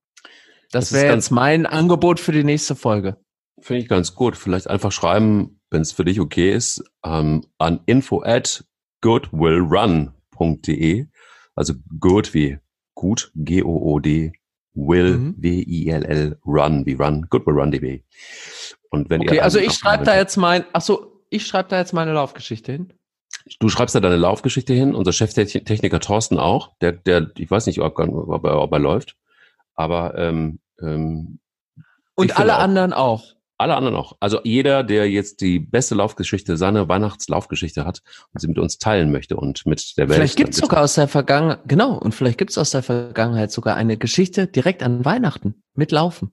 Das, 0.71 0.89
das 0.89 0.93
wäre 0.93 1.13
jetzt 1.13 1.31
mein 1.31 1.65
Angebot 1.65 2.19
für 2.19 2.31
die 2.33 2.43
nächste 2.43 2.75
Folge. 2.75 3.17
Finde 3.59 3.81
ich 3.81 3.87
ganz 3.87 4.15
gut. 4.15 4.35
Vielleicht 4.35 4.67
einfach 4.67 4.91
schreiben, 4.91 5.57
wenn 5.69 5.82
es 5.82 5.91
für 5.91 6.06
dich 6.06 6.19
okay 6.19 6.53
ist, 6.53 6.84
ähm, 7.03 7.45
an 7.58 7.82
info 7.86 8.23
at 8.23 8.63
goodwillrun.de. 9.01 11.08
Also 11.56 11.73
good 11.99 12.34
wie 12.34 12.60
gut, 12.95 13.32
G-O-O-D, 13.36 14.34
will, 14.73 15.17
mhm. 15.17 15.36
W-I-L-L, 15.38 16.39
run, 16.45 16.86
wie 16.86 16.93
run, 16.93 17.27
goodwillrun.de. 17.30 18.03
Und 18.89 19.10
wenn 19.10 19.21
okay, 19.21 19.38
ihr 19.38 19.43
also 19.43 19.60
ich 19.60 19.73
schreibe 19.73 20.03
da 20.03 20.15
jetzt 20.15 20.38
mein, 20.38 20.65
ach 20.73 20.82
so, 20.82 21.23
ich 21.30 21.45
schreibe 21.45 21.69
da 21.69 21.80
jetzt 21.80 21.93
meine 21.93 22.13
Laufgeschichte 22.13 22.71
hin. 22.71 22.93
Du 23.60 23.69
schreibst 23.69 23.95
da 23.95 23.99
deine 23.99 24.17
Laufgeschichte 24.17 24.73
hin, 24.73 24.93
unser 24.93 25.13
Cheftechniker 25.13 25.99
Thorsten 25.99 26.38
auch, 26.38 26.75
der, 26.82 26.91
der, 26.91 27.32
ich 27.38 27.49
weiß 27.49 27.65
nicht, 27.65 27.80
ob, 27.80 27.97
ob, 27.99 28.43
er, 28.43 28.62
ob 28.62 28.71
er 28.71 28.80
läuft, 28.80 29.15
aber 29.73 30.17
ähm, 30.17 30.60
ähm, 30.82 31.39
und 32.15 32.38
alle 32.38 32.58
auch, 32.58 32.62
anderen 32.62 32.93
auch. 32.93 33.37
Alle 33.60 33.76
anderen 33.76 33.96
auch. 33.96 34.13
Also 34.20 34.39
jeder, 34.43 34.84
der 34.84 35.10
jetzt 35.10 35.41
die 35.41 35.60
beste 35.60 35.96
Laufgeschichte, 35.96 36.58
seine 36.58 36.88
Weihnachtslaufgeschichte 36.88 37.86
hat 37.86 38.02
und 38.34 38.39
sie 38.39 38.48
mit 38.48 38.60
uns 38.60 38.78
teilen 38.78 39.12
möchte 39.12 39.36
und 39.36 39.65
mit 39.65 39.98
der 39.98 40.08
Welt. 40.10 40.17
Vielleicht 40.17 40.38
gibt 40.38 40.54
es 40.54 40.60
sogar 40.60 40.84
aus 40.84 40.93
der 40.93 41.08
Vergangenheit, 41.08 41.62
genau, 41.65 41.97
und 41.97 42.14
vielleicht 42.14 42.38
gibt 42.38 42.51
es 42.51 42.58
aus 42.60 42.70
der 42.70 42.84
Vergangenheit 42.84 43.51
sogar 43.51 43.76
eine 43.76 43.97
Geschichte 43.97 44.45
direkt 44.45 44.84
an 44.84 45.05
Weihnachten 45.05 45.64
mit 45.74 45.91
Laufen. 45.91 46.32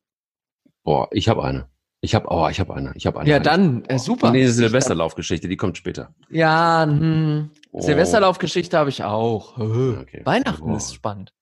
Boah, 0.83 1.09
ich 1.13 1.29
habe 1.29 1.43
eine. 1.43 1.67
Ich 2.03 2.15
habe, 2.15 2.27
oh, 2.29 2.47
ich 2.51 2.61
habe 2.61 2.75
eine. 2.75 2.93
Ich 2.97 3.07
habe 3.07 3.21
eine. 3.21 3.31
Ja, 3.31 3.39
dann 3.39 3.87
äh, 3.87 3.99
super. 3.99 4.31
Nee, 4.31 4.47
Silvesterlaufgeschichte, 4.47 5.49
die 5.49 5.57
kommt 5.57 5.79
später. 5.79 6.15
Ja, 6.29 6.85
hm. 6.87 7.49
Oh. 7.73 7.81
Silvesterlaufgeschichte 7.81 8.77
habe 8.77 8.91
ich 8.91 9.03
auch. 9.03 9.57
Okay. 9.59 10.21
Weihnachten 10.25 10.71
oh. 10.71 10.77
ist 10.77 10.95
spannend. 10.95 11.33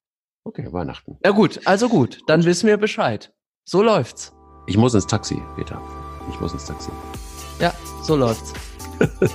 Okay, 0.44 0.72
Weihnachten. 0.72 1.18
Ja 1.24 1.32
gut, 1.32 1.60
also 1.64 1.88
gut, 1.88 2.20
dann 2.28 2.44
wissen 2.44 2.68
wir 2.68 2.76
Bescheid. 2.76 3.32
So 3.64 3.82
läuft's. 3.82 4.32
Ich 4.66 4.76
muss 4.76 4.94
ins 4.94 5.06
Taxi, 5.06 5.42
Peter. 5.56 5.80
Ich 6.30 6.40
muss 6.40 6.52
ins 6.52 6.66
Taxi. 6.66 6.90
Ja, 7.58 7.72
so 8.02 8.16
läuft's. 8.16 8.52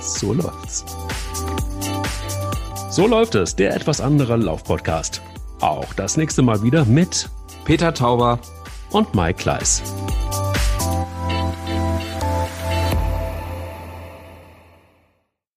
so 0.00 0.32
läuft's. 0.32 0.84
So 2.90 3.06
läuft 3.06 3.34
es, 3.34 3.54
der 3.54 3.74
etwas 3.74 4.00
andere 4.00 4.36
Laufpodcast. 4.36 5.22
Auch 5.60 5.92
das 5.94 6.16
nächste 6.16 6.42
Mal 6.42 6.62
wieder 6.62 6.84
mit 6.84 7.28
Peter 7.64 7.92
Tauber 7.92 8.38
und 8.90 9.14
Mike 9.14 9.38
Kleiss. 9.38 9.82